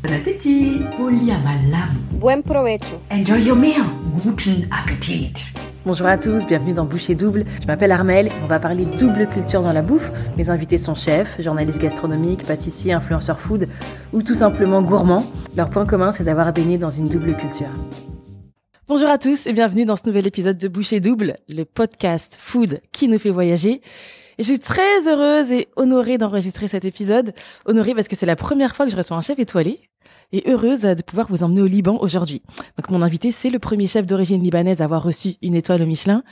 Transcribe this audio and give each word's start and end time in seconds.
Bon 0.00 0.12
appétit. 0.12 0.80
Buen 2.20 2.42
provecho. 2.42 3.00
Enjoy 3.10 3.42
your 3.42 3.56
meal. 3.56 3.82
Guten 4.22 4.68
Appetit. 4.70 5.32
Bonjour 5.84 6.06
à 6.06 6.16
tous, 6.16 6.46
bienvenue 6.46 6.72
dans 6.72 6.84
Boucher 6.84 7.16
Double. 7.16 7.44
Je 7.60 7.66
m'appelle 7.66 7.90
Armel, 7.90 8.30
on 8.44 8.46
va 8.46 8.60
parler 8.60 8.84
double 8.84 9.26
culture 9.26 9.60
dans 9.60 9.72
la 9.72 9.82
bouffe. 9.82 10.12
Mes 10.36 10.50
invités 10.50 10.78
sont 10.78 10.94
chefs, 10.94 11.40
journalistes 11.42 11.80
gastronomiques, 11.80 12.44
pâtissiers, 12.44 12.92
influenceurs 12.92 13.40
food 13.40 13.68
ou 14.12 14.22
tout 14.22 14.36
simplement 14.36 14.82
gourmands. 14.82 15.24
Leur 15.56 15.68
point 15.68 15.84
commun, 15.84 16.12
c'est 16.12 16.24
d'avoir 16.24 16.52
baigné 16.52 16.78
dans 16.78 16.90
une 16.90 17.08
double 17.08 17.36
culture. 17.36 17.66
Bonjour 18.86 19.08
à 19.08 19.18
tous 19.18 19.48
et 19.48 19.52
bienvenue 19.52 19.84
dans 19.84 19.96
ce 19.96 20.06
nouvel 20.06 20.28
épisode 20.28 20.58
de 20.58 20.68
Boucher 20.68 21.00
Double, 21.00 21.34
le 21.48 21.64
podcast 21.64 22.36
food 22.38 22.80
qui 22.92 23.08
nous 23.08 23.18
fait 23.18 23.30
voyager. 23.30 23.80
Je 24.38 24.44
suis 24.44 24.60
très 24.60 25.08
heureuse 25.08 25.50
et 25.50 25.66
honorée 25.74 26.16
d'enregistrer 26.16 26.68
cet 26.68 26.84
épisode. 26.84 27.32
Honorée 27.66 27.92
parce 27.92 28.06
que 28.06 28.14
c'est 28.14 28.24
la 28.24 28.36
première 28.36 28.76
fois 28.76 28.86
que 28.86 28.92
je 28.92 28.96
reçois 28.96 29.16
un 29.16 29.20
chef 29.20 29.36
étoilé 29.40 29.80
et 30.30 30.48
heureuse 30.48 30.82
de 30.82 31.02
pouvoir 31.02 31.26
vous 31.28 31.42
emmener 31.42 31.60
au 31.60 31.66
Liban 31.66 31.98
aujourd'hui. 32.00 32.42
Donc 32.76 32.88
mon 32.90 33.02
invité, 33.02 33.32
c'est 33.32 33.50
le 33.50 33.58
premier 33.58 33.88
chef 33.88 34.06
d'origine 34.06 34.40
libanaise 34.40 34.80
à 34.80 34.84
avoir 34.84 35.02
reçu 35.02 35.34
une 35.42 35.56
étoile 35.56 35.82
au 35.82 35.86
Michelin. 35.86 36.22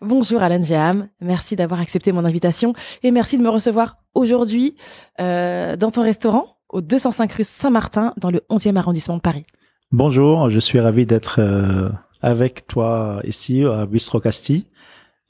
Bonjour 0.00 0.40
Alan 0.40 0.62
Jaham, 0.62 1.08
merci 1.20 1.56
d'avoir 1.56 1.80
accepté 1.80 2.12
mon 2.12 2.24
invitation 2.24 2.74
et 3.02 3.10
merci 3.10 3.36
de 3.36 3.42
me 3.42 3.48
recevoir 3.48 3.96
aujourd'hui 4.14 4.76
euh, 5.20 5.74
dans 5.74 5.90
ton 5.90 6.02
restaurant 6.02 6.44
au 6.68 6.80
205 6.80 7.32
rue 7.32 7.42
Saint-Martin 7.42 8.14
dans 8.18 8.30
le 8.30 8.40
11e 8.50 8.76
arrondissement 8.76 9.16
de 9.16 9.20
Paris. 9.20 9.42
Bonjour, 9.90 10.48
je 10.48 10.60
suis 10.60 10.78
ravi 10.78 11.06
d'être 11.06 11.40
euh, 11.40 11.88
avec 12.22 12.68
toi 12.68 13.20
ici 13.24 13.64
à 13.64 13.86
Bistro 13.86 14.20
Castille 14.20 14.66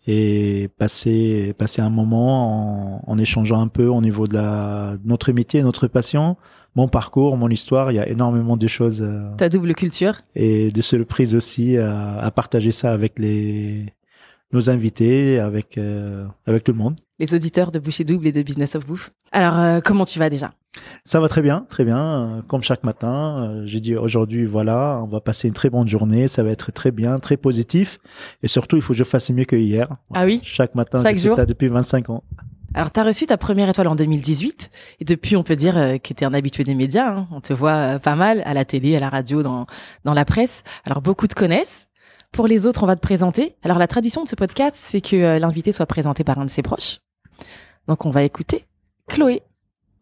et 0.08 0.70
passer 0.78 1.54
passer 1.58 1.82
un 1.82 1.90
moment 1.90 3.02
en, 3.04 3.12
en, 3.12 3.18
échangeant 3.18 3.60
un 3.60 3.68
peu 3.68 3.86
au 3.86 4.00
niveau 4.00 4.26
de 4.26 4.34
la 4.34 4.96
notre 5.04 5.30
métier, 5.32 5.62
notre 5.62 5.86
passion, 5.86 6.36
mon 6.74 6.88
parcours, 6.88 7.36
mon 7.36 7.50
histoire. 7.50 7.92
Il 7.92 7.96
y 7.96 8.00
a 8.00 8.08
énormément 8.08 8.56
de 8.56 8.66
choses. 8.66 9.02
Euh, 9.02 9.36
Ta 9.36 9.50
double 9.50 9.74
culture 9.74 10.14
et 10.34 10.72
de 10.72 10.80
surprises 10.80 11.34
aussi 11.34 11.76
à, 11.76 12.18
à 12.18 12.30
partager 12.30 12.72
ça 12.72 12.92
avec 12.92 13.18
les 13.18 13.92
nos 14.52 14.70
invités, 14.70 15.38
avec 15.38 15.78
euh, 15.78 16.26
avec 16.46 16.64
tout 16.64 16.72
le 16.72 16.78
monde. 16.78 16.96
Les 17.18 17.34
auditeurs 17.34 17.70
de 17.70 17.78
Boucher 17.78 18.04
Double 18.04 18.26
et 18.26 18.32
de 18.32 18.42
Business 18.42 18.74
of 18.74 18.86
Bouffe. 18.86 19.10
Alors 19.32 19.58
euh, 19.58 19.80
comment 19.84 20.04
tu 20.04 20.18
vas 20.18 20.30
déjà? 20.30 20.50
Ça 21.04 21.20
va 21.20 21.28
très 21.28 21.42
bien, 21.42 21.66
très 21.68 21.84
bien. 21.84 22.42
Comme 22.48 22.62
chaque 22.62 22.84
matin, 22.84 23.42
euh, 23.42 23.62
j'ai 23.66 23.80
dit 23.80 23.96
aujourd'hui, 23.96 24.46
voilà, 24.46 25.00
on 25.02 25.06
va 25.06 25.20
passer 25.20 25.48
une 25.48 25.54
très 25.54 25.70
bonne 25.70 25.88
journée. 25.88 26.28
Ça 26.28 26.42
va 26.42 26.50
être 26.50 26.72
très 26.72 26.90
bien, 26.90 27.18
très 27.18 27.36
positif. 27.36 27.98
Et 28.42 28.48
surtout, 28.48 28.76
il 28.76 28.82
faut 28.82 28.92
que 28.92 28.98
je 28.98 29.04
fasse 29.04 29.30
mieux 29.30 29.44
que 29.44 29.56
hier. 29.56 29.88
Ah 30.14 30.24
oui? 30.24 30.40
Chaque 30.44 30.74
matin, 30.74 31.02
je 31.04 31.18
fais 31.18 31.28
ça 31.28 31.46
depuis 31.46 31.68
25 31.68 32.10
ans. 32.10 32.22
Alors, 32.74 32.92
tu 32.92 33.00
as 33.00 33.04
reçu 33.04 33.26
ta 33.26 33.38
première 33.38 33.68
étoile 33.68 33.88
en 33.88 33.96
2018. 33.96 34.70
Et 35.00 35.04
depuis, 35.04 35.36
on 35.36 35.42
peut 35.42 35.56
dire 35.56 35.76
euh, 35.76 35.98
que 35.98 36.12
tu 36.12 36.22
es 36.22 36.24
un 36.24 36.34
habitué 36.34 36.64
des 36.64 36.74
médias. 36.74 37.10
Hein. 37.10 37.26
On 37.32 37.40
te 37.40 37.52
voit 37.52 37.72
euh, 37.72 37.98
pas 37.98 38.14
mal 38.14 38.42
à 38.44 38.52
la 38.52 38.64
télé, 38.64 38.94
à 38.94 39.00
la 39.00 39.08
radio, 39.08 39.42
dans, 39.42 39.66
dans 40.04 40.14
la 40.14 40.24
presse. 40.24 40.64
Alors, 40.84 41.00
beaucoup 41.00 41.26
te 41.26 41.34
connaissent. 41.34 41.88
Pour 42.32 42.46
les 42.46 42.66
autres, 42.66 42.82
on 42.84 42.86
va 42.86 42.96
te 42.96 43.00
présenter. 43.00 43.56
Alors, 43.62 43.78
la 43.78 43.88
tradition 43.88 44.22
de 44.22 44.28
ce 44.28 44.36
podcast, 44.36 44.76
c'est 44.78 45.00
que 45.00 45.38
l'invité 45.38 45.72
soit 45.72 45.86
présenté 45.86 46.24
par 46.24 46.38
un 46.38 46.44
de 46.44 46.50
ses 46.50 46.62
proches. 46.62 47.00
Donc, 47.88 48.06
on 48.06 48.10
va 48.10 48.22
écouter 48.22 48.64
Chloé. 49.08 49.42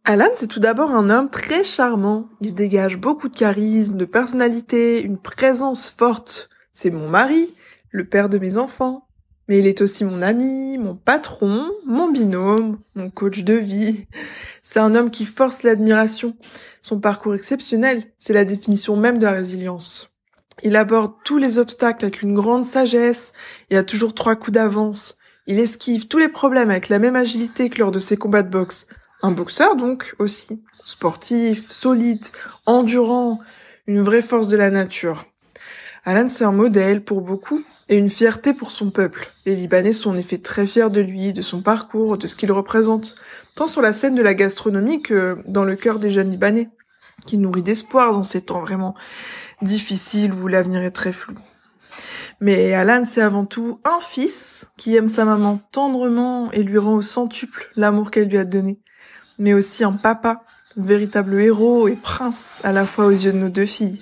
Alan, 0.05 0.29
c'est 0.35 0.47
tout 0.47 0.61
d'abord 0.61 0.93
un 0.93 1.09
homme 1.09 1.31
très 1.31 1.65
charmant. 1.65 2.29
Il 2.41 2.55
dégage 2.55 2.97
beaucoup 2.97 3.29
de 3.29 3.37
charisme, 3.37 3.97
de 3.97 4.05
personnalité, 4.05 5.03
une 5.03 5.19
présence 5.19 5.91
forte. 5.91 6.49
C'est 6.73 6.91
mon 6.91 7.09
mari, 7.09 7.49
le 7.91 8.07
père 8.07 8.29
de 8.29 8.39
mes 8.39 8.57
enfants. 8.57 9.09
Mais 9.49 9.59
il 9.59 9.67
est 9.67 9.81
aussi 9.81 10.05
mon 10.05 10.23
ami, 10.23 10.77
mon 10.79 10.95
patron, 10.97 11.71
mon 11.87 12.11
binôme, 12.11 12.79
mon 12.95 13.11
coach 13.11 13.45
de 13.45 13.55
vie. 13.55 14.07
C'est 14.63 14.81
un 14.81 14.95
homme 14.95 15.11
qui 15.11 15.25
force 15.25 15.63
l'admiration. 15.63 16.37
Son 16.83 17.01
parcours 17.01 17.35
exceptionnel, 17.35 18.05
c'est 18.19 18.33
la 18.33 18.45
définition 18.45 18.97
même 18.97 19.19
de 19.19 19.25
la 19.25 19.33
résilience. 19.33 20.16
Il 20.63 20.77
aborde 20.77 21.13
tous 21.25 21.39
les 21.39 21.59
obstacles 21.59 22.07
avec 22.07 22.23
une 22.23 22.35
grande 22.35 22.65
sagesse 22.65 23.33
Il 23.71 23.77
a 23.77 23.85
toujours 23.85 24.15
trois 24.15 24.37
coups 24.37 24.55
d'avance. 24.55 25.19
Il 25.47 25.61
esquive 25.61 26.09
tous 26.09 26.19
les 26.19 26.29
problèmes 26.29 26.71
avec 26.71 26.89
la 26.89 26.99
même 26.99 27.17
agilité 27.17 27.69
que 27.71 27.79
lors 27.79 27.93
de 27.93 27.99
ses 27.99 28.17
combats 28.17 28.43
de 28.43 28.51
boxe. 28.51 28.87
Un 29.23 29.31
boxeur 29.31 29.77
donc 29.77 30.15
aussi, 30.19 30.63
sportif, 30.85 31.71
solide, 31.71 32.25
endurant, 32.65 33.41
une 33.87 34.03
vraie 34.03 34.23
force 34.23 34.49
de 34.49 34.57
la 34.57 34.71
nature. 34.71 35.27
Alan 36.05 36.29
c'est 36.29 36.45
un 36.45 36.53
modèle 36.53 37.03
pour 37.03 37.21
beaucoup 37.21 37.65
et 37.89 37.97
une 37.97 38.11
fierté 38.11 38.53
pour 38.53 38.71
son 38.71 38.91
peuple. 38.91 39.31
Les 39.45 39.57
Libanais 39.57 39.93
sont 39.93 40.11
en 40.11 40.17
effet 40.17 40.39
très 40.39 40.67
fiers 40.67 40.91
de 40.91 41.01
lui, 41.01 41.33
de 41.33 41.43
son 41.43 41.61
parcours, 41.61 42.19
de 42.19 42.27
ce 42.27 42.37
qu'il 42.37 42.51
représente, 42.53 43.17
tant 43.55 43.67
sur 43.67 43.83
la 43.83 43.93
scène 43.93 44.15
de 44.15 44.23
la 44.23 44.35
gastronomie 44.35 45.03
que 45.03 45.39
dans 45.47 45.65
le 45.65 45.77
cœur 45.77 45.99
des 45.99 46.11
jeunes 46.11 46.31
Libanais, 46.31 46.71
qui 47.27 47.39
nourrit 47.39 47.63
d'espoir 47.63 48.13
dans 48.13 48.23
ces 48.23 48.43
temps 48.43 48.61
vraiment 48.61 48.95
difficiles 49.63 50.33
où 50.33 50.49
l'avenir 50.49 50.83
est 50.83 50.91
très 50.91 51.13
flou. 51.13 51.35
Mais 52.41 52.75
Alan, 52.75 53.05
c'est 53.05 53.23
avant 53.23 53.47
tout 53.47 53.81
un 53.85 53.99
fils 54.01 54.73
qui 54.77 54.95
aime 54.95 55.09
sa 55.09 55.25
maman 55.25 55.59
tendrement 55.73 56.51
et 56.53 56.63
lui 56.63 56.79
rend 56.79 56.95
au 56.95 57.03
centuple 57.03 57.71
l'amour 57.77 58.11
qu'elle 58.11 58.29
lui 58.29 58.39
a 58.39 58.45
donné 58.45 58.81
mais 59.39 59.55
aussi 59.55 59.85
un 59.85 59.93
papa, 59.93 60.43
véritable 60.77 61.41
héros 61.41 61.89
et 61.89 61.97
prince 61.97 62.61
à 62.65 62.73
la 62.73 62.85
fois 62.85 63.07
aux 63.07 63.11
yeux 63.11 63.33
de 63.33 63.39
nos 63.39 63.49
deux 63.49 63.67
filles. 63.67 64.01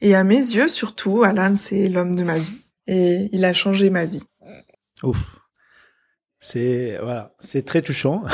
Et 0.00 0.14
à 0.14 0.24
mes 0.24 0.36
yeux, 0.36 0.68
surtout, 0.68 1.22
Alan, 1.22 1.56
c'est 1.56 1.88
l'homme 1.88 2.16
de 2.16 2.24
ma 2.24 2.38
vie. 2.38 2.66
Et 2.86 3.28
il 3.32 3.44
a 3.44 3.52
changé 3.52 3.90
ma 3.90 4.06
vie. 4.06 4.22
Ouf. 5.02 5.36
C'est, 6.38 6.98
voilà, 7.02 7.34
c'est 7.38 7.66
très 7.66 7.82
touchant. 7.82 8.24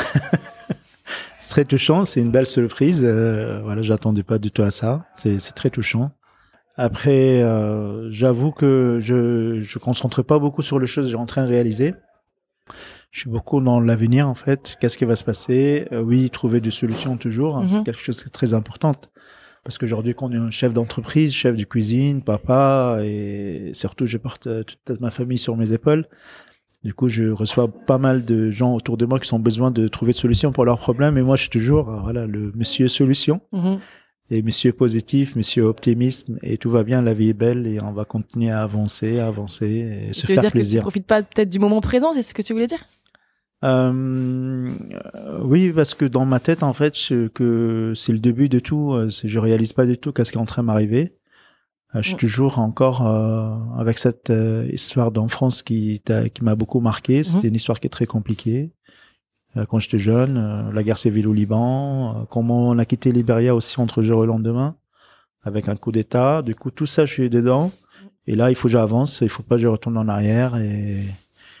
c'est 1.39 1.49
très 1.49 1.65
touchant, 1.65 2.05
c'est 2.05 2.21
une 2.21 2.31
belle 2.31 2.45
surprise. 2.45 3.03
Euh, 3.03 3.61
voilà, 3.63 3.81
j'attendais 3.81 4.23
pas 4.23 4.37
du 4.37 4.49
tout 4.49 4.63
à 4.63 4.71
ça. 4.71 5.05
C'est 5.17 5.37
très 5.55 5.69
touchant. 5.69 6.11
Après, 6.77 7.41
euh, 7.41 8.09
j'avoue 8.11 8.51
que 8.51 8.99
je 9.01 9.61
je 9.61 9.79
concentre 9.79 10.21
pas 10.21 10.39
beaucoup 10.39 10.61
sur 10.61 10.79
les 10.79 10.87
choses 10.87 11.05
que 11.05 11.11
j'ai 11.11 11.17
en 11.17 11.25
train 11.25 11.43
de 11.43 11.49
réaliser 11.49 11.95
je 13.11 13.21
suis 13.21 13.29
beaucoup 13.29 13.61
dans 13.61 13.79
l'avenir 13.79 14.27
en 14.27 14.35
fait. 14.35 14.77
Qu'est-ce 14.79 14.97
qui 14.97 15.05
va 15.05 15.15
se 15.15 15.23
passer? 15.23 15.87
Euh, 15.91 16.01
Oui, 16.01 16.29
trouver 16.29 16.61
des 16.61 16.71
solutions 16.71 17.17
toujours, 17.17 17.57
hein, 17.57 17.67
c'est 17.67 17.77
mhm. 17.77 17.83
quelque 17.83 18.01
chose 18.01 18.23
de 18.23 18.29
très 18.29 18.53
important. 18.53 18.91
Parce 19.63 19.77
qu'aujourd'hui, 19.77 20.13
quand 20.13 20.29
on 20.29 20.31
est 20.31 20.37
un 20.37 20.51
chef 20.51 20.71
d'entreprise, 20.71 21.33
chef 21.33 21.55
de 21.55 21.63
cuisine, 21.63 22.21
papa, 22.21 22.99
et 23.03 23.71
surtout, 23.73 24.05
je 24.05 24.17
porte 24.17 24.47
euh, 24.47 24.63
toute 24.63 25.01
ma 25.01 25.09
famille 25.09 25.37
sur 25.37 25.57
mes 25.57 25.73
épaules. 25.73 26.05
Du 26.83 26.93
coup, 26.93 27.09
je 27.09 27.25
reçois 27.25 27.67
pas 27.67 27.97
mal 27.97 28.23
de 28.23 28.49
gens 28.49 28.75
autour 28.75 28.97
de 28.97 29.05
moi 29.05 29.19
qui 29.19 29.33
ont 29.33 29.39
besoin 29.39 29.71
de 29.71 29.87
trouver 29.87 30.11
des 30.11 30.19
solutions 30.19 30.51
pour 30.51 30.63
leurs 30.63 30.77
problèmes. 30.77 31.17
Et 31.17 31.21
moi, 31.21 31.35
je 31.35 31.41
suis 31.41 31.49
toujours, 31.49 31.89
euh, 31.89 31.99
voilà, 32.01 32.27
le 32.27 32.51
monsieur 32.55 32.87
solution. 32.87 33.41
Mhm. 33.51 33.79
Et 34.29 34.41
monsieur 34.41 34.73
positif, 34.73 35.35
monsieur 35.35 35.63
optimisme, 35.63 36.37
et 36.41 36.57
tout 36.57 36.69
va 36.69 36.83
bien, 36.83 37.01
la 37.01 37.13
vie 37.13 37.29
est 37.29 37.33
belle, 37.33 37.65
et 37.65 37.81
on 37.81 37.93
va 37.93 38.03
continuer 38.03 38.51
à 38.51 38.61
avancer, 38.61 39.19
à 39.19 39.27
avancer, 39.27 40.09
et, 40.09 40.13
se 40.13 40.25
faire 40.25 40.41
dire 40.41 40.51
plaisir. 40.51 40.79
Que 40.79 40.81
tu 40.81 40.91
profites 40.91 41.07
pas 41.07 41.23
peut-être 41.23 41.49
du 41.49 41.59
moment 41.59 41.79
présent, 41.79 42.13
c'est 42.13 42.23
ce 42.23 42.33
que 42.33 42.41
tu 42.41 42.51
voulais 42.51 42.67
dire? 42.67 42.85
Euh, 43.63 44.69
oui, 45.43 45.71
parce 45.71 45.93
que 45.93 46.05
dans 46.05 46.25
ma 46.25 46.39
tête, 46.41 46.61
en 46.61 46.73
fait, 46.73 46.93
que 47.33 47.93
c'est 47.95 48.11
le 48.11 48.19
début 48.19 48.49
de 48.49 48.59
tout. 48.59 48.93
Euh, 48.93 49.09
je 49.09 49.39
réalise 49.39 49.73
pas 49.73 49.85
du 49.85 49.97
tout 49.97 50.11
qu'est-ce 50.11 50.31
qui 50.31 50.37
est 50.37 50.41
en 50.41 50.45
train 50.45 50.61
de 50.61 50.67
m'arriver. 50.67 51.17
Euh, 51.95 52.01
je 52.01 52.07
suis 52.07 52.15
mm. 52.15 52.19
toujours 52.19 52.59
encore 52.59 53.05
euh, 53.05 53.55
avec 53.77 53.97
cette 53.97 54.29
euh, 54.29 54.67
histoire 54.71 55.11
d'enfance 55.11 55.63
qui, 55.63 56.01
qui 56.33 56.43
m'a 56.43 56.55
beaucoup 56.55 56.79
marqué. 56.79 57.21
Mm-hmm. 57.21 57.23
C'était 57.23 57.47
une 57.47 57.55
histoire 57.55 57.79
qui 57.79 57.87
est 57.87 57.91
très 57.91 58.05
compliquée. 58.05 58.71
Quand 59.69 59.79
j'étais 59.79 59.97
jeune, 59.97 60.71
la 60.73 60.83
guerre 60.83 60.97
civile 60.97 61.27
au 61.27 61.33
Liban, 61.33 62.25
comment 62.29 62.69
on 62.69 62.77
a 62.77 62.85
quitté 62.85 63.11
Libéria 63.11 63.55
aussi 63.55 63.79
entre 63.79 64.01
jour 64.01 64.23
et 64.23 64.27
lendemain, 64.27 64.75
avec 65.43 65.69
un 65.69 65.75
coup 65.75 65.91
d'État. 65.91 66.41
Du 66.41 66.55
coup, 66.55 66.71
tout 66.71 66.85
ça, 66.85 67.05
je 67.05 67.13
suis 67.13 67.29
dedans. 67.29 67.71
Et 68.25 68.35
là, 68.35 68.49
il 68.49 68.55
faut 68.55 68.67
que 68.67 68.73
j'avance. 68.73 69.21
Il 69.21 69.29
faut 69.29 69.43
pas 69.43 69.55
que 69.55 69.61
je 69.61 69.67
retourne 69.67 69.97
en 69.97 70.07
arrière. 70.07 70.57
Et 70.57 71.03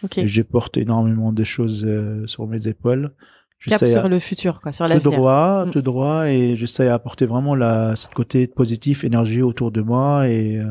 Okay. 0.03 0.27
Je 0.27 0.41
porte 0.41 0.77
énormément 0.77 1.31
de 1.31 1.43
choses 1.43 1.85
euh, 1.87 2.25
sur 2.27 2.47
mes 2.47 2.67
épaules. 2.67 3.11
Je 3.57 3.71
Cap 3.71 3.83
sur 3.83 4.07
le 4.07 4.19
futur, 4.19 4.61
quoi, 4.61 4.71
sur 4.71 4.87
l'avenir. 4.87 5.03
Tout 5.03 5.15
droit, 5.15 5.65
mm. 5.65 5.71
tout 5.71 5.81
droit, 5.81 6.29
et 6.29 6.55
j'essaie 6.55 6.89
apporter 6.89 7.25
vraiment 7.25 7.55
la, 7.55 7.95
cette 7.95 8.13
côté 8.13 8.45
positif, 8.45 9.03
énergie 9.03 9.41
autour 9.41 9.71
de 9.71 9.81
moi, 9.81 10.27
et, 10.27 10.57
euh, 10.57 10.67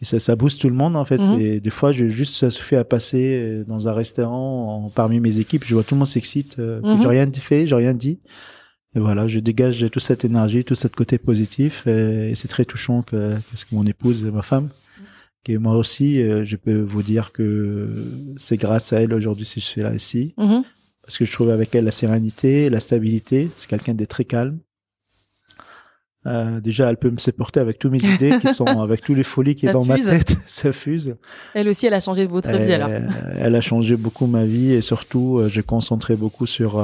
et 0.00 0.04
ça, 0.04 0.18
ça 0.18 0.36
booste 0.36 0.60
tout 0.60 0.68
le 0.68 0.74
monde, 0.74 0.96
en 0.96 1.04
fait. 1.04 1.18
C'est 1.18 1.60
Des 1.60 1.70
fois, 1.70 1.92
je, 1.92 2.06
juste, 2.06 2.34
ça 2.34 2.50
se 2.50 2.62
fait 2.62 2.76
à 2.76 2.84
passer 2.84 3.40
euh, 3.42 3.64
dans 3.64 3.88
un 3.88 3.92
restaurant, 3.92 4.84
en, 4.84 4.90
parmi 4.90 5.20
mes 5.20 5.38
équipes, 5.38 5.64
je 5.64 5.74
vois 5.74 5.82
tout 5.82 5.94
le 5.94 6.00
monde 6.00 6.08
s'excite, 6.08 6.58
euh, 6.58 6.80
mm-hmm. 6.80 7.02
j'ai 7.02 7.08
rien 7.08 7.32
fait, 7.32 7.66
j'ai 7.66 7.74
rien 7.74 7.94
dit. 7.94 8.18
Et 8.94 9.00
voilà, 9.00 9.26
je 9.28 9.38
dégage 9.40 9.84
toute 9.90 10.02
cette 10.02 10.24
énergie, 10.24 10.64
tout 10.64 10.74
ce 10.74 10.88
côté 10.88 11.18
positif, 11.18 11.86
et, 11.86 12.30
et 12.30 12.34
c'est 12.34 12.48
très 12.48 12.64
touchant 12.64 13.02
que, 13.02 13.34
que, 13.34 13.56
que 13.56 13.74
mon 13.74 13.84
épouse 13.84 14.24
et 14.24 14.30
ma 14.30 14.42
femme 14.42 14.68
et 15.48 15.56
moi 15.56 15.76
aussi, 15.76 16.20
euh, 16.20 16.44
je 16.44 16.56
peux 16.56 16.78
vous 16.78 17.02
dire 17.02 17.32
que 17.32 17.88
c'est 18.36 18.58
grâce 18.58 18.92
à 18.92 19.00
elle 19.00 19.14
aujourd'hui 19.14 19.46
si 19.46 19.60
je 19.60 19.64
suis 19.64 19.80
là 19.80 19.94
ici. 19.94 20.34
Mhm. 20.36 20.62
Parce 21.02 21.16
que 21.16 21.24
je 21.24 21.32
trouve 21.32 21.48
avec 21.48 21.74
elle 21.74 21.84
la 21.84 21.90
sérénité, 21.90 22.68
la 22.68 22.80
stabilité. 22.80 23.48
C'est 23.56 23.68
quelqu'un 23.68 23.94
de 23.94 24.04
très 24.04 24.26
calme. 24.26 24.58
Euh, 26.26 26.60
déjà, 26.60 26.90
elle 26.90 26.96
peut 26.96 27.10
me 27.10 27.18
supporter 27.18 27.60
avec 27.60 27.78
toutes 27.78 27.92
mes 27.92 28.04
idées 28.14 28.38
qui 28.40 28.52
sont, 28.52 28.66
avec 28.66 29.02
tous 29.02 29.14
les 29.14 29.22
folies 29.22 29.54
qui 29.54 29.66
sont 29.66 29.72
dans 29.72 29.84
ma 29.84 29.98
tête, 29.98 30.36
ça 30.46 30.72
fuse. 30.72 31.16
Elle 31.54 31.68
aussi, 31.68 31.86
elle 31.86 31.94
a 31.94 32.00
changé 32.00 32.26
de 32.26 32.30
votre 32.30 32.50
vie 32.50 32.72
alors. 32.72 32.90
Elle 33.38 33.54
a 33.54 33.60
changé 33.60 33.96
beaucoup 33.96 34.26
ma 34.26 34.44
vie 34.44 34.72
et 34.72 34.82
surtout, 34.82 35.38
euh, 35.38 35.48
j'ai 35.48 35.62
concentré 35.62 36.16
beaucoup 36.16 36.46
sur 36.46 36.82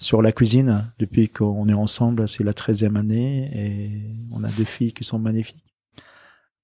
sur 0.00 0.22
la 0.22 0.30
cuisine 0.30 0.84
depuis 1.00 1.28
qu'on 1.28 1.68
est 1.68 1.74
ensemble. 1.74 2.28
C'est 2.28 2.44
la 2.44 2.52
13e 2.52 2.96
année 2.96 3.50
et 3.54 3.90
on 4.32 4.44
a 4.44 4.48
deux 4.48 4.64
filles 4.64 4.92
qui 4.92 5.02
sont 5.04 5.18
magnifiques. 5.18 5.64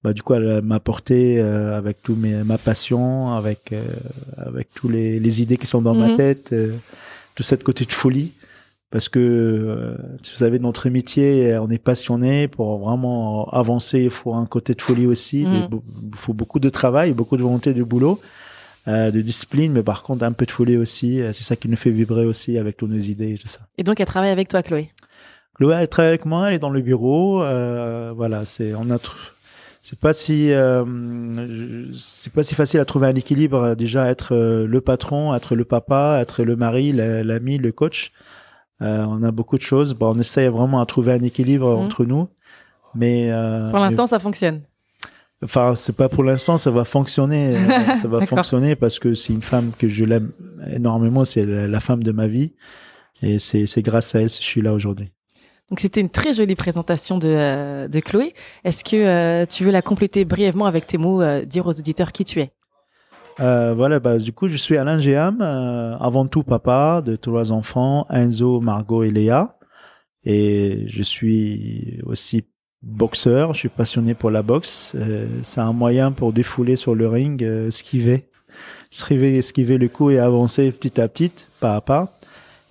Bah, 0.03 0.13
du 0.13 0.21
coup, 0.21 0.35
elle 0.35 0.61
m'a 0.61 0.75
apporté 0.75 1.39
euh, 1.41 1.75
avec 1.75 2.01
tout 2.03 2.15
mes, 2.15 2.43
ma 2.43 2.57
passion, 2.59 3.33
avec 3.33 3.73
euh, 3.73 3.81
avec 4.37 4.69
tous 4.73 4.87
les, 4.87 5.19
les 5.19 5.41
idées 5.41 5.57
qui 5.57 5.65
sont 5.65 5.81
dans 5.81 5.95
ma 5.95 6.09
Mhm. 6.09 6.15
tête, 6.17 6.53
euh, 6.53 6.75
tout 7.33 7.43
cette 7.43 7.63
côté 7.63 7.85
de 7.85 7.91
folie. 7.91 8.31
Parce 8.91 9.09
que 9.09 9.19
euh, 9.19 9.95
vous 10.19 10.37
savez, 10.37 10.59
notre 10.59 10.89
métier, 10.89 11.57
on 11.57 11.69
est 11.69 11.83
passionné 11.83 12.47
pour 12.47 12.77
vraiment 12.79 13.45
avancer. 13.49 14.03
Il 14.03 14.09
faut 14.09 14.33
un 14.33 14.45
côté 14.45 14.73
de 14.73 14.81
folie 14.81 15.07
aussi. 15.07 15.45
Mhm. 15.45 15.67
Il 16.11 16.15
faut 16.17 16.33
beaucoup 16.33 16.59
de 16.59 16.69
travail, 16.69 17.13
beaucoup 17.13 17.35
de 17.35 17.41
volonté, 17.43 17.73
de 17.73 17.83
boulot, 17.83 18.21
euh, 18.87 19.11
de 19.11 19.21
discipline, 19.21 19.73
mais 19.73 19.83
par 19.83 20.03
contre 20.03 20.23
un 20.23 20.31
peu 20.31 20.45
de 20.45 20.51
folie 20.51 20.77
aussi. 20.77 21.19
Euh, 21.21 21.33
C'est 21.33 21.43
ça 21.43 21.55
qui 21.55 21.67
nous 21.67 21.75
fait 21.75 21.89
vibrer 21.89 22.25
aussi 22.25 22.57
avec 22.57 22.77
toutes 22.77 22.91
nos 22.91 22.97
idées 22.97 23.33
et 23.33 23.37
tout 23.37 23.47
ça. 23.47 23.61
Et 23.77 23.83
donc, 23.83 23.99
elle 23.99 24.05
travaille 24.05 24.29
avec 24.31 24.47
toi, 24.47 24.61
Chloé? 24.63 24.91
Chloé, 25.55 25.75
elle 25.79 25.87
travaille 25.89 26.09
avec 26.09 26.25
moi, 26.25 26.47
elle 26.49 26.55
est 26.55 26.59
dans 26.59 26.69
le 26.69 26.81
bureau. 26.81 27.41
Euh, 27.43 28.13
voilà, 28.15 28.45
c'est 28.45 28.73
on 28.75 28.89
a 28.91 28.97
c'est 29.81 29.99
pas 29.99 30.13
si 30.13 30.51
euh, 30.51 30.83
c'est 31.93 32.31
pas 32.33 32.43
si 32.43 32.55
facile 32.55 32.79
à 32.79 32.85
trouver 32.85 33.07
un 33.07 33.15
équilibre. 33.15 33.57
euh, 33.63 33.75
Déjà 33.75 34.09
être 34.09 34.33
euh, 34.35 34.65
le 34.67 34.81
patron, 34.81 35.33
être 35.35 35.55
le 35.55 35.65
papa, 35.65 36.19
être 36.21 36.43
le 36.43 36.55
mari, 36.55 36.91
la- 36.91 37.23
l'ami, 37.23 37.57
le 37.57 37.71
coach. 37.71 38.11
Euh, 38.81 39.05
on 39.07 39.23
a 39.23 39.31
beaucoup 39.31 39.57
de 39.57 39.61
choses. 39.63 39.93
Bon, 39.93 40.13
on 40.15 40.19
essaye 40.19 40.47
vraiment 40.47 40.79
à 40.81 40.85
trouver 40.85 41.13
un 41.13 41.21
équilibre 41.23 41.69
Mhm. 41.77 41.85
entre 41.85 42.05
nous. 42.05 42.27
Mais 42.93 43.29
euh, 43.31 43.69
Pour 43.69 43.79
l'instant, 43.79 44.07
ça 44.07 44.19
fonctionne. 44.19 44.61
Enfin, 45.43 45.75
c'est 45.75 45.95
pas 45.95 46.09
pour 46.09 46.23
l'instant, 46.23 46.57
ça 46.57 46.71
va 46.71 46.85
fonctionner. 46.85 47.55
euh, 47.55 47.57
ça 48.01 48.07
va 48.07 48.25
fonctionner 48.25 48.75
parce 48.75 48.99
que 48.99 49.13
c'est 49.13 49.33
une 49.33 49.41
femme 49.41 49.71
que 49.77 49.87
je 49.87 50.05
l'aime 50.05 50.31
énormément. 50.71 51.25
C'est 51.25 51.45
la, 51.45 51.79
femme 51.79 52.03
de 52.03 52.11
ma 52.11 52.27
vie. 52.27 52.53
Et 53.21 53.39
c'est 53.39 53.65
c'est 53.65 53.81
grâce 53.81 54.13
à 54.15 54.21
elle 54.21 54.27
que 54.27 54.33
je 54.35 54.41
suis 54.43 54.61
là 54.61 54.73
aujourd'hui. 54.73 55.11
Donc, 55.69 55.79
c'était 55.79 55.99
une 56.01 56.09
très 56.11 56.33
jolie 56.33 56.55
présentation 56.55 57.17
de, 57.17 57.27
euh, 57.27 57.87
de 57.87 57.99
Chloé. 57.99 58.33
Est-ce 58.65 58.83
que 58.83 58.95
euh, 58.97 59.45
tu 59.47 59.63
veux 59.63 59.71
la 59.71 59.81
compléter 59.81 60.23
brièvement 60.23 60.67
avec 60.67 60.85
tes 60.85 60.97
mots, 60.99 61.21
euh, 61.23 61.43
dire 61.43 61.65
aux 61.65 61.71
auditeurs 61.73 62.11
qui 62.11 62.23
tu 62.23 62.39
es? 62.39 62.51
Euh, 63.39 63.73
voilà, 63.75 63.99
bah, 63.99 64.17
du 64.17 64.31
coup, 64.31 64.47
je 64.47 64.55
suis 64.55 64.77
Alain 64.77 64.97
Géam, 64.97 65.39
euh, 65.41 65.97
avant 65.97 66.25
tout 66.25 66.43
papa 66.43 67.01
de 67.05 67.15
trois 67.15 67.51
enfants, 67.51 68.05
Enzo, 68.09 68.61
Margot 68.61 69.03
et 69.03 69.11
Léa. 69.11 69.57
Et 70.23 70.85
je 70.87 71.03
suis 71.03 71.99
aussi 72.05 72.45
boxeur, 72.81 73.53
je 73.53 73.59
suis 73.59 73.69
passionné 73.69 74.13
pour 74.13 74.31
la 74.31 74.41
boxe. 74.41 74.93
Euh, 74.95 75.27
c'est 75.43 75.61
un 75.61 75.73
moyen 75.73 76.11
pour 76.11 76.33
défouler 76.33 76.75
sur 76.77 76.95
le 76.95 77.07
ring, 77.07 77.43
euh, 77.43 77.67
esquiver, 77.67 78.29
esquiver, 78.91 79.37
esquiver 79.37 79.77
le 79.77 79.89
coup 79.89 80.09
et 80.11 80.19
avancer 80.19 80.71
petit 80.71 80.99
à 81.01 81.07
petit, 81.07 81.31
pas 81.59 81.75
à 81.75 81.81
pas. 81.81 82.17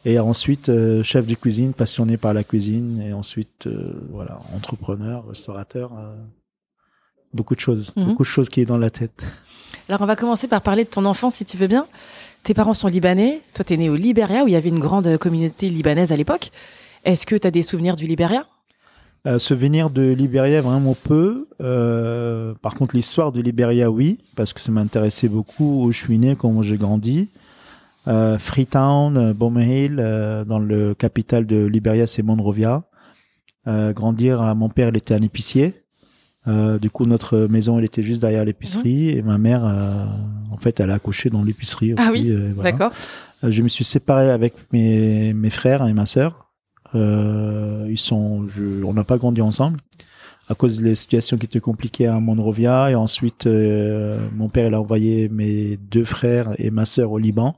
Et 0.06 0.18
ensuite, 0.18 0.68
euh, 0.68 1.02
chef 1.02 1.26
de 1.26 1.34
cuisine, 1.34 1.72
passionné 1.74 2.16
par 2.16 2.34
la 2.34 2.42
cuisine. 2.44 3.00
Et 3.06 3.12
ensuite, 3.12 3.66
euh, 3.66 3.92
voilà, 4.10 4.38
entrepreneur, 4.54 5.26
restaurateur. 5.28 5.92
euh, 5.98 6.14
beaucoup 7.32 7.54
de 7.56 7.60
choses, 7.60 7.92
Mhm. 7.96 8.04
beaucoup 8.04 8.22
de 8.22 8.28
choses 8.28 8.48
qui 8.48 8.60
est 8.60 8.66
dans 8.66 8.78
la 8.78 8.90
tête. 8.90 9.24
Alors, 9.88 10.00
on 10.00 10.06
va 10.06 10.16
commencer 10.16 10.48
par 10.48 10.62
parler 10.62 10.84
de 10.84 10.88
ton 10.88 11.04
enfance, 11.04 11.34
si 11.34 11.44
tu 11.44 11.56
veux 11.56 11.66
bien. 11.66 11.86
Tes 12.42 12.54
parents 12.54 12.74
sont 12.74 12.88
libanais. 12.88 13.40
Toi, 13.54 13.64
t'es 13.64 13.76
né 13.76 13.88
au 13.90 13.96
Libéria, 13.96 14.44
où 14.44 14.48
il 14.48 14.52
y 14.52 14.56
avait 14.56 14.68
une 14.68 14.78
grande 14.78 15.16
communauté 15.18 15.68
libanaise 15.68 16.12
à 16.12 16.16
l'époque. 16.16 16.50
Est-ce 17.04 17.26
que 17.26 17.36
tu 17.36 17.46
as 17.46 17.50
des 17.50 17.62
souvenirs 17.62 17.96
du 17.96 18.06
Libéria 18.06 18.46
Euh, 19.26 19.38
souvenir 19.38 19.90
de 19.90 20.02
Libéria, 20.02 20.60
vraiment 20.60 20.94
peu. 20.94 21.48
Euh, 21.60 22.54
par 22.62 22.74
contre, 22.74 22.96
l'histoire 22.96 23.32
de 23.32 23.40
Libéria, 23.40 23.90
oui, 23.90 24.18
parce 24.36 24.52
que 24.52 24.60
ça 24.60 24.72
m'intéressait 24.72 25.28
beaucoup 25.28 25.84
où 25.84 25.92
je 25.92 25.98
suis 25.98 26.18
né, 26.18 26.34
comment 26.36 26.62
j'ai 26.62 26.76
grandi. 26.76 27.28
Euh, 28.06 28.38
Freetown, 28.38 29.16
euh, 29.16 29.32
Bomehill, 29.32 29.96
euh, 29.98 30.44
dans 30.44 30.58
le 30.58 30.94
capital 30.94 31.46
de 31.46 31.64
Libéria, 31.64 32.06
c'est 32.06 32.22
Monrovia. 32.22 32.84
Grandir, 33.66 34.54
mon 34.54 34.68
père, 34.68 34.90
il 34.90 34.96
était 34.98 35.14
un 35.14 35.22
épicier. 35.22 35.83
Euh, 36.46 36.78
du 36.78 36.90
coup, 36.90 37.06
notre 37.06 37.38
maison, 37.48 37.78
elle 37.78 37.84
était 37.84 38.02
juste 38.02 38.20
derrière 38.20 38.44
l'épicerie. 38.44 39.10
Et 39.10 39.22
ma 39.22 39.38
mère, 39.38 39.64
euh, 39.64 40.04
en 40.52 40.56
fait, 40.56 40.80
elle 40.80 40.90
a 40.90 40.94
accouché 40.94 41.30
dans 41.30 41.42
l'épicerie 41.42 41.94
aussi. 41.94 42.02
Ah 42.06 42.10
oui, 42.12 42.28
euh, 42.28 42.52
voilà. 42.54 42.72
D'accord. 42.72 42.92
Euh, 43.44 43.50
je 43.50 43.62
me 43.62 43.68
suis 43.68 43.84
séparé 43.84 44.30
avec 44.30 44.54
mes, 44.72 45.32
mes 45.32 45.50
frères 45.50 45.86
et 45.86 45.92
ma 45.92 46.06
sœur. 46.06 46.52
Euh, 46.94 47.86
ils 47.88 47.98
sont, 47.98 48.46
je, 48.48 48.84
on 48.84 48.92
n'a 48.92 49.04
pas 49.04 49.18
grandi 49.18 49.40
ensemble 49.40 49.78
à 50.48 50.54
cause 50.54 50.80
des 50.80 50.94
situations 50.94 51.38
qui 51.38 51.46
étaient 51.46 51.60
compliquées 51.60 52.06
à 52.06 52.18
Monrovia. 52.20 52.90
Et 52.90 52.94
ensuite, 52.94 53.46
euh, 53.46 54.18
mon 54.34 54.48
père 54.48 54.66
il 54.66 54.74
a 54.74 54.80
envoyé 54.80 55.28
mes 55.28 55.76
deux 55.76 56.04
frères 56.04 56.54
et 56.58 56.70
ma 56.70 56.84
sœur 56.84 57.10
au 57.12 57.18
Liban. 57.18 57.56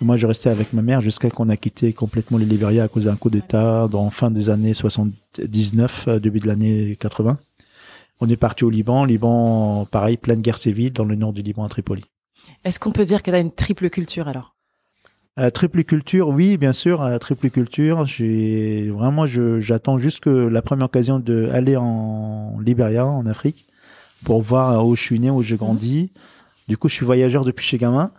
Et 0.00 0.04
moi, 0.04 0.16
je 0.16 0.26
restais 0.26 0.50
avec 0.50 0.72
ma 0.72 0.82
mère 0.82 1.00
jusqu'à 1.00 1.30
qu'on 1.30 1.48
a 1.48 1.56
quitté 1.56 1.92
complètement 1.92 2.38
le 2.38 2.44
Libéria 2.44 2.84
à 2.84 2.88
cause 2.88 3.04
d'un 3.04 3.14
coup 3.14 3.30
d'État 3.30 3.86
dans 3.88 4.10
fin 4.10 4.30
des 4.30 4.50
années 4.50 4.74
79, 4.74 6.04
euh, 6.08 6.18
début 6.18 6.40
de 6.40 6.48
l'année 6.48 6.96
80. 6.98 7.38
On 8.20 8.28
est 8.28 8.36
parti 8.36 8.64
au 8.64 8.70
Liban. 8.70 9.04
Liban, 9.04 9.86
pareil, 9.90 10.16
pleine 10.16 10.40
guerre 10.40 10.58
civile 10.58 10.92
dans 10.92 11.04
le 11.04 11.14
nord 11.14 11.32
du 11.32 11.42
Liban 11.42 11.64
à 11.64 11.68
Tripoli. 11.68 12.04
Est-ce 12.64 12.78
qu'on 12.78 12.92
peut 12.92 13.04
dire 13.04 13.22
que 13.22 13.30
tu 13.30 13.36
as 13.36 13.40
une 13.40 13.52
triple 13.52 13.90
culture 13.90 14.28
alors? 14.28 14.54
Euh, 15.38 15.50
triple 15.50 15.82
culture, 15.82 16.28
oui, 16.28 16.56
bien 16.56 16.72
sûr, 16.72 17.02
euh, 17.02 17.18
triple 17.18 17.50
culture. 17.50 18.04
J'ai 18.04 18.88
vraiment, 18.90 19.26
j'attends 19.26 19.98
juste 19.98 20.20
que 20.20 20.30
la 20.30 20.62
première 20.62 20.86
occasion 20.86 21.18
de 21.18 21.48
aller 21.52 21.76
en 21.76 22.58
Libéria, 22.60 23.04
en 23.04 23.26
Afrique, 23.26 23.66
pour 24.24 24.42
voir 24.42 24.86
où 24.86 24.94
je 24.94 25.02
suis 25.02 25.18
né, 25.18 25.30
où 25.30 25.42
j'ai 25.42 25.56
grandi. 25.56 26.12
Du 26.68 26.76
coup, 26.76 26.88
je 26.88 26.94
suis 26.94 27.04
voyageur 27.04 27.44
depuis 27.44 27.66
chez 27.66 27.78
gamin. 27.78 28.12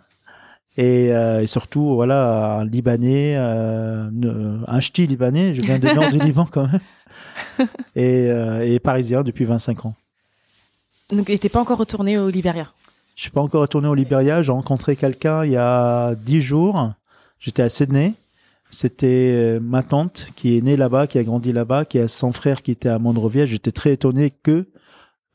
Et, 0.76 1.10
euh, 1.12 1.42
et 1.42 1.46
surtout, 1.46 1.94
voilà, 1.94 2.58
un 2.58 2.64
Libanais, 2.66 3.34
euh, 3.36 4.10
un 4.66 4.80
ch'ti 4.80 5.06
libanais, 5.06 5.54
je 5.54 5.62
viens 5.62 5.78
du 5.78 5.86
nord 5.86 6.10
du 6.10 6.18
Liban 6.24 6.46
quand 6.50 6.66
même, 6.70 6.80
et, 7.96 8.30
euh, 8.30 8.64
et 8.64 8.78
parisien 8.78 9.22
depuis 9.22 9.44
25 9.44 9.86
ans. 9.86 9.94
Donc, 11.10 11.26
t'es 11.26 11.48
pas 11.48 11.60
encore 11.60 11.78
retourné 11.78 12.18
au 12.18 12.28
Libéria 12.28 12.72
Je 13.14 13.22
suis 13.22 13.30
pas 13.30 13.40
encore 13.40 13.62
retourné 13.62 13.88
au 13.88 13.94
Libéria. 13.94 14.42
J'ai 14.42 14.52
rencontré 14.52 14.96
quelqu'un 14.96 15.44
il 15.44 15.52
y 15.52 15.56
a 15.56 16.14
dix 16.14 16.40
jours. 16.40 16.92
J'étais 17.38 17.62
à 17.62 17.68
Sydney. 17.68 18.14
C'était 18.70 19.32
euh, 19.32 19.60
ma 19.60 19.82
tante 19.82 20.28
qui 20.34 20.58
est 20.58 20.60
née 20.60 20.76
là-bas, 20.76 21.06
qui 21.06 21.18
a 21.18 21.22
grandi 21.22 21.52
là-bas, 21.52 21.84
qui 21.84 21.98
a 21.98 22.08
son 22.08 22.32
frère 22.32 22.62
qui 22.62 22.72
était 22.72 22.88
à 22.88 22.98
Monrovia. 22.98 23.46
J'étais 23.46 23.70
très 23.70 23.92
étonné 23.92 24.32
que 24.42 24.66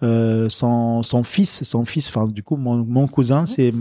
euh, 0.03 0.49
son, 0.49 1.03
son 1.03 1.23
fils, 1.23 1.63
son 1.63 1.85
fils, 1.85 2.09
enfin 2.09 2.27
du 2.27 2.43
coup 2.43 2.55
mon, 2.55 2.77
mon 2.77 3.07
cousin, 3.07 3.45
c'est 3.45 3.71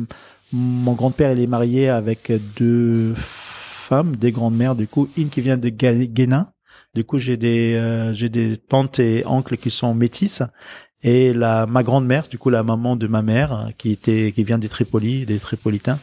mon 0.52 0.92
grand-père. 0.92 1.32
Il 1.32 1.40
est 1.40 1.46
marié 1.46 1.88
avec 1.88 2.30
deux 2.56 3.14
femmes, 3.16 4.16
des 4.16 4.30
grandes-mères. 4.30 4.76
Du 4.76 4.86
coup, 4.86 5.08
une 5.16 5.30
qui 5.30 5.40
vient 5.40 5.56
de 5.56 5.68
Guénin. 5.68 6.48
Du 6.94 7.04
coup, 7.04 7.18
j'ai 7.18 7.36
des 7.36 7.74
euh, 7.74 8.12
j'ai 8.12 8.28
des 8.28 8.56
tantes 8.56 8.98
et 8.98 9.24
oncles 9.26 9.56
qui 9.56 9.70
sont 9.70 9.94
métisses 9.94 10.42
et 11.02 11.32
la 11.32 11.66
ma 11.66 11.82
grand-mère, 11.82 12.26
du 12.28 12.36
coup 12.36 12.50
la 12.50 12.62
maman 12.62 12.96
de 12.96 13.06
ma 13.06 13.22
mère, 13.22 13.52
euh, 13.52 13.70
qui 13.78 13.92
était 13.92 14.32
qui 14.34 14.42
vient 14.44 14.58
des 14.58 14.68
Tripoli, 14.68 15.24
des 15.24 15.38
Tripolitains. 15.38 15.98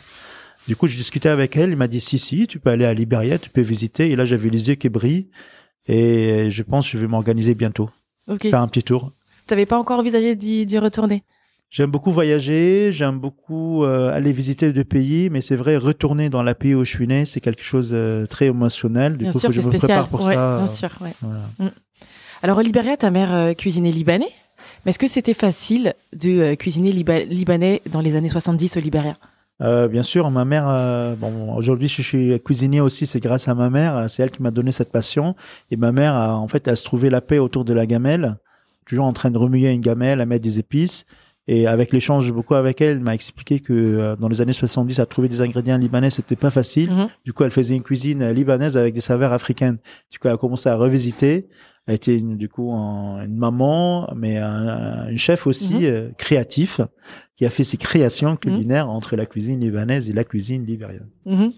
Du 0.67 0.75
coup, 0.75 0.87
je 0.87 0.97
discutais 0.97 1.29
avec 1.29 1.55
elle, 1.55 1.71
il 1.71 1.77
m'a 1.77 1.87
dit 1.87 2.01
si 2.01 2.19
si, 2.19 2.47
tu 2.47 2.59
peux 2.59 2.69
aller 2.69 2.85
à 2.85 2.93
Liberia, 2.93 3.37
tu 3.37 3.49
peux 3.49 3.61
visiter. 3.61 4.09
Et 4.11 4.15
là, 4.15 4.25
j'avais 4.25 4.49
les 4.49 4.69
yeux 4.69 4.75
qui 4.75 4.89
brillent 4.89 5.27
et 5.87 6.49
je 6.51 6.63
pense 6.63 6.85
que 6.91 6.97
je 6.97 7.03
vais 7.03 7.07
m'organiser 7.07 7.53
bientôt, 7.53 7.89
Ok. 8.27 8.41
faire 8.49 8.61
un 8.61 8.67
petit 8.67 8.83
tour. 8.83 9.11
T'avais 9.45 9.65
pas 9.65 9.77
encore 9.77 9.99
envisagé 9.99 10.35
d'y 10.35 10.77
retourner? 10.77 11.23
J'aime 11.69 11.91
beaucoup 11.91 12.11
voyager, 12.13 12.91
j'aime 12.93 13.19
beaucoup 13.19 13.83
euh, 13.83 14.13
aller 14.13 14.31
visiter 14.31 14.71
deux 14.71 14.85
pays, 14.85 15.29
mais 15.29 15.41
c'est 15.41 15.57
vrai 15.57 15.75
retourner 15.75 16.29
dans 16.29 16.41
la 16.41 16.55
pays 16.55 16.73
où 16.73 16.85
je 16.85 16.89
suis 16.91 17.07
né, 17.07 17.25
c'est 17.25 17.41
quelque 17.41 17.61
chose 17.63 17.89
de 17.91 18.25
très 18.29 18.45
émotionnel. 18.45 19.17
Du 19.17 19.25
Bien 19.25 19.31
coup, 19.33 19.39
sûr, 19.39 19.49
que 19.49 19.53
je 19.53 19.59
me 19.61 19.65
spécial. 19.71 19.87
prépare 19.89 20.07
pour 20.07 20.25
Ouais, 20.25 20.33
ça. 20.33 20.57
Bien 20.63 20.73
sûr, 20.73 20.89
ouais. 21.01 21.11
Voilà. 21.21 21.71
Alors 22.41 22.57
au 22.57 22.61
Libéria, 22.61 22.95
ta 22.95 23.11
mère 23.11 23.33
euh, 23.33 23.53
cuisinait 23.53 23.91
libanais. 23.91 24.29
Mais 24.85 24.91
est-ce 24.91 24.99
que 24.99 25.07
c'était 25.07 25.33
facile 25.33 25.93
de 26.13 26.29
euh, 26.29 26.55
cuisiner 26.55 26.93
liba- 26.93 27.25
libanais 27.25 27.81
dans 27.91 27.99
les 27.99 28.15
années 28.15 28.29
70 28.29 28.77
au 28.77 28.79
Libéria 28.79 29.17
Euh, 29.61 29.89
bien 29.89 30.03
sûr, 30.03 30.31
ma 30.31 30.45
mère. 30.45 30.69
euh, 30.69 31.15
bon, 31.15 31.53
aujourd'hui, 31.55 31.89
je 31.89 32.01
suis 32.01 32.39
cuisinier 32.39 32.79
aussi. 32.79 33.05
C'est 33.05 33.19
grâce 33.19 33.49
à 33.49 33.55
ma 33.55 33.69
mère. 33.69 34.05
C'est 34.09 34.23
elle 34.23 34.31
qui 34.31 34.41
m'a 34.41 34.51
donné 34.51 34.71
cette 34.71 34.91
passion. 34.91 35.35
Et 35.71 35.75
ma 35.75 35.91
mère, 35.91 36.13
a, 36.13 36.37
en 36.37 36.47
fait, 36.47 36.65
elle 36.69 36.77
se 36.77 36.85
trouvait 36.85 37.09
la 37.09 37.19
paix 37.21 37.39
autour 37.39 37.65
de 37.65 37.73
la 37.73 37.85
gamelle, 37.85 38.37
toujours 38.85 39.05
en 39.05 39.13
train 39.13 39.31
de 39.31 39.37
remuer 39.37 39.69
une 39.73 39.81
gamelle, 39.81 40.21
à 40.21 40.25
mettre 40.25 40.43
des 40.43 40.59
épices. 40.59 41.05
Et 41.49 41.65
avec 41.65 41.93
l'échange 41.93 42.31
beaucoup 42.33 42.55
avec 42.55 42.81
elle, 42.81 42.97
elle 42.97 42.99
m'a 42.99 43.13
expliqué 43.13 43.59
que 43.61 43.71
euh, 43.73 44.15
dans 44.17 44.27
les 44.27 44.41
années 44.41 44.51
70, 44.53 44.99
à 44.99 45.05
trouver 45.05 45.29
des 45.29 45.39
ingrédients 45.41 45.77
libanais, 45.77 46.09
c'était 46.09 46.35
pas 46.35 46.49
facile. 46.49 46.91
Mhm. 46.91 47.07
Du 47.25 47.31
coup, 47.33 47.43
elle 47.43 47.51
faisait 47.51 47.75
une 47.75 47.83
cuisine 47.83 48.29
libanaise 48.31 48.75
avec 48.75 48.93
des 48.93 49.01
saveurs 49.01 49.31
africaines. 49.31 49.77
Du 50.11 50.19
coup, 50.19 50.27
elle 50.27 50.33
a 50.33 50.37
commencé 50.37 50.67
à 50.67 50.75
revisiter. 50.75 51.47
Elle 51.85 51.95
était 51.95 52.17
une- 52.17 52.35
du 52.35 52.49
coup 52.49 52.73
un- 52.73 53.23
une 53.23 53.37
maman, 53.37 54.11
mais 54.13 54.37
un, 54.37 54.67
un- 54.67 55.07
une 55.07 55.17
chef 55.17 55.47
aussi 55.47 55.75
Mhm. 55.75 55.83
euh, 55.85 56.09
créatif, 56.17 56.81
qui 57.37 57.45
a 57.45 57.49
fait 57.49 57.63
ses 57.63 57.77
créations 57.77 58.35
culinaires 58.35 58.89
entre 58.89 59.15
la 59.15 59.25
cuisine 59.25 59.59
libanaise 59.61 60.09
et 60.09 60.13
la 60.13 60.25
cuisine 60.25 60.65
libérienne. 60.65 61.07
Mhm. 61.25 61.53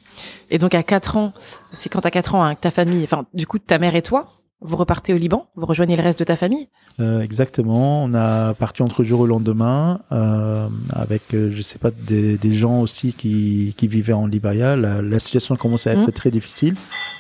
Et 0.52 0.60
donc 0.60 0.76
à 0.76 0.84
4 0.84 1.18
ans, 1.18 1.34
c'est 1.74 1.90
quand 1.90 2.02
t'as 2.02 2.12
4 2.12 2.36
ans 2.36 2.44
hein, 2.44 2.54
que 2.54 2.60
ta 2.62 2.70
famille, 2.70 3.04
enfin 3.06 3.26
du 3.34 3.48
coup 3.48 3.58
ta 3.58 3.80
mère 3.80 3.96
et 3.96 4.04
toi, 4.04 4.28
vous 4.62 4.76
repartez 4.76 5.14
au 5.14 5.18
Liban, 5.18 5.48
vous 5.56 5.66
rejoignez 5.66 5.96
le 5.96 6.04
reste 6.04 6.20
de 6.20 6.24
ta 6.26 6.36
famille. 6.36 6.68
Euh, 7.00 7.22
exactement. 7.22 8.04
On 8.04 8.14
a 8.14 8.54
parti 8.56 8.82
entre 8.84 9.04
jour 9.04 9.22
au 9.22 9.26
lendemain 9.26 10.02
euh, 10.12 10.68
avec, 10.92 11.34
euh, 11.34 11.50
je 11.52 11.62
sais 11.62 11.80
pas, 11.80 11.92
des, 11.92 12.38
des 12.38 12.52
gens 12.52 12.82
aussi 12.82 13.14
qui, 13.14 13.74
qui 13.78 13.88
vivaient 13.88 14.12
en 14.14 14.26
Libéria. 14.26 14.76
La, 14.76 15.02
la 15.02 15.20
situation 15.20 15.56
commençait 15.56 15.92
à 15.92 15.94
être 15.94 16.08
Mhm. 16.08 16.12
très 16.12 16.30
difficile. 16.32 16.76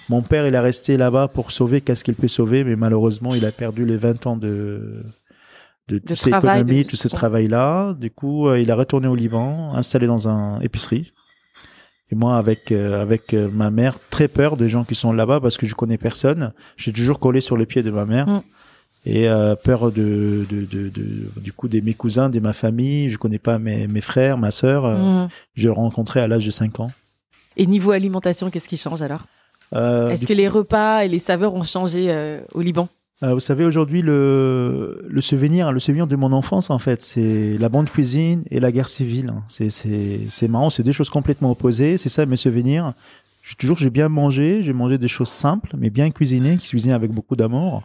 Mon 0.09 0.21
père, 0.21 0.45
il 0.47 0.53
est 0.53 0.59
resté 0.59 0.97
là-bas 0.97 1.29
pour 1.29 1.51
sauver 1.51 1.79
qu'est-ce 1.81 2.03
qu'il 2.03 2.15
peut 2.15 2.27
sauver, 2.27 2.63
mais 2.63 2.75
malheureusement, 2.75 3.33
il 3.35 3.45
a 3.45 3.51
perdu 3.51 3.85
les 3.85 3.97
20 3.97 4.27
ans 4.27 4.35
de 4.37 5.03
de, 5.87 5.97
toutes 5.97 6.17
ses 6.19 6.29
travail, 6.29 6.59
économies, 6.59 6.83
de- 6.83 6.89
tout 6.89 6.97
ce 6.97 7.07
travail-là. 7.07 7.93
Du 7.99 8.11
coup, 8.11 8.47
euh, 8.47 8.59
il 8.59 8.69
a 8.69 8.75
retourné 8.75 9.07
au 9.07 9.15
Liban, 9.15 9.73
installé 9.73 10.05
dans 10.05 10.27
un 10.27 10.59
épicerie. 10.59 11.13
Et 12.11 12.15
moi, 12.15 12.37
avec 12.37 12.71
euh, 12.71 13.01
avec 13.01 13.33
euh, 13.33 13.49
ma 13.53 13.69
mère, 13.69 13.97
très 14.09 14.27
peur 14.27 14.57
des 14.57 14.67
gens 14.69 14.83
qui 14.83 14.95
sont 14.95 15.13
là-bas 15.13 15.39
parce 15.39 15.57
que 15.57 15.65
je 15.67 15.75
connais 15.75 15.97
personne. 15.97 16.53
J'ai 16.75 16.91
toujours 16.91 17.19
collé 17.19 17.39
sur 17.41 17.55
les 17.57 17.65
pieds 17.67 17.83
de 17.83 17.91
ma 17.91 18.05
mère 18.05 18.27
Mm. 18.27 18.41
et 19.05 19.29
euh, 19.29 19.55
peur 19.55 19.91
de, 19.91 20.45
de, 20.49 20.65
de, 20.65 20.89
de- 20.89 21.29
du 21.41 21.53
coup 21.53 21.67
de 21.67 21.79
mes 21.81 21.93
cousins, 21.93 22.29
de 22.29 22.39
ma 22.39 22.53
famille. 22.53 23.09
Je 23.11 23.17
connais 23.17 23.37
pas 23.39 23.59
mes, 23.59 23.87
mes 23.87 24.01
frères, 24.01 24.37
ma 24.37 24.49
sœur. 24.51 24.85
euh, 24.85 24.95
Mhm. 25.23 25.29
Je 25.55 25.63
l'ai 25.67 25.73
rencontré 25.73 26.19
à 26.19 26.27
l'âge 26.27 26.45
de 26.45 26.51
5 26.51 26.79
ans. 26.79 26.89
Et 27.57 27.65
niveau 27.67 27.91
alimentation, 27.91 28.49
qu'est-ce 28.49 28.69
qui 28.69 28.77
change 28.77 29.01
alors? 29.01 29.25
Euh, 29.75 30.09
Est-ce 30.09 30.25
que 30.25 30.33
les 30.33 30.47
repas 30.47 31.01
et 31.05 31.07
les 31.09 31.19
saveurs 31.19 31.53
ont 31.53 31.63
changé 31.63 32.09
au 32.53 32.61
Liban? 32.61 32.87
Euh, 33.21 33.33
vous 33.33 33.41
savez, 33.41 33.65
aujourd'hui, 33.65 34.01
le, 34.01 35.05
le 35.07 35.21
souvenir, 35.21 35.73
le 35.73 35.79
souvenir 35.79 36.07
de 36.07 36.15
mon 36.15 36.31
enfance, 36.31 36.69
en 36.69 36.79
fait, 36.79 37.01
c'est 37.01 37.57
la 37.57 37.67
bonne 37.67 37.85
cuisine 37.85 38.43
et 38.49 38.61
la 38.61 38.71
guerre 38.71 38.87
civile. 38.87 39.33
C'est, 39.49 39.69
c'est, 39.69 40.21
c'est 40.29 40.47
marrant, 40.47 40.69
c'est 40.69 40.83
deux 40.83 40.93
choses 40.93 41.09
complètement 41.09 41.51
opposées. 41.51 41.97
C'est 41.97 42.07
ça 42.09 42.25
mes 42.25 42.37
souvenirs. 42.37 42.93
Je, 43.41 43.55
toujours, 43.55 43.77
j'ai 43.77 43.89
bien 43.89 44.07
mangé. 44.07 44.63
J'ai 44.63 44.71
mangé 44.71 44.97
des 44.97 45.09
choses 45.09 45.27
simples, 45.27 45.75
mais 45.77 45.89
bien 45.89 46.11
cuisinées, 46.11 46.57
qui 46.57 46.69
cuisinaient 46.69 46.93
avec 46.93 47.11
beaucoup 47.11 47.35
d'amour. 47.35 47.83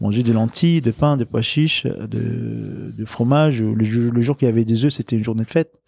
Manger 0.00 0.22
des 0.22 0.32
lentilles, 0.32 0.80
des 0.80 0.92
pains, 0.92 1.16
des 1.18 1.26
pois 1.26 1.42
chiches, 1.42 1.86
de, 1.86 2.90
de 2.96 3.04
fromage. 3.04 3.62
Le, 3.62 3.84
jour- 3.84 4.12
le 4.12 4.20
jour 4.22 4.36
qu'il 4.36 4.46
y 4.46 4.50
avait 4.50 4.64
des 4.64 4.84
œufs, 4.86 4.92
c'était 4.92 5.16
une 5.16 5.24
journée 5.24 5.44
de 5.44 5.50
fête. 5.50 5.78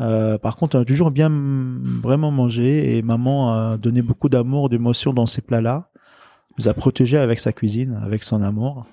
Euh, 0.00 0.38
par 0.38 0.56
contre, 0.56 0.78
on 0.78 0.80
a 0.80 0.84
toujours 0.84 1.10
bien 1.10 1.28
vraiment 1.30 2.30
mangé 2.30 2.96
et 2.96 3.02
maman 3.02 3.52
a 3.52 3.76
donné 3.76 4.00
beaucoup 4.00 4.28
d'amour, 4.28 4.68
d'émotion 4.68 5.12
dans 5.12 5.26
ces 5.26 5.42
plats-là. 5.42 5.89
Nous 6.60 6.68
a 6.68 6.74
protégés 6.74 7.16
avec 7.18 7.40
sa 7.40 7.52
cuisine, 7.52 7.98
avec 8.04 8.22
son 8.22 8.42
amour. 8.42 8.86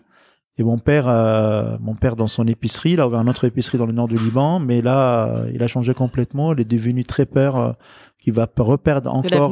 Et 0.58 0.64
mon 0.64 0.78
père, 0.80 1.08
euh, 1.08 1.78
mon 1.80 1.96
père 1.96 2.16
dans 2.16 2.28
son 2.28 2.48
épicerie, 2.48 2.92
il 2.92 3.00
a 3.02 3.08
ouvert 3.08 3.20
une 3.20 3.30
autre 3.30 3.44
épicerie 3.46 3.78
dans 3.78 3.86
le 3.86 3.92
nord 3.94 4.08
du 4.08 4.16
Liban, 4.16 4.60
mais 4.60 4.82
là, 4.82 5.28
euh, 5.28 5.52
il 5.54 5.62
a 5.62 5.68
changé 5.68 5.94
complètement. 5.94 6.54
Il 6.54 6.62
est 6.62 6.66
devenu 6.66 7.04
très 7.04 7.26
peur 7.26 7.58
euh, 7.58 7.72
qu'il 8.20 8.34
va 8.34 8.48
reperdre 8.58 9.14
encore 9.14 9.52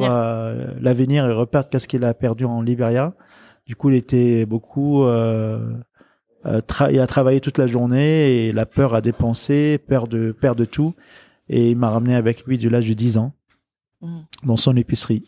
l'avenir. 0.80 1.28
et 1.28 1.32
reperdre 1.34 1.70
qu'est-ce 1.70 1.88
qu'il 1.88 2.04
a 2.06 2.14
perdu 2.14 2.46
en 2.46 2.62
Libéria. 2.62 3.14
Du 3.68 3.76
coup, 3.76 3.90
il 3.90 3.96
était 3.96 4.46
beaucoup. 4.46 5.06
il 5.06 7.00
a 7.00 7.08
travaillé 7.08 7.42
toute 7.42 7.58
la 7.58 7.68
journée 7.68 8.48
et 8.48 8.52
la 8.52 8.66
peur 8.66 8.96
à 8.96 9.02
dépenser, 9.02 9.78
peur 9.78 10.08
de 10.08 10.32
perdre 10.32 10.66
tout. 10.66 10.94
Et 11.50 11.72
il 11.72 11.78
m'a 11.78 11.90
ramené 11.90 12.16
avec 12.16 12.46
lui 12.46 12.58
de 12.58 12.70
l'âge 12.70 12.88
de 12.88 12.94
10 12.94 13.18
ans 13.18 13.34
Mhm. 14.02 14.26
dans 14.44 14.58
son 14.58 14.76
épicerie. 14.76 15.24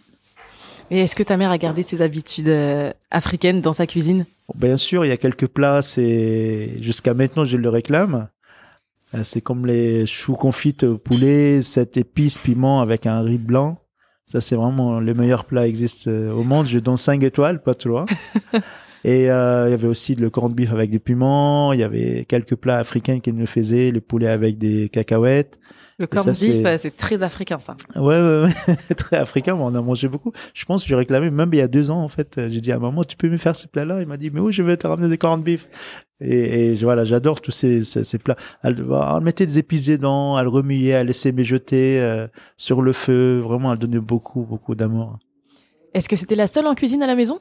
Et 0.89 1.00
est-ce 1.00 1.15
que 1.15 1.24
ta 1.24 1.38
mère 1.38 1.51
a 1.51 1.58
gardé 1.58 1.84
ses 1.84 2.01
habitudes 2.01 2.48
euh, 2.48 2.91
africaines 3.12 3.62
dans 3.62 3.74
sa 3.74 3.86
cuisine? 3.88 4.25
Bien 4.56 4.77
sûr, 4.77 5.03
il 5.03 5.10
y 5.10 5.12
a 5.12 5.17
quelques 5.17 5.48
plats, 5.48 5.82
c'est 5.82 6.82
jusqu'à 6.82 7.13
maintenant 7.13 7.44
je 7.44 7.58
le 7.58 7.70
réclame. 7.70 8.29
Euh, 9.13 9.24
C'est 9.24 9.41
comme 9.41 9.65
les 9.65 10.06
choux 10.06 10.36
confites 10.36 10.84
au 10.84 10.98
poulet, 10.98 11.62
cette 11.62 11.98
épice 11.98 12.38
piment 12.38 12.82
avec 12.82 13.06
un 13.06 13.22
riz 13.22 13.38
blanc. 13.38 13.79
Ça, 14.25 14.41
c'est 14.41 14.56
vraiment 14.56 15.00
le 15.00 15.13
meilleur 15.13 15.46
plat 15.46 15.63
qui 15.63 15.70
existe 15.70 16.08
euh, 16.08 16.32
au 16.32 16.44
monde. 16.44 16.65
Je 16.65 16.79
donne 16.79 16.98
5 16.98 17.24
étoiles, 17.24 17.62
pas 17.62 17.74
trop. 17.74 18.06
Et 19.06 19.32
euh, 19.32 19.67
il 19.67 19.72
y 19.72 19.74
avait 19.74 19.88
aussi 19.88 20.15
le 20.15 20.29
corned 20.29 20.53
beef 20.53 20.74
avec 20.74 20.89
des 20.89 21.00
piments. 21.00 21.72
Il 21.72 21.79
y 21.79 21.84
avait 21.84 22.25
quelques 22.27 22.56
plats 22.56 22.77
africains 22.77 23.20
qui 23.22 23.32
nous 23.32 23.46
faisaient, 23.46 23.91
le 23.91 24.01
poulet 24.01 24.27
avec 24.27 24.58
des 24.58 24.89
cacahuètes. 24.89 25.60
Le 25.99 26.05
ça, 26.05 26.09
corned 26.09 26.29
beef, 26.29 26.79
c'est- 26.81 26.95
très 26.95 27.23
africain 27.23 27.57
ça. 27.59 27.75
Ouais, 27.95 28.01
ouais, 28.21 28.43
ouais. 28.67 28.75
très 28.95 29.17
africain, 29.17 29.55
on 29.55 29.73
a 29.73 29.81
mangé 29.81 30.07
beaucoup. 30.07 30.31
Je 30.53 30.63
pense 30.65 30.83
que 30.83 30.89
j'ai 30.89 30.95
réclamé, 30.95 31.31
même 31.31 31.49
il 31.53 31.57
y 31.57 31.61
a 31.61 31.67
deux 31.67 31.89
ans, 31.89 32.03
en 32.03 32.07
fait, 32.07 32.39
j'ai 32.49 32.61
dit 32.61 32.71
à 32.71 32.77
maman, 32.77 33.03
tu 33.03 33.17
peux 33.17 33.27
me 33.29 33.37
faire 33.37 33.55
ce 33.55 33.65
plat-là? 33.67 34.01
Il 34.01 34.07
m'a 34.07 34.17
dit, 34.17 34.29
mais 34.31 34.39
où 34.39 34.51
je 34.51 34.61
vais 34.61 34.77
te 34.77 34.85
ramener 34.85 35.07
des 35.09 35.17
corned 35.17 35.43
beef? 35.43 35.67
Et, 36.21 36.71
et 36.71 36.75
voilà, 36.75 37.03
j'adore 37.03 37.41
tous 37.41 37.51
ces, 37.51 37.83
ces, 37.83 38.03
ces 38.03 38.17
plats. 38.19 38.35
Elle, 38.63 38.75
elle 38.87 39.23
mettait 39.23 39.45
des 39.47 39.57
épices 39.59 39.87
dedans, 39.87 40.37
elle 40.39 40.47
remuait, 40.47 40.89
elle 40.89 41.07
laissait 41.07 41.31
mijoter 41.31 41.99
euh, 41.99 42.27
sur 42.57 42.81
le 42.83 42.93
feu. 42.93 43.39
Vraiment, 43.43 43.71
elle 43.73 43.79
donnait 43.79 43.99
beaucoup, 43.99 44.43
beaucoup 44.43 44.75
d'amour. 44.75 45.17
Est-ce 45.93 46.09
que 46.09 46.15
c'était 46.15 46.35
la 46.35 46.47
seule 46.47 46.67
en 46.67 46.75
cuisine 46.75 47.01
à 47.01 47.07
la 47.07 47.15
maison? 47.15 47.39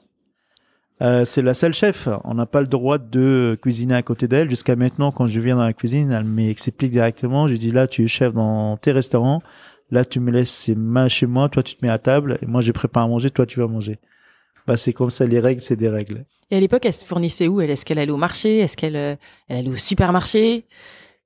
Euh, 1.03 1.25
c'est 1.25 1.43
la 1.43 1.53
seule 1.55 1.75
chef. 1.75 2.09
On 2.25 2.35
n'a 2.35 2.47
pas 2.47 2.61
le 2.61 2.67
droit 2.67 2.99
de 2.99 3.59
cuisiner 3.61 3.95
à 3.95 4.03
côté 4.03 4.29
d'elle. 4.29 4.49
Jusqu'à 4.49 4.77
maintenant, 4.77 5.13
quand 5.13 5.27
je 5.27 5.41
viens 5.41 5.57
dans 5.57 5.65
la 5.65 5.73
cuisine, 5.75 6.11
elle 6.11 6.25
m'explique 6.25 6.91
directement. 6.91 7.49
Je 7.49 7.57
dis 7.57 7.71
là, 7.71 7.87
tu 7.87 8.05
es 8.05 8.07
chef 8.07 8.33
dans 8.33 8.77
tes 8.77 8.93
restaurants. 8.93 9.43
Là, 9.91 10.05
tu 10.05 10.21
me 10.21 10.31
laisses 10.31 10.51
ces 10.51 10.75
mains 10.75 11.09
chez 11.09 11.27
moi. 11.27 11.49
Toi, 11.49 11.63
tu 11.63 11.77
te 11.77 11.85
mets 11.85 11.93
à 11.93 11.99
table. 11.99 12.39
Et 12.43 12.47
moi, 12.47 12.61
je 12.61 12.73
prépare 12.73 13.05
à 13.05 13.09
manger. 13.09 13.31
Toi, 13.31 13.47
tu 13.47 13.61
vas 13.61 13.67
manger. 13.67 13.99
Bah, 14.67 14.77
c'est 14.77 14.93
comme 14.93 15.11
ça. 15.11 15.27
Les 15.27 15.39
règles, 15.39 15.61
c'est 15.61 15.77
des 15.77 15.89
règles. 15.89 16.25
Et 16.51 16.57
à 16.57 16.61
l'époque, 16.61 16.87
elle 16.87 16.93
se 16.93 17.05
fournissait 17.05 17.47
où 17.47 17.61
Elle? 17.61 17.71
Est-ce 17.71 17.85
qu'elle 17.85 17.99
allait 17.99 18.11
au 18.13 18.17
marché? 18.17 18.59
Est-ce 18.59 18.77
qu'elle 18.77 18.97
euh, 18.97 19.17
elle 19.49 19.59
allait 19.59 19.71
au 19.71 19.77
supermarché? 19.77 20.65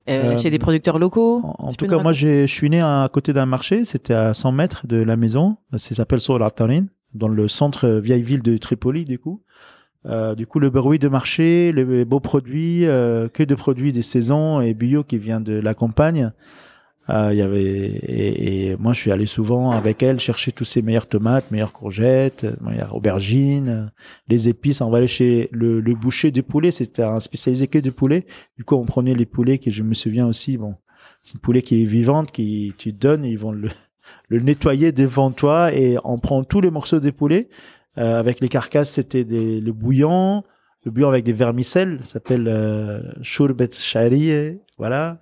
Euh, 0.09 0.35
Euh, 0.35 0.39
Chez 0.39 0.51
des 0.51 0.59
producteurs 0.59 0.99
locaux? 0.99 1.43
En, 1.59 1.73
tout 1.73 1.87
cas, 1.87 1.99
moi, 1.99 2.13
je 2.13 2.47
suis 2.47 2.69
né 2.71 2.81
à 2.81 3.09
côté 3.13 3.33
d'un 3.33 3.47
marché. 3.47 3.85
C'était 3.85 4.15
à 4.15 4.35
100 4.35 4.53
mètres 4.53 4.87
de 4.87 4.97
la 4.97 5.17
maison. 5.17 5.57
Ça 5.77 5.95
s'appelle 5.95 6.21
Soul 6.21 6.43
Atarin, 6.43 6.87
dans 7.15 7.29
le 7.29 7.49
centre 7.49 7.87
euh, 7.87 8.01
vieille 8.01 8.23
ville 8.23 8.43
de 8.43 8.57
Tripoli, 8.57 9.05
du 9.05 9.19
coup. 9.19 9.43
Euh, 10.07 10.35
du 10.35 10.47
coup, 10.47 10.61
le 10.61 10.71
bruit 10.71 10.99
de 10.99 11.09
marché, 11.09 11.73
les 11.73 12.05
beaux 12.05 12.21
produits, 12.21 12.87
euh, 12.87 13.29
que 13.29 13.43
de 13.43 13.55
produits 13.55 13.93
des 13.93 14.03
saisons 14.03 14.61
et 14.61 14.73
bio 14.75 15.05
qui 15.05 15.19
vient 15.19 15.41
de 15.41 15.55
la 15.55 15.75
campagne. 15.75 16.33
Euh, 17.09 17.35
y 17.35 17.43
avait 17.43 17.63
et, 17.63 18.71
et 18.71 18.77
moi, 18.77 18.93
je 18.93 19.01
suis 19.01 19.11
allé 19.11 19.27
souvent 19.27 19.73
avec 19.73 20.03
elle 20.03 20.21
chercher 20.21 20.53
tous 20.53 20.65
ces 20.65 20.81
meilleures 20.81 21.09
tomates, 21.09 21.51
meilleures 21.51 21.73
courgettes, 21.73 22.47
meilleures 22.61 22.95
aubergines, 22.95 23.91
les 24.29 24.49
épices. 24.49 24.81
On 24.81 24.91
va 24.91 24.99
aller 24.99 25.09
chez 25.09 25.49
le, 25.53 25.81
le 25.81 25.95
boucher 25.95 26.31
du 26.31 26.43
poulet. 26.43 26.71
C'était 26.71 27.03
un 27.03 27.21
spécialisé 27.21 27.67
que 27.67 27.79
du 27.79 27.93
poulet. 27.93 28.27
Du 28.57 28.65
coup, 28.65 28.77
on 28.77 28.85
prenait 28.85 29.15
les 29.15 29.27
poulets 29.27 29.59
que 29.59 29.71
je 29.71 29.83
me 29.83 29.95
souviens 29.95 30.27
aussi. 30.27 30.57
Bon, 30.57 30.77
c'est 31.23 31.35
une 31.35 31.41
poulet 31.41 31.63
qui 31.63 31.83
est 31.83 31.87
vivante, 31.87 32.31
qui 32.31 32.75
tu 32.79 32.93
donnes, 32.93 33.25
ils 33.25 33.39
vont 33.39 33.53
le, 33.53 33.69
le 34.29 34.41
nettoyer 34.41 34.93
devant 34.93 35.31
toi 35.31 35.73
et 35.75 35.97
on 36.05 36.19
prend 36.19 36.45
tous 36.45 36.61
les 36.61 36.71
morceaux 36.71 37.01
des 37.01 37.13
poulets. 37.13 37.49
Euh, 37.99 38.19
avec 38.19 38.41
les 38.41 38.49
carcasses, 38.49 38.91
c'était 38.91 39.25
des, 39.25 39.61
le 39.61 39.73
bouillon, 39.73 40.45
le 40.85 40.91
bouillon 40.91 41.09
avec 41.09 41.25
des 41.25 41.33
vermicelles, 41.33 41.99
ça 42.01 42.15
s'appelle 42.15 42.47
euh, 42.49 43.01
shourbet 43.23 43.71
shari, 43.73 44.59
voilà. 44.79 45.19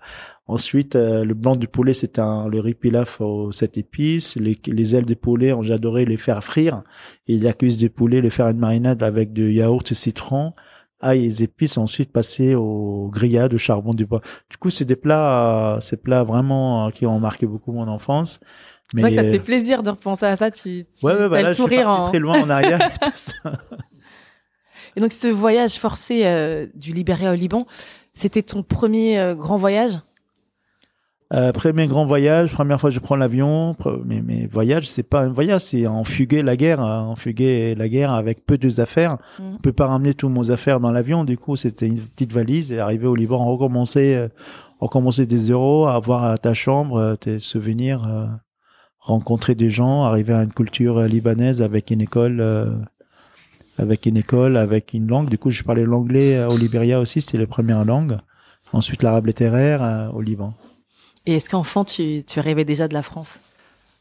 Ensuite, 0.48 0.96
euh, 0.96 1.24
le 1.24 1.34
blanc 1.34 1.56
du 1.56 1.68
poulet, 1.68 1.92
c'était 1.92 2.22
un, 2.22 2.48
le 2.48 2.58
riz 2.60 2.74
pilaf 2.74 3.20
aux 3.20 3.52
sept 3.52 3.76
épices. 3.76 4.34
Les, 4.36 4.58
les 4.66 4.96
ailes 4.96 5.04
de 5.04 5.14
poulet, 5.14 5.52
j'adorais 5.60 6.06
les 6.06 6.16
faire 6.16 6.42
frire. 6.42 6.82
Et 7.26 7.38
la 7.38 7.52
cuisse 7.52 7.76
de 7.76 7.88
poulet, 7.88 8.22
les 8.22 8.30
faire 8.30 8.48
une 8.48 8.58
marinade 8.58 9.02
avec 9.02 9.34
du 9.34 9.52
yaourt 9.52 9.92
et 9.92 9.94
citron, 9.94 10.54
ail 11.00 11.26
et 11.26 11.42
épices. 11.42 11.76
Ensuite, 11.76 12.12
passer 12.12 12.54
au 12.54 13.10
grillade 13.12 13.52
au 13.52 13.58
charbon 13.58 13.92
du 13.92 14.06
bois. 14.06 14.22
Du 14.48 14.56
coup, 14.56 14.70
c'est 14.70 14.86
des 14.86 14.96
plats, 14.96 15.74
euh, 15.76 15.80
ces 15.80 15.98
plats 15.98 16.24
vraiment 16.24 16.86
euh, 16.86 16.90
qui 16.92 17.04
ont 17.04 17.20
marqué 17.20 17.46
beaucoup 17.46 17.72
mon 17.72 17.86
enfance. 17.86 18.40
Que 18.94 19.02
ça 19.02 19.22
te 19.22 19.28
euh, 19.28 19.32
fait 19.32 19.38
plaisir 19.38 19.82
de 19.82 19.90
repenser 19.90 20.26
à 20.26 20.36
ça. 20.36 20.50
Tu, 20.50 20.84
tu 20.84 21.06
Ouais, 21.06 21.12
ouais, 21.12 21.28
bah 21.28 21.38
as 21.38 21.42
là, 21.42 21.48
le 21.48 21.48
je 21.48 21.52
suis 21.54 21.62
sourire 21.62 21.88
en. 21.90 22.08
très 22.08 22.18
loin 22.18 22.42
en 22.42 22.50
arrière. 22.50 22.80
et 22.86 23.04
tout 23.04 23.10
ça. 23.14 23.32
Et 24.96 25.00
donc, 25.00 25.12
ce 25.12 25.28
voyage 25.28 25.74
forcé 25.74 26.22
euh, 26.24 26.66
du 26.74 26.92
Libéria 26.92 27.32
au 27.32 27.34
Liban, 27.34 27.66
c'était 28.14 28.42
ton 28.42 28.62
premier 28.62 29.18
euh, 29.18 29.34
grand 29.34 29.56
voyage? 29.56 30.00
Euh, 31.34 31.52
premier 31.52 31.86
grand 31.86 32.06
voyage, 32.06 32.52
première 32.52 32.80
fois 32.80 32.88
que 32.88 32.94
je 32.94 33.00
prends 33.00 33.16
l'avion, 33.16 33.76
mais 34.06 34.22
mes 34.22 34.46
voyages, 34.46 34.88
c'est 34.88 35.02
pas 35.02 35.20
un 35.20 35.28
voyage, 35.28 35.60
c'est 35.60 35.86
en 35.86 36.02
fuguer 36.02 36.42
la 36.42 36.56
guerre, 36.56 36.80
hein, 36.80 37.02
en 37.02 37.16
fuguer 37.16 37.74
la 37.74 37.88
guerre 37.90 38.12
avec 38.12 38.46
peu 38.46 38.56
de 38.56 38.80
affaires. 38.80 39.18
Mhm. 39.38 39.56
On 39.56 39.58
peut 39.58 39.74
pas 39.74 39.88
ramener 39.88 40.14
tous 40.14 40.30
nos 40.30 40.50
affaires 40.50 40.80
dans 40.80 40.90
l'avion, 40.90 41.24
du 41.24 41.36
coup, 41.36 41.54
c'était 41.56 41.86
une 41.86 41.98
petite 41.98 42.32
valise 42.32 42.72
et 42.72 42.78
arrivé 42.78 43.06
au 43.06 43.14
Liban, 43.14 43.36
euh, 43.42 44.28
on 44.80 44.86
recommençait 44.86 45.26
des 45.26 45.38
zéros, 45.38 45.86
avoir 45.86 46.24
à 46.24 46.38
ta 46.38 46.54
chambre 46.54 46.96
euh, 46.96 47.14
tes 47.14 47.38
souvenirs, 47.38 48.08
euh, 48.08 48.26
rencontrer 49.08 49.54
des 49.54 49.70
gens, 49.70 50.04
arriver 50.04 50.34
à 50.34 50.42
une 50.42 50.52
culture 50.52 50.98
euh, 50.98 51.08
libanaise 51.08 51.62
avec 51.62 51.90
une 51.90 52.02
école, 52.02 52.40
euh, 52.40 52.66
avec 53.78 54.06
une 54.06 54.16
école, 54.16 54.56
avec 54.56 54.92
une 54.92 55.08
langue. 55.08 55.28
Du 55.30 55.38
coup, 55.38 55.50
je 55.50 55.62
parlais 55.64 55.84
l'anglais 55.84 56.36
euh, 56.36 56.48
au 56.48 56.56
Libéria 56.56 57.00
aussi, 57.00 57.20
c'était 57.20 57.38
la 57.38 57.46
première 57.46 57.84
langue. 57.84 58.18
Ensuite, 58.72 59.02
l'arabe 59.02 59.26
littéraire 59.26 59.82
euh, 59.82 60.08
au 60.10 60.20
Liban. 60.20 60.52
Et 61.26 61.36
est-ce 61.36 61.48
qu'enfant, 61.48 61.84
tu, 61.84 62.22
tu 62.24 62.38
rêvais 62.40 62.66
déjà 62.66 62.86
de 62.86 62.94
la 62.94 63.02
France? 63.02 63.40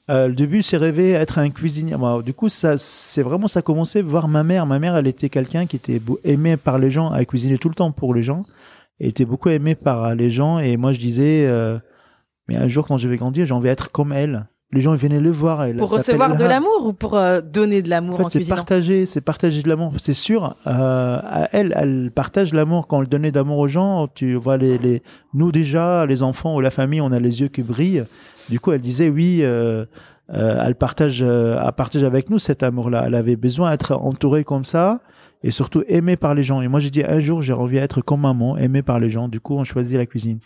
Euh, 0.10 0.28
le 0.28 0.34
début, 0.34 0.62
c'est 0.62 0.78
rêver 0.78 1.12
être 1.12 1.40
un 1.40 1.50
cuisinier. 1.50 1.96
Du 2.24 2.34
coup, 2.34 2.50
ça, 2.50 2.78
c'est 2.78 3.24
vraiment 3.24 3.48
ça 3.48 3.60
a 3.60 3.62
commencé 3.62 4.02
voir 4.02 4.28
ma 4.28 4.44
mère. 4.44 4.66
Ma 4.66 4.80
mère, 4.80 4.96
elle 4.96 5.08
était 5.08 5.30
quelqu'un 5.30 5.66
qui 5.66 5.76
était 5.78 6.02
aimé 6.24 6.58
par 6.58 6.80
les 6.80 6.92
gens. 6.92 7.14
Elle 7.14 7.26
cuisinait 7.26 7.58
tout 7.58 7.70
le 7.70 7.76
temps 7.76 7.92
pour 7.92 8.14
les 8.14 8.24
gens. 8.24 8.44
Elle 9.00 9.08
était 9.08 9.26
beaucoup 9.26 9.50
aimée 9.50 9.76
par 9.76 10.16
les 10.16 10.32
gens. 10.32 10.60
Et 10.60 10.78
moi, 10.78 10.94
je 10.94 11.00
disais, 11.00 11.46
mais 12.48 12.56
un 12.56 12.70
jour, 12.70 12.88
quand 12.88 12.98
je 12.98 13.10
vais 13.10 13.18
grandir, 13.18 13.46
j'ai 13.46 13.54
envie 13.54 13.68
d'être 13.68 13.92
comme 13.92 14.14
elle. 14.14 14.48
Les 14.74 14.82
gens 14.82 14.94
ils 14.94 15.00
venaient 15.00 15.22
le 15.22 15.32
voir. 15.32 15.64
Elle 15.64 15.78
Pour 15.78 15.92
recevoir 15.92 16.36
de 16.36 16.44
l'amour 16.44 16.88
ou 16.88 16.94
pour 16.94 17.16
euh, 17.16 17.40
donner 17.40 17.82
de 17.82 17.90
l'amour 17.90 18.16
En 18.16 18.18
fait, 18.30 18.40
en 18.40 18.44
c'est 18.44 18.50
partager, 18.50 19.06
c'est 19.06 19.22
partager 19.22 19.64
de 19.64 19.70
l'amour. 19.70 19.94
C'est 19.98 20.14
sûr. 20.14 20.56
Euh, 20.68 21.22
elle, 21.54 21.74
elle 21.76 22.12
partage 22.14 22.54
l'amour 22.54 22.88
quand 22.88 23.02
elle 23.02 23.08
donnait 23.08 23.32
d'amour 23.32 23.60
aux 23.60 23.68
gens. 23.68 24.08
Tu 24.14 24.36
vois 24.36 24.58
les, 24.58 24.78
les, 24.78 25.02
nous 25.34 25.54
déjà, 25.54 26.06
les 26.06 26.22
enfants 26.22 26.56
ou 26.56 26.60
la 26.60 26.72
famille, 26.72 27.00
on 27.00 27.14
a 27.14 27.20
les 27.20 27.40
yeux 27.40 27.48
qui 27.48 27.62
brillent. 27.62 28.04
Du 28.50 28.60
coup, 28.60 28.72
elle 28.72 28.82
disait 28.82 29.10
oui. 29.10 29.40
Euh, 29.42 29.86
euh, 30.34 30.62
elle 30.62 30.76
partage, 30.76 31.24
euh, 31.24 31.62
elle 31.64 31.72
partage 31.74 32.04
avec 32.04 32.30
nous 32.30 32.40
cet 32.40 32.64
amour-là. 32.64 33.06
Elle 33.08 33.16
avait 33.16 33.38
besoin 33.38 33.72
d'être 33.72 33.94
entourée 33.94 34.44
comme 34.44 34.66
ça 34.66 35.00
et 35.42 35.52
surtout 35.52 35.84
aimée 35.88 36.18
par 36.18 36.36
les 36.36 36.44
gens. 36.44 36.62
Et 36.62 36.68
moi, 36.68 36.80
j'ai 36.80 36.90
dit 36.90 37.04
un 37.04 37.20
jour, 37.20 37.42
j'ai 37.42 37.54
envie 37.54 37.80
d'être 37.80 38.02
comme 38.02 38.22
maman, 38.22 38.58
aimée 38.58 38.82
par 38.82 39.00
les 39.00 39.10
gens. 39.10 39.30
Du 39.30 39.40
coup, 39.40 39.56
on 39.56 39.64
choisit 39.64 39.98
la 39.98 40.06
cuisine. 40.06 40.40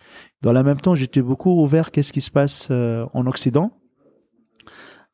Dans 0.44 0.54
le 0.54 0.62
même 0.62 0.80
temps, 0.80 0.94
j'étais 0.94 1.22
beaucoup 1.22 1.64
ouvert. 1.64 1.90
Qu'est-ce 1.92 2.14
qui 2.14 2.22
se 2.22 2.30
passe 2.32 2.70
en 2.70 3.26
Occident? 3.26 3.72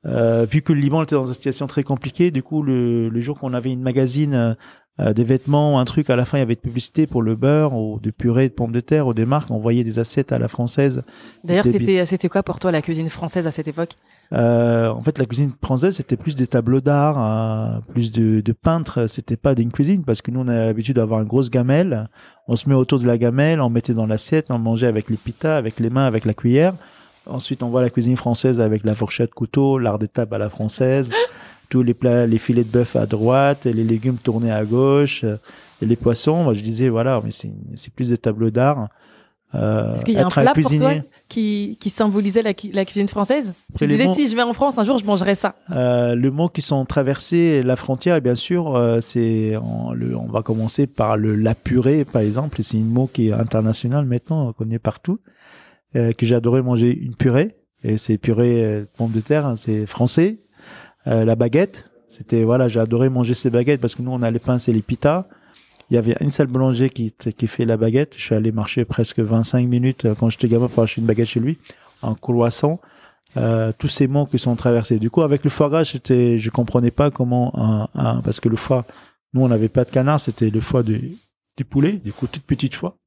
Euh, 0.05 0.45
vu 0.49 0.61
que 0.61 0.73
le 0.73 0.79
Liban 0.79 1.03
était 1.03 1.15
dans 1.15 1.25
une 1.25 1.33
situation 1.33 1.67
très 1.67 1.83
compliquée, 1.83 2.31
du 2.31 2.43
coup, 2.43 2.63
le, 2.63 3.09
le 3.09 3.19
jour 3.21 3.39
qu'on 3.39 3.53
avait 3.53 3.71
une 3.71 3.81
magazine 3.81 4.33
euh, 4.33 4.53
euh, 4.99 5.13
des 5.13 5.23
vêtements 5.23 5.79
un 5.79 5.85
truc, 5.85 6.09
à 6.09 6.15
la 6.15 6.25
fin, 6.25 6.37
il 6.37 6.41
y 6.41 6.43
avait 6.43 6.55
de 6.55 6.59
publicité 6.59 7.05
pour 7.05 7.21
le 7.21 7.35
beurre 7.35 7.73
ou 7.75 7.99
de 7.99 8.09
purée 8.09 8.49
de 8.49 8.53
pommes 8.53 8.71
de 8.71 8.79
terre 8.79 9.05
ou 9.07 9.13
des 9.13 9.25
marques. 9.25 9.51
On 9.51 9.59
voyait 9.59 9.83
des 9.83 9.99
assiettes 9.99 10.31
à 10.31 10.39
la 10.39 10.47
française. 10.47 11.03
D'ailleurs, 11.43 11.65
C'était 12.05 12.29
quoi 12.29 12.41
pour 12.41 12.59
toi 12.59 12.71
la 12.71 12.81
cuisine 12.81 13.09
française 13.09 13.45
à 13.45 13.51
cette 13.51 13.67
époque? 13.67 13.91
Euh, 14.33 14.89
en 14.89 15.01
fait, 15.03 15.19
la 15.19 15.25
cuisine 15.25 15.51
française, 15.61 15.95
c'était 15.95 16.17
plus 16.17 16.35
des 16.35 16.47
tableaux 16.47 16.81
d'art, 16.81 17.17
euh, 17.19 17.79
plus 17.93 18.11
de, 18.11 18.41
de 18.41 18.51
peintres. 18.53 19.05
C'était 19.07 19.37
pas 19.37 19.53
d'une 19.53 19.71
cuisine 19.71 20.03
parce 20.03 20.21
que 20.21 20.31
nous, 20.31 20.39
on 20.39 20.47
a 20.47 20.65
l'habitude 20.65 20.95
d'avoir 20.95 21.21
une 21.21 21.27
grosse 21.27 21.51
gamelle. 21.51 22.09
On 22.47 22.55
se 22.55 22.67
met 22.67 22.75
autour 22.75 22.99
de 22.99 23.05
la 23.05 23.17
gamelle, 23.19 23.61
on 23.61 23.69
mettait 23.69 23.93
dans 23.93 24.07
l'assiette, 24.07 24.47
on 24.49 24.57
mangeait 24.57 24.87
avec 24.87 25.09
les 25.09 25.17
pitas, 25.17 25.57
avec 25.57 25.79
les 25.79 25.89
mains, 25.89 26.05
avec 26.05 26.25
la 26.25 26.33
cuillère. 26.33 26.73
Ensuite, 27.29 27.63
on 27.63 27.69
voit 27.69 27.81
la 27.81 27.89
cuisine 27.89 28.15
française 28.17 28.59
avec 28.61 28.83
la 28.83 28.95
fourchette, 28.95 29.33
couteau, 29.33 29.77
l'art 29.79 29.99
de 29.99 30.05
table 30.05 30.35
à 30.35 30.37
la 30.37 30.49
française, 30.49 31.09
tous 31.69 31.83
les 31.83 31.93
plats, 31.93 32.25
les 32.25 32.37
filets 32.37 32.63
de 32.63 32.69
bœuf 32.69 32.95
à 32.95 33.05
droite, 33.05 33.65
les 33.65 33.83
légumes 33.83 34.17
tournés 34.17 34.51
à 34.51 34.63
gauche, 34.65 35.23
euh, 35.23 35.37
et 35.81 35.85
les 35.85 35.95
poissons. 35.95 36.43
Moi, 36.43 36.53
je 36.53 36.61
disais, 36.61 36.89
voilà, 36.89 37.21
mais 37.23 37.31
c'est 37.31 37.93
plus 37.93 38.09
des 38.09 38.17
tableaux 38.17 38.49
d'art. 38.49 38.87
Euh, 39.55 39.95
Est-ce 39.95 40.03
qu'il 40.03 40.13
y 40.15 40.17
a 40.17 40.25
un 40.25 40.29
plat 40.29 40.53
pour 40.53 40.69
toi 40.77 40.91
qui, 41.29 41.77
qui 41.79 41.89
symbolisait 41.89 42.41
la, 42.41 42.53
cu- 42.53 42.69
la 42.73 42.83
cuisine 42.83 43.07
française? 43.07 43.53
Tu 43.77 43.87
disais 43.87 44.13
si 44.13 44.27
je 44.27 44.35
vais 44.35 44.41
en 44.41 44.51
France 44.51 44.77
un 44.77 44.83
jour, 44.83 44.97
je 44.97 45.05
mangerai 45.05 45.35
ça. 45.35 45.55
Euh, 45.71 46.15
le 46.15 46.31
mot 46.31 46.49
qui 46.49 46.61
sont 46.61 46.83
traversés 46.83 47.63
la 47.63 47.77
frontière, 47.77 48.19
bien 48.21 48.35
sûr, 48.35 48.75
euh, 48.75 48.99
c'est 48.99 49.55
on, 49.55 49.93
on 49.93 50.27
va 50.29 50.41
commencer 50.41 50.85
par 50.85 51.15
le 51.15 51.35
la 51.35 51.55
purée, 51.55 52.03
par 52.03 52.21
exemple. 52.23 52.61
C'est 52.61 52.77
un 52.77 52.81
mot 52.81 53.09
qui 53.11 53.29
est 53.29 53.31
international 53.31 54.05
maintenant, 54.05 54.47
qu'on 54.47 54.53
connaît 54.65 54.79
partout. 54.79 55.19
Euh, 55.95 56.11
que 56.11 56.25
j'ai 56.25 56.35
adoré 56.35 56.61
manger 56.61 56.95
une 56.97 57.15
purée. 57.15 57.55
Et 57.83 57.97
c'est 57.97 58.17
purée 58.17 58.63
euh, 58.65 58.85
pommes 58.97 59.11
de 59.11 59.21
terre, 59.21 59.45
hein, 59.45 59.55
c'est 59.55 59.85
français. 59.85 60.39
Euh, 61.07 61.23
la 61.23 61.35
baguette, 61.35 61.89
c'était 62.07 62.43
voilà, 62.43 62.67
j'ai 62.67 62.79
adoré 62.79 63.07
manger 63.09 63.33
ces 63.33 63.49
baguettes 63.49 63.79
parce 63.79 63.95
que 63.95 64.01
nous 64.01 64.11
on 64.11 64.21
a 64.21 64.29
les 64.31 64.39
pinces 64.39 64.67
et 64.67 64.73
les 64.73 64.81
pitas. 64.81 65.25
Il 65.89 65.93
y 65.93 65.97
avait 65.97 66.17
une 66.19 66.29
seule 66.29 66.47
boulanger 66.47 66.89
qui 66.89 67.13
qui 67.13 67.47
fait 67.47 67.63
la 67.63 67.77
baguette. 67.77 68.15
Je 68.17 68.21
suis 68.23 68.35
allé 68.35 68.51
marcher 68.51 68.83
presque 68.83 69.19
25 69.19 69.65
minutes 69.67 70.05
euh, 70.05 70.15
quand 70.19 70.29
j'étais 70.29 70.49
gamin 70.49 70.67
pour 70.67 70.83
acheter 70.83 70.99
une 70.99 71.07
baguette 71.07 71.29
chez 71.29 71.39
lui, 71.39 71.57
un 72.03 72.15
croissant 72.15 72.81
euh, 73.37 73.71
tous 73.77 73.87
ces 73.87 74.07
mots 74.07 74.25
qui 74.25 74.39
sont 74.39 74.55
traversés. 74.55 74.99
Du 74.99 75.09
coup, 75.09 75.21
avec 75.21 75.43
le 75.43 75.49
foie 75.49 75.69
gras, 75.69 75.83
j'étais, 75.83 76.39
je 76.39 76.49
comprenais 76.49 76.91
pas 76.91 77.11
comment 77.11 77.53
un, 77.57 77.87
un- 77.95 78.21
parce 78.21 78.39
que 78.41 78.49
le 78.49 78.57
foie, 78.57 78.85
nous 79.33 79.41
on 79.43 79.47
n'avait 79.47 79.69
pas 79.69 79.85
de 79.85 79.91
canard, 79.91 80.19
c'était 80.19 80.49
le 80.49 80.59
foie 80.59 80.83
du, 80.83 81.13
du 81.55 81.63
poulet, 81.63 81.93
du 81.93 82.11
coup 82.11 82.27
toute 82.27 82.43
petite 82.43 82.75
foie. 82.75 82.97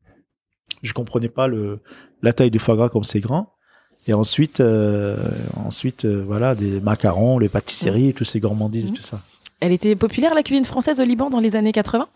Je 0.82 0.92
comprenais 0.92 1.28
pas 1.28 1.48
le 1.48 1.80
la 2.22 2.32
taille 2.32 2.50
du 2.50 2.58
foie 2.58 2.76
gras 2.76 2.88
comme 2.88 3.04
c'est 3.04 3.20
grand. 3.20 3.52
Et 4.06 4.12
ensuite, 4.14 4.60
euh, 4.60 5.16
ensuite, 5.56 6.04
euh, 6.06 6.22
voilà, 6.26 6.54
des 6.54 6.80
macarons, 6.80 7.38
les 7.38 7.48
pâtisseries, 7.50 8.14
tous 8.14 8.24
ces 8.24 8.40
gourmandises 8.40 8.86
et 8.86 8.90
Mhm. 8.90 8.94
tout 8.96 9.02
ça. 9.02 9.20
Elle 9.60 9.72
était 9.72 9.94
populaire 9.96 10.34
la 10.34 10.42
cuisine 10.42 10.64
française 10.64 11.00
au 11.00 11.04
Liban 11.04 11.28
dans 11.30 11.40
les 11.40 11.54
années 11.56 11.72
80 11.72 12.08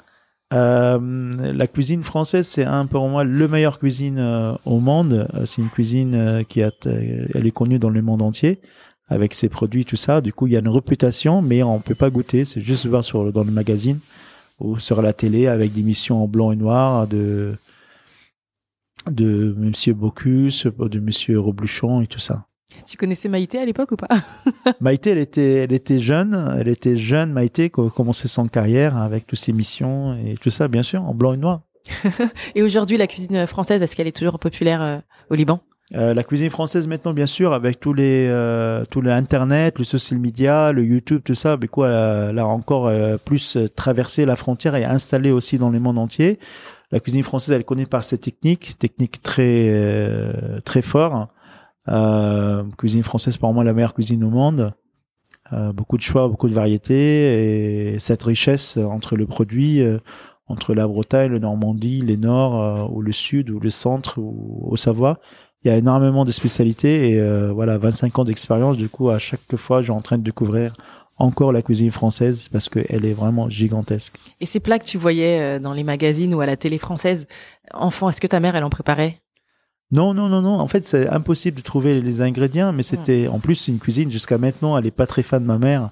Euh, 0.52 1.52
la 1.52 1.66
cuisine 1.66 2.02
française, 2.02 2.46
c'est 2.46 2.64
un 2.64 2.86
pour 2.86 3.08
moi 3.08 3.24
le 3.24 3.48
meilleur 3.48 3.78
cuisine 3.78 4.56
au 4.64 4.78
monde. 4.78 5.26
C'est 5.46 5.62
une 5.62 5.68
cuisine 5.70 6.44
qui 6.48 6.62
a, 6.62 6.70
elle 6.84 7.46
est 7.46 7.50
connue 7.50 7.78
dans 7.78 7.90
le 7.90 8.02
monde 8.02 8.22
entier 8.22 8.60
avec 9.08 9.34
ses 9.34 9.48
produits 9.48 9.84
tout 9.84 9.96
ça. 9.96 10.20
Du 10.20 10.32
coup, 10.32 10.46
il 10.46 10.52
y 10.52 10.56
a 10.56 10.60
une 10.60 10.68
réputation, 10.68 11.42
mais 11.42 11.62
on 11.62 11.80
peut 11.80 11.94
pas 11.94 12.10
goûter. 12.10 12.44
C'est 12.44 12.60
juste 12.60 12.86
voir 12.86 13.02
sur 13.04 13.32
dans 13.32 13.44
le 13.44 13.50
magazine 13.50 13.98
ou 14.60 14.78
sur 14.78 15.02
la 15.02 15.12
télé 15.12 15.46
avec 15.48 15.72
des 15.72 15.82
missions 15.82 16.22
en 16.22 16.28
blanc 16.28 16.52
et 16.52 16.56
noir 16.56 17.06
de 17.08 17.54
de 19.10 19.54
Monsieur 19.58 19.94
Bocuse, 19.94 20.66
de 20.78 21.00
Monsieur 21.00 21.38
Robluchon 21.38 22.00
et 22.00 22.06
tout 22.06 22.18
ça. 22.18 22.46
Tu 22.86 22.96
connaissais 22.96 23.28
Maïté 23.28 23.58
à 23.58 23.64
l'époque 23.64 23.92
ou 23.92 23.96
pas? 23.96 24.08
Maïté, 24.80 25.10
elle 25.10 25.18
était, 25.18 25.54
elle 25.64 25.72
était 25.72 25.98
jeune, 25.98 26.54
elle 26.58 26.68
était 26.68 26.96
jeune, 26.96 27.32
Maïté, 27.32 27.70
qui 27.70 27.80
a 27.80 27.88
commencé 27.90 28.28
son 28.28 28.46
carrière 28.48 28.96
avec 28.98 29.26
toutes 29.26 29.38
ses 29.38 29.52
missions 29.52 30.14
et 30.16 30.34
tout 30.40 30.50
ça, 30.50 30.68
bien 30.68 30.82
sûr, 30.82 31.02
en 31.02 31.14
blanc 31.14 31.32
et 31.34 31.36
noir. 31.38 31.60
Et 32.54 32.62
aujourd'hui, 32.62 32.96
la 32.96 33.06
cuisine 33.06 33.46
française, 33.46 33.82
est-ce 33.82 33.94
qu'elle 33.94 34.06
est 34.06 34.16
toujours 34.16 34.38
populaire 34.38 34.82
euh, 34.82 34.98
au 35.30 35.34
Liban? 35.34 35.60
Euh, 35.94 36.14
la 36.14 36.24
cuisine 36.24 36.48
française 36.50 36.88
maintenant, 36.88 37.12
bien 37.12 37.26
sûr, 37.26 37.52
avec 37.52 37.78
tous 37.78 37.92
les, 37.92 38.26
euh, 38.28 38.84
tous 38.90 39.02
les 39.02 39.10
internet, 39.10 39.78
le 39.78 39.84
social 39.84 40.18
media, 40.18 40.72
le 40.72 40.82
YouTube, 40.82 41.20
tout 41.22 41.34
ça, 41.34 41.58
mais 41.60 41.68
quoi, 41.68 41.88
elle 41.88 41.94
a- 41.94 42.26
elle 42.30 42.38
a 42.38 42.46
encore 42.46 42.86
euh, 42.86 43.16
plus 43.22 43.58
traversé 43.76 44.24
la 44.24 44.34
frontière 44.34 44.74
et 44.76 44.84
installé 44.84 45.30
aussi 45.30 45.58
dans 45.58 45.68
le 45.70 45.78
monde 45.78 45.98
entier. 45.98 46.38
La 46.94 47.00
cuisine 47.00 47.24
française, 47.24 47.50
elle 47.50 47.62
est 47.62 47.64
connue 47.64 47.88
par 47.88 48.04
ses 48.04 48.18
techniques, 48.18 48.78
techniques 48.78 49.20
très, 49.20 49.66
euh, 49.68 50.60
très 50.60 50.80
fortes. 50.80 51.28
Euh, 51.88 52.62
cuisine 52.78 53.02
française, 53.02 53.36
pour 53.36 53.52
moi, 53.52 53.64
la 53.64 53.72
meilleure 53.72 53.94
cuisine 53.94 54.22
au 54.22 54.30
monde. 54.30 54.72
Euh, 55.52 55.72
beaucoup 55.72 55.96
de 55.96 56.02
choix, 56.02 56.28
beaucoup 56.28 56.48
de 56.48 56.54
variétés 56.54 57.94
et 57.94 57.98
cette 57.98 58.22
richesse 58.22 58.76
entre 58.76 59.16
le 59.16 59.26
produit, 59.26 59.80
euh, 59.80 59.98
entre 60.46 60.72
la 60.72 60.86
Bretagne, 60.86 61.32
le 61.32 61.40
Normandie, 61.40 62.00
les 62.00 62.16
Nord, 62.16 62.94
ou 62.94 63.02
le 63.02 63.10
Sud, 63.10 63.50
ou 63.50 63.58
le 63.58 63.70
Centre, 63.70 64.18
ou 64.18 64.68
au 64.70 64.76
Savoie 64.76 65.18
il 65.64 65.68
y 65.68 65.70
a 65.70 65.76
énormément 65.76 66.26
de 66.26 66.30
spécialités 66.30 67.08
et 67.08 67.48
voilà 67.48 67.78
25 67.78 68.18
ans 68.18 68.24
d'expérience 68.24 68.76
du 68.76 68.90
coup 68.90 69.08
à 69.08 69.18
chaque 69.18 69.56
fois 69.56 69.80
je 69.80 69.84
suis 69.84 69.92
en 69.92 70.02
train 70.02 70.18
de 70.18 70.22
découvrir 70.22 70.74
encore 71.16 71.52
la 71.52 71.62
cuisine 71.62 71.90
française 71.90 72.48
parce 72.50 72.68
qu'elle 72.68 73.04
est 73.04 73.12
vraiment 73.12 73.48
gigantesque. 73.48 74.16
Et 74.40 74.46
ces 74.46 74.60
plats 74.60 74.78
que 74.78 74.84
tu 74.84 74.98
voyais 74.98 75.40
euh, 75.40 75.58
dans 75.58 75.72
les 75.72 75.84
magazines 75.84 76.34
ou 76.34 76.40
à 76.40 76.46
la 76.46 76.56
télé 76.56 76.78
française, 76.78 77.26
enfant, 77.72 78.08
est-ce 78.08 78.20
que 78.20 78.26
ta 78.26 78.40
mère, 78.40 78.56
elle 78.56 78.64
en 78.64 78.70
préparait? 78.70 79.18
Non 79.90 80.14
non 80.14 80.28
non 80.28 80.40
non. 80.40 80.58
En 80.58 80.66
fait 80.66 80.84
c'est 80.84 81.08
impossible 81.08 81.58
de 81.58 81.62
trouver 81.62 82.00
les 82.00 82.20
ingrédients 82.20 82.72
mais 82.72 82.82
c'était 82.82 83.28
en 83.28 83.38
plus 83.38 83.68
une 83.68 83.78
cuisine. 83.78 84.10
Jusqu'à 84.10 84.38
maintenant 84.38 84.76
elle 84.76 84.86
est 84.86 84.90
pas 84.90 85.06
très 85.06 85.22
fan 85.22 85.42
de 85.42 85.46
ma 85.46 85.58
mère. 85.58 85.90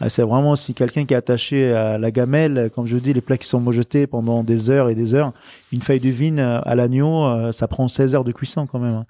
Ah, 0.00 0.08
c'est 0.08 0.22
vraiment 0.22 0.56
si 0.56 0.74
quelqu'un 0.74 1.04
qui 1.04 1.14
est 1.14 1.16
attaché 1.16 1.72
à 1.72 1.98
la 1.98 2.10
gamelle 2.10 2.70
comme 2.74 2.86
je 2.86 2.96
dis 2.96 3.12
les 3.12 3.20
plats 3.20 3.38
qui 3.38 3.46
sont 3.46 3.60
mojetés 3.60 4.06
pendant 4.06 4.42
des 4.42 4.70
heures 4.70 4.88
et 4.88 4.96
des 4.96 5.14
heures 5.14 5.32
une 5.72 5.82
feuille 5.82 6.00
de 6.00 6.08
vigne 6.08 6.40
euh, 6.40 6.60
à 6.62 6.74
l'agneau 6.74 7.26
euh, 7.26 7.52
ça 7.52 7.68
prend 7.68 7.86
16 7.86 8.16
heures 8.16 8.24
de 8.24 8.32
cuisson 8.32 8.66
quand 8.66 8.80
même 8.80 8.94
hein. 8.94 9.06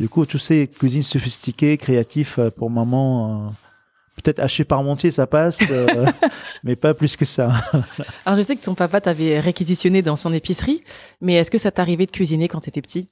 Du 0.00 0.08
coup, 0.08 0.26
tous 0.26 0.38
ces 0.38 0.66
cuisines 0.66 1.02
sophistiquées, 1.02 1.76
créatifs 1.76 2.38
euh, 2.38 2.50
pour 2.50 2.70
maman, 2.70 3.46
euh, 3.46 3.50
peut-être 4.16 4.40
haché 4.40 4.64
parmentier, 4.64 5.10
ça 5.10 5.26
passe, 5.26 5.62
euh, 5.70 6.06
mais 6.64 6.76
pas 6.76 6.94
plus 6.94 7.16
que 7.16 7.24
ça. 7.24 7.52
Alors, 8.26 8.36
je 8.36 8.42
sais 8.42 8.56
que 8.56 8.64
ton 8.64 8.74
papa 8.74 9.00
t'avait 9.00 9.40
réquisitionné 9.40 10.02
dans 10.02 10.16
son 10.16 10.32
épicerie, 10.32 10.82
mais 11.20 11.34
est-ce 11.34 11.50
que 11.50 11.58
ça 11.58 11.70
t'arrivait 11.70 12.06
de 12.06 12.10
cuisiner 12.10 12.48
quand 12.48 12.60
t'étais 12.60 12.82
petit? 12.82 13.08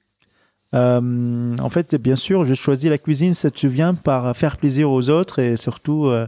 Euh, 0.73 1.57
en 1.57 1.69
fait, 1.69 1.95
bien 1.95 2.15
sûr, 2.15 2.45
je 2.45 2.53
choisis 2.53 2.89
la 2.89 2.97
cuisine, 2.97 3.33
ça 3.33 3.51
te 3.51 3.67
vient 3.67 3.93
par 3.93 4.35
faire 4.35 4.57
plaisir 4.57 4.89
aux 4.89 5.09
autres 5.09 5.39
et 5.39 5.57
surtout 5.57 6.05
euh, 6.05 6.27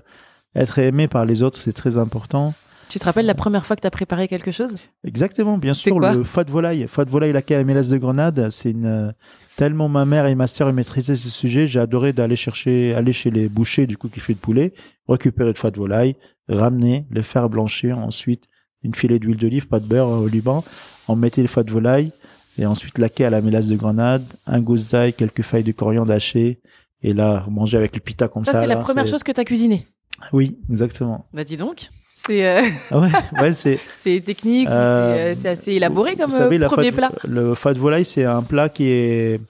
être 0.55 0.79
aimé 0.79 1.07
par 1.07 1.25
les 1.25 1.43
autres, 1.43 1.57
c'est 1.57 1.73
très 1.73 1.97
important. 1.97 2.53
Tu 2.89 2.99
te 2.99 3.05
rappelles 3.05 3.25
la 3.25 3.35
première 3.35 3.65
fois 3.65 3.75
que 3.75 3.81
t'as 3.81 3.89
préparé 3.89 4.27
quelque 4.27 4.51
chose? 4.51 4.75
Exactement, 5.05 5.57
bien 5.57 5.73
sûr, 5.73 5.99
le 5.99 6.23
foie 6.23 6.43
de 6.43 6.51
volaille. 6.51 6.85
Foie 6.87 7.05
de 7.05 7.09
volaille, 7.09 7.31
laquelle 7.31 7.61
à 7.61 7.63
mélasse 7.63 7.89
de 7.89 7.97
grenade, 7.97 8.49
c'est 8.49 8.71
une 8.71 9.13
tellement 9.55 9.89
ma 9.89 10.05
mère 10.05 10.25
et 10.25 10.35
ma 10.35 10.47
sœur 10.47 10.71
maîtrisaient 10.73 11.15
ce 11.15 11.29
sujet, 11.29 11.67
j'ai 11.67 11.79
adoré 11.79 12.13
d'aller 12.13 12.35
chercher, 12.35 12.93
aller 12.95 13.13
chez 13.13 13.31
les 13.31 13.49
bouchers 13.49 13.87
du 13.87 13.97
coup 13.97 14.09
qui 14.09 14.19
fait 14.19 14.33
de 14.33 14.39
poulet, 14.39 14.73
récupérer 15.07 15.49
le 15.49 15.55
foie 15.55 15.71
de 15.71 15.77
volaille, 15.77 16.15
ramener, 16.49 17.05
le 17.09 17.21
faire 17.21 17.49
blanchir, 17.49 17.99
ensuite 17.99 18.45
une 18.83 18.95
filet 18.95 19.19
d'huile 19.19 19.37
d'olive, 19.37 19.67
pas 19.67 19.79
de 19.79 19.85
beurre 19.85 20.09
euh, 20.09 20.25
au 20.25 20.27
Liban, 20.27 20.63
on 21.07 21.15
mettait 21.15 21.41
le 21.41 21.47
foie 21.47 21.63
de 21.63 21.71
volaille 21.71 22.11
et 22.57 22.65
ensuite 22.65 22.97
laqué 22.97 23.25
à 23.25 23.29
la 23.29 23.41
mélasse 23.41 23.67
de 23.67 23.75
grenade, 23.75 24.25
un 24.45 24.59
gousse 24.59 24.89
d'ail, 24.89 25.13
quelques 25.13 25.41
feuilles 25.41 25.63
de 25.63 25.71
coriandre 25.71 26.11
hachées 26.11 26.59
et 27.01 27.13
là 27.13 27.45
manger 27.49 27.77
avec 27.77 27.95
le 27.95 28.01
pita 28.01 28.27
comme 28.27 28.43
ça. 28.43 28.53
Ça, 28.53 28.61
c'est 28.61 28.67
la 28.67 28.77
première 28.77 29.07
chose 29.07 29.23
que 29.23 29.31
t'as 29.31 29.45
cuisiné. 29.45 29.85
Oui, 30.31 30.57
exactement. 30.69 31.25
Bah, 31.33 31.43
dis 31.43 31.57
donc. 31.57 31.89
C'est 32.25 32.45
euh, 32.47 32.61
Ah 32.91 32.99
ouais, 32.99 33.09
ouais, 33.41 33.53
c'est 33.53 33.79
c'est 34.01 34.19
technique, 34.21 34.67
Euh, 34.69 35.13
c'est, 35.15 35.21
euh, 35.21 35.35
c'est 35.41 35.49
assez 35.49 35.71
élaboré 35.73 36.15
comme 36.15 36.29
Vous 36.29 36.37
savez, 36.37 36.61
euh, 36.61 36.67
premier 36.67 36.91
plat. 36.91 37.11
le 37.27 37.53
foie 37.55 37.73
de 37.73 37.79
volaille, 37.79 38.05
c'est 38.05 38.23
un 38.25 38.43
plat 38.43 38.69
qui 38.69 38.87
est 38.87 39.41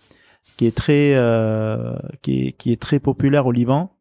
qui 0.58 0.66
est 0.68 0.76
très 0.76 1.14
euh, 1.16 1.94
qui 2.22 2.48
est 2.48 2.52
qui 2.54 2.72
est 2.72 2.82
très 2.82 3.00
populaire 3.00 3.46
au 3.46 3.52
Liban. 3.52 3.92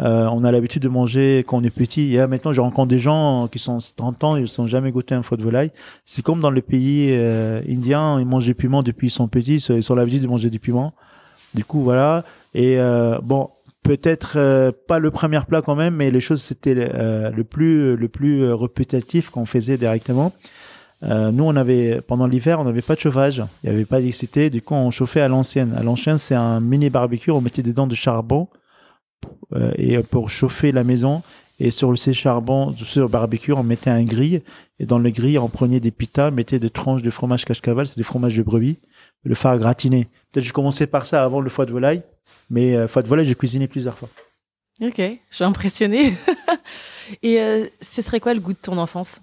Euh, 0.00 0.28
on 0.32 0.44
a 0.44 0.52
l'habitude 0.52 0.82
de 0.82 0.88
manger 0.88 1.44
quand 1.46 1.58
on 1.58 1.62
est 1.62 1.68
petit. 1.70 2.14
Et 2.14 2.16
là, 2.16 2.26
maintenant, 2.26 2.52
je 2.52 2.60
rencontre 2.62 2.88
des 2.88 2.98
gens 2.98 3.48
qui 3.48 3.58
sont 3.58 3.76
30 3.96 4.24
ans, 4.24 4.36
ils 4.36 4.46
n'ont 4.58 4.66
jamais 4.66 4.92
goûté 4.92 5.14
un 5.14 5.20
foie 5.22 5.36
de 5.36 5.42
volaille. 5.42 5.70
C'est 6.06 6.22
comme 6.22 6.40
dans 6.40 6.50
les 6.50 6.62
pays 6.62 7.08
euh, 7.10 7.60
indiens, 7.68 8.18
ils 8.18 8.24
mangent 8.24 8.46
du 8.46 8.54
piment 8.54 8.82
depuis 8.82 9.08
qu'ils 9.08 9.14
sont 9.14 9.28
petits, 9.28 9.56
ils 9.56 9.92
ont 9.92 9.94
l'habitude 9.94 10.22
de 10.22 10.26
manger 10.26 10.48
du 10.48 10.58
piment. 10.58 10.94
Du 11.52 11.64
coup, 11.64 11.82
voilà. 11.82 12.24
Et 12.54 12.78
euh, 12.78 13.18
bon, 13.22 13.50
peut-être 13.82 14.34
euh, 14.36 14.72
pas 14.86 14.98
le 14.98 15.10
premier 15.10 15.40
plat 15.46 15.62
quand 15.62 15.76
même, 15.76 15.94
mais 15.96 16.10
les 16.10 16.20
choses 16.20 16.42
c'était 16.42 16.74
euh, 16.76 17.30
le 17.30 17.44
plus 17.44 17.96
le 17.96 18.08
plus 18.08 18.42
euh, 18.42 18.54
répétitif 18.54 19.30
qu'on 19.30 19.46
faisait 19.46 19.78
directement. 19.78 20.32
Euh, 21.02 21.32
nous, 21.32 21.44
on 21.44 21.56
avait 21.56 22.02
pendant 22.02 22.26
l'hiver, 22.26 22.60
on 22.60 22.64
n'avait 22.64 22.82
pas 22.82 22.94
de 22.94 23.00
chauffage, 23.00 23.42
il 23.62 23.70
n'y 23.70 23.76
avait 23.76 23.84
pas 23.86 23.98
d'électricité, 23.98 24.50
du 24.50 24.60
coup, 24.60 24.74
on 24.74 24.90
chauffait 24.90 25.22
à 25.22 25.28
l'ancienne. 25.28 25.74
À 25.76 25.82
l'ancienne, 25.82 26.18
c'est 26.18 26.34
un 26.34 26.60
mini 26.60 26.90
barbecue, 26.90 27.30
on 27.30 27.40
mettait 27.40 27.62
dedans 27.62 27.86
de 27.86 27.94
charbon 27.94 28.48
euh, 29.54 29.72
et 29.76 29.98
pour 29.98 30.28
chauffer 30.28 30.72
la 30.72 30.84
maison. 30.84 31.22
Et 31.58 31.70
sur 31.70 31.96
ces 31.98 32.14
charbons, 32.14 32.74
sur 32.74 33.02
le 33.02 33.08
barbecue, 33.08 33.52
on 33.52 33.62
mettait 33.62 33.90
un 33.90 34.02
grill 34.02 34.42
et 34.78 34.86
dans 34.86 34.98
le 34.98 35.10
grill, 35.10 35.38
on 35.38 35.48
prenait 35.48 35.80
des 35.80 35.90
pitas, 35.90 36.30
mettait 36.30 36.58
des 36.58 36.70
tranches 36.70 37.02
de 37.02 37.10
fromage 37.10 37.44
cache-caval, 37.44 37.86
c'est 37.86 37.98
des 37.98 38.02
fromages 38.02 38.36
de 38.36 38.42
brebis, 38.42 38.78
le 39.24 39.34
phare 39.34 39.58
gratiné. 39.58 40.08
Peut-être 40.32 40.44
je 40.44 40.52
commençais 40.52 40.86
par 40.86 41.06
ça 41.06 41.24
avant 41.24 41.40
le 41.40 41.50
foie 41.50 41.66
de 41.66 41.72
volaille, 41.72 42.02
mais 42.48 42.74
euh, 42.76 42.88
foie 42.88 43.02
de 43.02 43.08
volaille, 43.08 43.26
j'ai 43.26 43.34
cuisiné 43.34 43.68
plusieurs 43.68 43.98
fois. 43.98 44.08
Ok, 44.82 44.96
je 44.98 45.34
suis 45.34 45.44
impressionnée. 45.44 46.14
Et 47.22 47.40
euh, 47.40 47.66
ce 47.80 48.02
serait 48.02 48.20
quoi 48.20 48.32
le 48.34 48.40
goût 48.40 48.52
de 48.52 48.58
ton 48.58 48.78
enfance? 48.78 49.20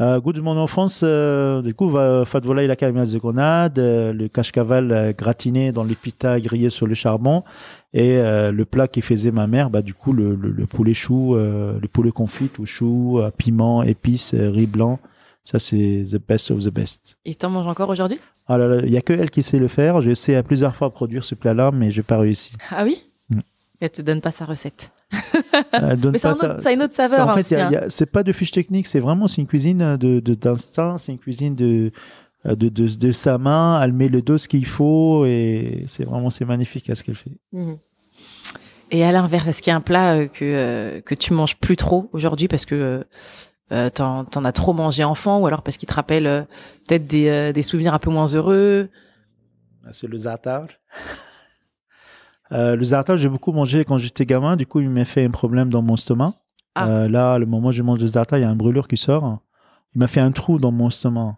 Euh, 0.00 0.18
goût 0.20 0.32
de 0.32 0.40
mon 0.40 0.56
enfance, 0.56 1.04
du 1.04 1.74
coup, 1.74 1.90
foie 1.90 2.40
de 2.40 2.46
volaille, 2.46 2.66
la 2.66 2.74
carmiasse 2.74 3.10
de 3.12 3.18
grenade, 3.18 3.78
le 3.78 4.26
cache-caval 4.26 5.14
gratiné 5.16 5.70
dans 5.70 5.84
les 5.84 5.94
pitas 5.94 6.40
grillés 6.40 6.70
sur 6.70 6.86
le 6.88 6.94
charbon, 6.94 7.44
et 7.92 8.16
le 8.16 8.64
plat 8.64 8.88
qui 8.88 9.02
faisait 9.02 9.30
ma 9.30 9.46
mère, 9.46 9.70
bah 9.70 9.82
du 9.82 9.94
coup 9.94 10.12
le, 10.12 10.34
le, 10.34 10.50
le 10.50 10.66
poulet 10.66 10.94
chou, 10.94 11.36
le 11.36 11.86
poulet 11.86 12.10
confit 12.10 12.50
au 12.58 12.66
chou, 12.66 13.20
piment, 13.36 13.84
épices, 13.84 14.34
riz 14.34 14.66
blanc. 14.66 14.98
Ça 15.44 15.60
c'est 15.60 16.02
the 16.10 16.16
best 16.26 16.50
of 16.50 16.58
the 16.64 16.70
best. 16.70 17.16
Et 17.24 17.36
t'en 17.36 17.50
manges 17.50 17.68
encore 17.68 17.90
aujourd'hui? 17.90 18.18
Ah 18.46 18.58
là 18.58 18.68
là, 18.68 18.82
il 18.84 18.90
y 18.92 18.96
a 18.96 19.00
que 19.00 19.12
elle 19.12 19.30
qui 19.30 19.42
sait 19.42 19.58
le 19.58 19.68
faire. 19.68 20.00
J'ai 20.02 20.10
essayé 20.10 20.36
à 20.36 20.42
plusieurs 20.42 20.76
fois 20.76 20.90
produire 20.90 21.24
ce 21.24 21.34
plat-là, 21.34 21.70
mais 21.72 21.90
j'ai 21.90 22.02
pas 22.02 22.18
réussi. 22.18 22.52
Ah 22.70 22.84
oui 22.84 22.98
Mm. 23.30 23.40
Elle 23.80 23.90
te 23.90 24.02
donne 24.02 24.20
pas 24.20 24.30
sa 24.30 24.44
recette. 24.44 24.90
Elle 25.72 25.98
donne 25.98 26.12
Mais 26.12 26.18
ça 26.18 26.30
a 26.30 26.34
pas 26.34 26.46
un 26.46 26.50
autre- 26.50 26.62
ça 26.62 26.68
a 26.68 26.72
une 26.72 26.82
autre 26.82 26.94
saveur, 26.94 27.26
En 27.26 27.30
hein, 27.30 27.42
fait, 27.42 27.56
a- 27.56 27.88
c'est 27.88 28.04
pas 28.10 28.22
de 28.22 28.32
fiche 28.32 28.50
technique, 28.50 28.86
c'est 28.86 29.00
vraiment 29.00 29.26
une 29.28 29.46
cuisine 29.46 29.96
de 29.96 30.20
d'instinct, 30.20 30.98
c'est 30.98 31.12
une 31.12 31.18
cuisine 31.18 31.54
de 31.54 31.90
de, 32.44 32.68
de 32.68 32.86
de 32.96 33.12
sa 33.12 33.38
main. 33.38 33.80
Elle 33.82 33.94
met 33.94 34.08
le 34.08 34.20
dos 34.20 34.36
ce 34.36 34.46
qu'il 34.48 34.66
faut 34.66 35.24
et 35.24 35.84
c'est 35.86 36.04
vraiment 36.04 36.28
c'est 36.28 36.44
magnifique 36.44 36.90
à 36.90 36.94
ce 36.94 37.02
qu'elle 37.02 37.14
fait. 37.14 37.32
Et 38.90 39.02
à 39.04 39.10
l'inverse, 39.12 39.48
est-ce 39.48 39.62
qu'il 39.62 39.70
y 39.70 39.74
a 39.74 39.76
un 39.76 39.80
plat 39.80 40.12
euh, 40.14 40.26
que, 40.28 40.44
euh, 40.44 41.00
que 41.00 41.14
tu 41.14 41.32
manges 41.32 41.56
plus 41.56 41.76
trop 41.76 42.08
aujourd'hui 42.12 42.46
parce 42.48 42.64
que 42.66 42.74
euh, 42.74 43.04
euh, 43.74 43.90
t'en, 43.90 44.24
as 44.24 44.52
trop 44.52 44.72
mangé 44.72 45.04
enfant 45.04 45.40
ou 45.40 45.46
alors 45.46 45.62
parce 45.62 45.76
qu'il 45.76 45.88
te 45.88 45.94
rappelle 45.94 46.26
euh, 46.26 46.42
peut-être 46.86 47.06
des, 47.06 47.28
euh, 47.28 47.52
des 47.52 47.62
souvenirs 47.62 47.94
un 47.94 47.98
peu 47.98 48.10
moins 48.10 48.26
heureux 48.26 48.88
Ah, 49.84 49.92
C'est 49.92 50.06
le 50.06 50.18
za'atar. 50.18 50.66
Le 52.50 52.84
za'atar, 52.84 53.16
j'ai 53.16 53.28
beaucoup 53.28 53.52
mangé 53.52 53.84
quand 53.84 53.98
j'étais 53.98 54.26
gamin. 54.26 54.56
Du 54.56 54.64
coup, 54.64 54.80
il 54.80 54.88
m'a 54.88 55.04
fait 55.04 55.24
un 55.24 55.30
problème 55.30 55.70
dans 55.70 55.82
mon 55.82 55.94
estomac. 55.94 56.34
Ah. 56.76 57.08
Là, 57.08 57.38
le 57.38 57.46
moment 57.46 57.68
où 57.68 57.72
je 57.72 57.82
mange 57.82 57.98
le 58.00 58.06
za'atar, 58.06 58.38
il 58.38 58.42
y 58.42 58.44
a 58.44 58.50
un 58.50 58.54
brûlure 58.54 58.86
qui 58.86 58.96
sort. 58.96 59.40
Il 59.94 59.98
m'a 59.98 60.06
fait 60.06 60.20
un 60.20 60.30
trou 60.30 60.58
dans 60.58 60.70
mon 60.70 60.88
estomac. 60.88 61.36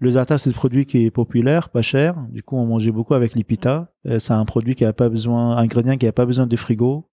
Le 0.00 0.10
za'atar, 0.10 0.38
c'est 0.38 0.50
un 0.50 0.52
produit 0.52 0.86
qui 0.86 1.04
est 1.04 1.10
populaire, 1.10 1.70
pas 1.70 1.82
cher. 1.82 2.14
Du 2.30 2.42
coup, 2.42 2.56
on 2.56 2.66
mangeait 2.66 2.92
beaucoup 2.92 3.14
avec. 3.14 3.34
Euh, 3.36 4.18
c'est 4.18 4.32
un 4.32 4.44
produit 4.44 4.76
qui 4.76 4.84
a 4.84 4.92
pas 4.92 5.08
besoin, 5.08 5.56
un 5.56 5.58
ingrédient 5.58 5.96
qui 5.96 6.06
a 6.06 6.12
pas 6.12 6.26
besoin 6.26 6.46
de 6.46 6.56
frigo 6.56 7.10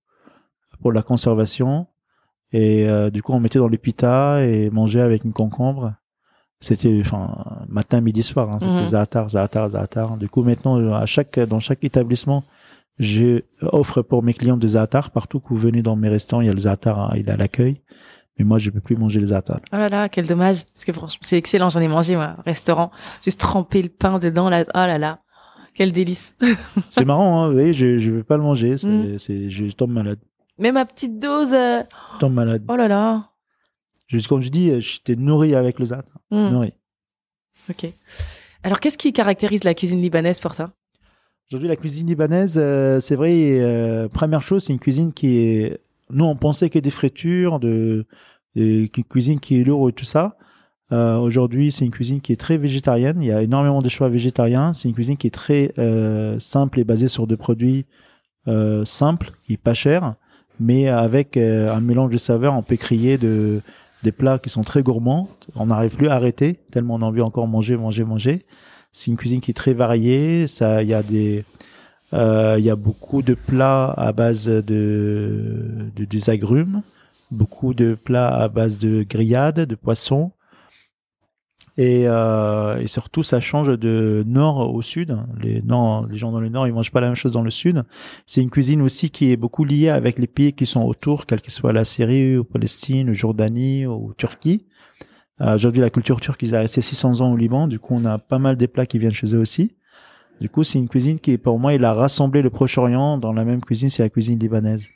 pour 0.82 0.92
la 0.92 1.02
conservation. 1.02 1.88
Et 2.58 2.88
euh, 2.90 3.10
du 3.10 3.22
coup, 3.22 3.34
on 3.34 3.40
mettait 3.42 3.60
dans 3.60 3.68
les 3.68 3.78
pitas 3.78 4.40
et 4.42 4.70
mangeait 4.70 5.02
avec 5.02 5.24
une 5.26 5.34
concombre. 5.34 5.94
C'était, 6.62 6.98
enfin, 7.02 7.44
matin, 7.68 8.00
midi, 8.02 8.24
soir. 8.24 8.50
Hein, 8.50 8.58
c'était 8.62 8.72
Mhm. 8.84 8.88
za'atar, 8.88 9.30
za'atar, 9.30 9.70
za'atar. 9.70 10.18
Du 10.18 10.30
coup, 10.30 10.42
maintenant, 10.44 10.80
euh, 10.80 10.94
à 10.94 11.06
chaque, 11.06 11.38
dans 11.40 11.60
chaque 11.60 11.84
établissement, 11.84 12.44
je 12.98 13.42
offre 13.62 14.02
pour 14.02 14.24
mes 14.24 14.34
clients 14.34 14.56
des 14.58 14.70
za'atar. 14.70 15.12
Partout 15.12 15.40
que 15.42 15.50
vous 15.50 15.58
venez 15.58 15.82
dans 15.82 15.96
mes 15.98 16.08
restaurants, 16.10 16.42
il 16.42 16.48
y 16.48 16.50
a 16.50 16.54
le 16.54 16.60
za'atar, 16.60 16.98
hein, 17.00 17.14
il 17.18 17.28
est 17.28 17.32
à 17.32 17.38
l'accueil. 17.38 17.82
Mais 18.40 18.46
moi, 18.46 18.58
je 18.58 18.70
peux 18.70 18.80
plus 18.80 18.96
manger 18.96 19.20
les 19.20 19.28
za'atar. 19.28 19.60
Oh 19.74 19.78
là 19.78 19.90
là, 19.90 20.08
quel 20.10 20.26
dommage. 20.26 20.64
Parce 20.74 20.86
que 20.86 20.94
franchement, 20.94 21.20
c'est 21.22 21.38
excellent, 21.38 21.70
j'en 21.70 21.82
ai 21.82 21.88
mangé 21.90 22.16
moi, 22.16 22.36
au 22.40 22.42
restaurant. 22.44 22.90
Juste 23.24 23.40
tremper 23.42 23.82
le 23.82 23.90
pain 23.90 24.18
dedans, 24.20 24.50
là. 24.50 24.64
Oh 24.70 24.78
là 24.92 24.98
là, 24.98 25.20
quel 25.74 25.92
délice. 25.92 26.36
C'est 26.90 27.06
marrant, 27.06 27.44
hein, 27.44 27.48
vous 27.48 27.54
voyez, 27.54 27.74
je, 27.74 27.98
je 27.98 28.12
vais 28.12 28.24
pas 28.24 28.38
le 28.38 28.44
manger. 28.44 28.78
C'est, 28.78 28.88
Mm. 28.88 29.18
c'est, 29.18 29.50
je 29.50 29.66
tombe 29.76 29.92
malade. 29.92 30.20
Même 30.58 30.78
à 30.78 30.86
petite 30.86 31.20
dose. 31.20 31.54
euh, 31.54 31.84
tombe 32.20 32.34
malade. 32.34 32.64
Oh 32.68 32.76
là 32.76 32.88
là. 32.88 33.30
Juste 34.08 34.28
comme 34.28 34.42
je 34.42 34.50
dis, 34.50 34.70
euh, 34.70 34.80
j'étais 34.80 35.16
nourri 35.16 35.56
avec 35.56 35.80
le 35.80 35.86
za'atar. 35.86 36.18
Hmm, 36.32 36.50
Nourri. 36.52 36.74
Ok. 37.70 37.88
Alors, 38.64 38.80
qu'est-ce 38.80 38.98
qui 38.98 39.12
caractérise 39.14 39.64
la 39.64 39.74
cuisine 39.74 40.02
libanaise 40.02 40.40
pour 40.40 40.56
toi? 40.56 40.70
Aujourd'hui, 41.50 41.68
la 41.70 41.76
cuisine 41.76 42.08
libanaise, 42.08 42.56
euh, 42.58 43.00
c'est 43.00 43.16
vrai, 43.16 43.60
euh, 43.60 44.08
première 44.08 44.42
chose, 44.42 44.64
c'est 44.64 44.74
une 44.74 44.80
cuisine 44.80 45.14
qui 45.14 45.38
est. 45.40 45.80
Nous, 46.10 46.26
on 46.26 46.36
pensait 46.36 46.70
que 46.70 46.80
des 46.80 46.90
fritures, 46.92 47.60
de, 47.60 48.06
de- 48.56 48.90
une 48.96 49.04
cuisine 49.04 49.40
qui 49.40 49.60
est 49.60 49.64
lourde 49.64 49.90
et 49.90 49.94
tout 49.94 50.06
ça. 50.06 50.38
Euh, 50.92 51.18
Aujourd'hui, 51.18 51.72
c'est 51.72 51.84
une 51.86 51.92
cuisine 51.92 52.22
qui 52.22 52.32
est 52.32 52.36
très 52.40 52.58
végétarienne. 52.58 53.22
Il 53.22 53.28
y 53.28 53.32
a 53.32 53.42
énormément 53.42 53.82
de 53.82 53.90
choix 53.90 54.08
végétariens. 54.10 54.72
C'est 54.74 54.88
une 54.88 54.94
cuisine 54.96 55.18
qui 55.18 55.26
est 55.28 55.32
très 55.32 55.74
simple 56.40 56.80
et 56.80 56.84
basée 56.84 57.08
sur 57.08 57.26
des 57.28 57.38
produits 57.38 57.86
simples, 58.86 59.32
est 59.50 59.58
pas 59.58 59.74
cher, 59.74 60.14
mais 60.60 60.88
avec 60.88 61.38
euh, 61.38 61.74
un 61.74 61.82
mélange 61.82 62.12
de 62.12 62.18
saveurs. 62.18 62.54
On 62.54 62.64
peut 62.64 62.76
créer 62.76 63.18
de, 63.18 63.62
des 64.04 64.12
plats 64.12 64.40
qui 64.40 64.50
sont 64.50 64.64
très 64.64 64.84
gourmands. 64.84 65.30
On 65.56 65.68
n'arrive 65.68 65.96
plus 65.96 66.08
à 66.08 66.16
arrêter 66.16 66.60
tellement 66.72 66.96
on 66.96 67.02
a 67.02 67.06
envie 67.06 67.22
encore 67.22 67.48
manger, 67.48 67.78
manger, 67.78 68.04
manger. 68.04 68.46
C'est 68.92 69.12
une 69.12 69.18
cuisine 69.18 69.42
qui 69.42 69.52
est 69.52 69.56
très 69.56 69.74
variée. 69.74 70.48
Ça, 70.48 70.84
il 70.84 70.90
y 70.90 70.94
a 70.94 71.04
des, 71.04 71.44
euh, 72.14 72.56
il 72.58 72.64
y 72.64 72.70
a 72.70 72.76
beaucoup 72.76 73.22
de 73.22 73.34
plats 73.34 73.92
à 73.92 74.12
base 74.12 74.48
de, 74.48 75.92
de 75.96 76.06
des 76.06 76.30
agrumes, 76.30 76.82
beaucoup 77.32 77.74
de 77.74 77.96
plats 77.96 78.34
à 78.34 78.48
base 78.48 78.80
de 78.80 79.04
grillades, 79.04 79.62
de 79.62 79.76
poissons. 79.76 80.32
Et, 81.78 82.04
euh, 82.08 82.80
et 82.80 82.88
surtout, 82.88 83.22
ça 83.22 83.42
change 83.42 83.68
de 83.68 84.24
nord 84.26 84.74
au 84.74 84.82
sud. 84.82 85.18
Les, 85.42 85.62
nord, 85.62 86.08
les 86.08 86.18
gens 86.18 86.32
dans 86.32 86.40
le 86.40 86.48
nord, 86.48 86.68
ils 86.68 86.74
mangent 86.74 86.92
pas 86.92 87.02
la 87.02 87.08
même 87.08 87.16
chose 87.16 87.34
dans 87.34 87.42
le 87.42 87.52
sud. 87.52 87.84
C'est 88.26 88.42
une 88.42 88.50
cuisine 88.50 88.82
aussi 88.82 89.10
qui 89.10 89.32
est 89.32 89.36
beaucoup 89.36 89.66
liée 89.66 89.90
avec 89.90 90.18
les 90.18 90.28
pays 90.28 90.54
qui 90.54 90.66
sont 90.66 90.84
autour, 90.84 91.26
quelle 91.26 91.42
que 91.42 91.52
soit 91.52 91.74
la 91.74 91.84
Syrie, 91.84 92.38
ou 92.38 92.46
Palestine, 92.46 93.10
ou 93.10 93.14
Jordanie, 93.14 93.86
ou 93.86 94.14
Turquie. 94.18 94.66
Euh, 95.42 95.56
Aujourd'hui, 95.56 95.82
la 95.82 95.90
culture 95.90 96.22
turque, 96.22 96.42
ils 96.44 96.56
ont 96.56 96.60
resté 96.60 96.82
600 96.82 97.20
ans 97.20 97.34
au 97.34 97.38
Liban. 97.38 97.68
Du 97.68 97.78
coup, 97.78 97.96
on 97.96 98.06
a 98.06 98.20
pas 98.20 98.40
mal 98.40 98.56
des 98.56 98.68
plats 98.68 98.86
qui 98.86 98.98
viennent 98.98 99.12
chez 99.12 99.36
eux 99.36 99.40
aussi. 99.40 99.76
Du 100.40 100.50
coup, 100.50 100.64
c'est 100.64 100.80
une 100.80 100.90
cuisine 100.90 101.20
qui, 101.20 101.38
pour 101.38 101.60
moi, 101.60 101.74
il 101.74 101.84
a 101.84 101.94
rassemblé 101.94 102.42
le 102.42 102.50
Proche-Orient 102.50 103.18
dans 103.18 103.34
la 103.34 103.44
même 103.44 103.62
cuisine, 103.62 103.90
c'est 103.90 104.04
la 104.04 104.10
cuisine 104.10 104.40
libanaise. 104.40 104.88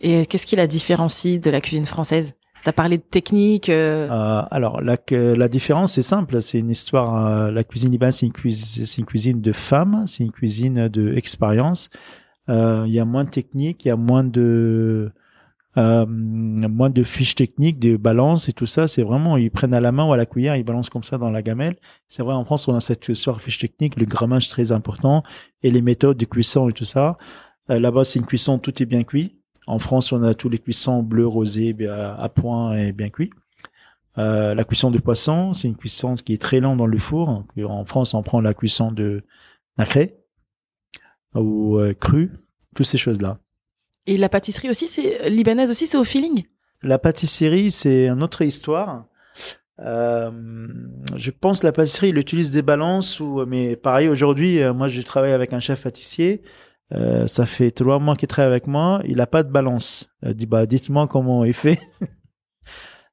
Et 0.00 0.26
qu'est-ce 0.26 0.46
qui 0.46 0.56
la 0.56 0.66
différencie 0.66 1.40
de 1.40 1.50
la 1.50 1.60
cuisine 1.60 1.84
française? 1.84 2.34
T'as 2.74 2.88
de 2.88 2.96
technique. 2.96 3.70
euh, 3.70 4.08
Euh, 4.10 4.42
alors, 4.50 4.82
la, 4.82 5.48
différence, 5.48 5.94
c'est 5.94 6.02
simple. 6.02 6.42
C'est 6.42 6.58
une 6.58 6.68
histoire. 6.68 7.26
euh, 7.26 7.50
la 7.50 7.64
cuisine 7.64 7.90
libanaise, 7.90 8.16
c'est 8.16 8.26
une, 8.26 8.32
cuisine, 8.32 8.84
une 8.98 9.06
cuisine 9.06 9.40
de 9.40 9.52
femmes. 9.52 10.04
C'est 10.06 10.22
une 10.22 10.32
cuisine 10.32 10.88
de 10.88 11.14
expérience. 11.14 11.88
Il 12.48 12.88
y 12.88 13.00
a 13.00 13.06
moins 13.06 13.24
de 13.24 13.30
technique, 13.30 13.86
il 13.86 13.88
y 13.88 13.90
a 13.90 13.96
moins 13.96 14.24
de 14.24 15.10
moins 15.76 16.90
de 16.90 17.04
fiches 17.04 17.36
techniques, 17.36 17.78
de 17.78 17.96
balance 17.96 18.50
et 18.50 18.52
tout 18.52 18.66
ça. 18.66 18.86
C'est 18.86 19.02
vraiment, 19.02 19.38
ils 19.38 19.50
prennent 19.50 19.74
à 19.74 19.80
la 19.80 19.92
main 19.92 20.06
ou 20.06 20.12
à 20.12 20.18
la 20.18 20.26
cuillère, 20.26 20.56
ils 20.56 20.64
balancent 20.64 20.90
comme 20.90 21.04
ça 21.04 21.16
dans 21.16 21.30
la 21.30 21.40
gamelle. 21.40 21.76
C'est 22.08 22.22
vrai, 22.22 22.34
en 22.34 22.44
France, 22.44 22.68
on 22.68 22.74
a 22.74 22.80
cette 22.80 23.08
histoire 23.08 23.40
fiche 23.40 23.58
technique, 23.58 23.96
le 23.96 24.04
grammage 24.04 24.50
très 24.50 24.72
important 24.72 25.22
et 25.62 25.70
les 25.70 25.80
méthodes 25.80 26.18
de 26.18 26.24
cuisson 26.26 26.68
et 26.68 26.72
tout 26.72 26.84
ça. 26.84 27.16
Là-bas, 27.68 28.04
c'est 28.04 28.18
une 28.18 28.26
cuisson, 28.26 28.58
tout 28.58 28.82
est 28.82 28.86
bien 28.86 29.04
cuit. 29.04 29.37
En 29.68 29.78
France, 29.78 30.12
on 30.12 30.22
a 30.22 30.32
tous 30.32 30.48
les 30.48 30.58
cuissons 30.58 31.02
bleu, 31.02 31.26
rosé, 31.26 31.74
bien- 31.74 31.92
à 31.92 32.28
point 32.30 32.76
et 32.78 32.92
bien 32.92 33.10
cuit. 33.10 33.30
Euh, 34.16 34.54
la 34.54 34.64
cuisson 34.64 34.90
de 34.90 34.98
poisson, 34.98 35.52
c'est 35.52 35.68
une 35.68 35.76
cuisson 35.76 36.14
qui 36.14 36.32
est 36.32 36.40
très 36.40 36.58
lente 36.60 36.78
dans 36.78 36.86
le 36.86 36.98
four. 36.98 37.44
En 37.64 37.84
France, 37.84 38.14
on 38.14 38.22
prend 38.22 38.40
la 38.40 38.54
cuisson 38.54 38.90
de 38.90 39.22
nacré 39.76 40.16
ou 41.34 41.76
euh, 41.76 41.92
cru, 41.92 42.32
toutes 42.74 42.86
ces 42.86 42.96
choses-là. 42.96 43.38
Et 44.06 44.16
la 44.16 44.30
pâtisserie 44.30 44.70
aussi, 44.70 44.88
c'est 44.88 45.28
libanaise 45.28 45.70
aussi, 45.70 45.86
c'est 45.86 45.98
au 45.98 46.04
feeling? 46.04 46.44
La 46.82 46.98
pâtisserie, 46.98 47.70
c'est 47.70 48.08
une 48.08 48.22
autre 48.22 48.40
histoire. 48.40 49.04
Euh, 49.80 50.30
je 51.14 51.30
pense 51.30 51.62
la 51.62 51.72
pâtisserie, 51.72 52.08
il 52.08 52.18
utilise 52.18 52.50
des 52.50 52.62
balances 52.62 53.20
ou, 53.20 53.44
mais 53.46 53.76
pareil 53.76 54.08
aujourd'hui, 54.08 54.60
euh, 54.60 54.72
moi 54.72 54.88
je 54.88 55.02
travaille 55.02 55.32
avec 55.32 55.52
un 55.52 55.60
chef 55.60 55.82
pâtissier. 55.82 56.42
Euh, 56.92 57.26
ça 57.26 57.44
fait 57.46 57.70
trois 57.70 57.98
mois 57.98 58.16
qu'il 58.16 58.28
travaille 58.28 58.52
avec 58.52 58.66
moi. 58.66 59.00
Il 59.04 59.20
a 59.20 59.26
pas 59.26 59.42
de 59.42 59.50
balance. 59.50 60.08
Il 60.22 60.34
dit 60.34 60.46
bah 60.46 60.66
dites-moi 60.66 61.06
comment 61.06 61.44
il 61.44 61.52
fait. 61.52 61.78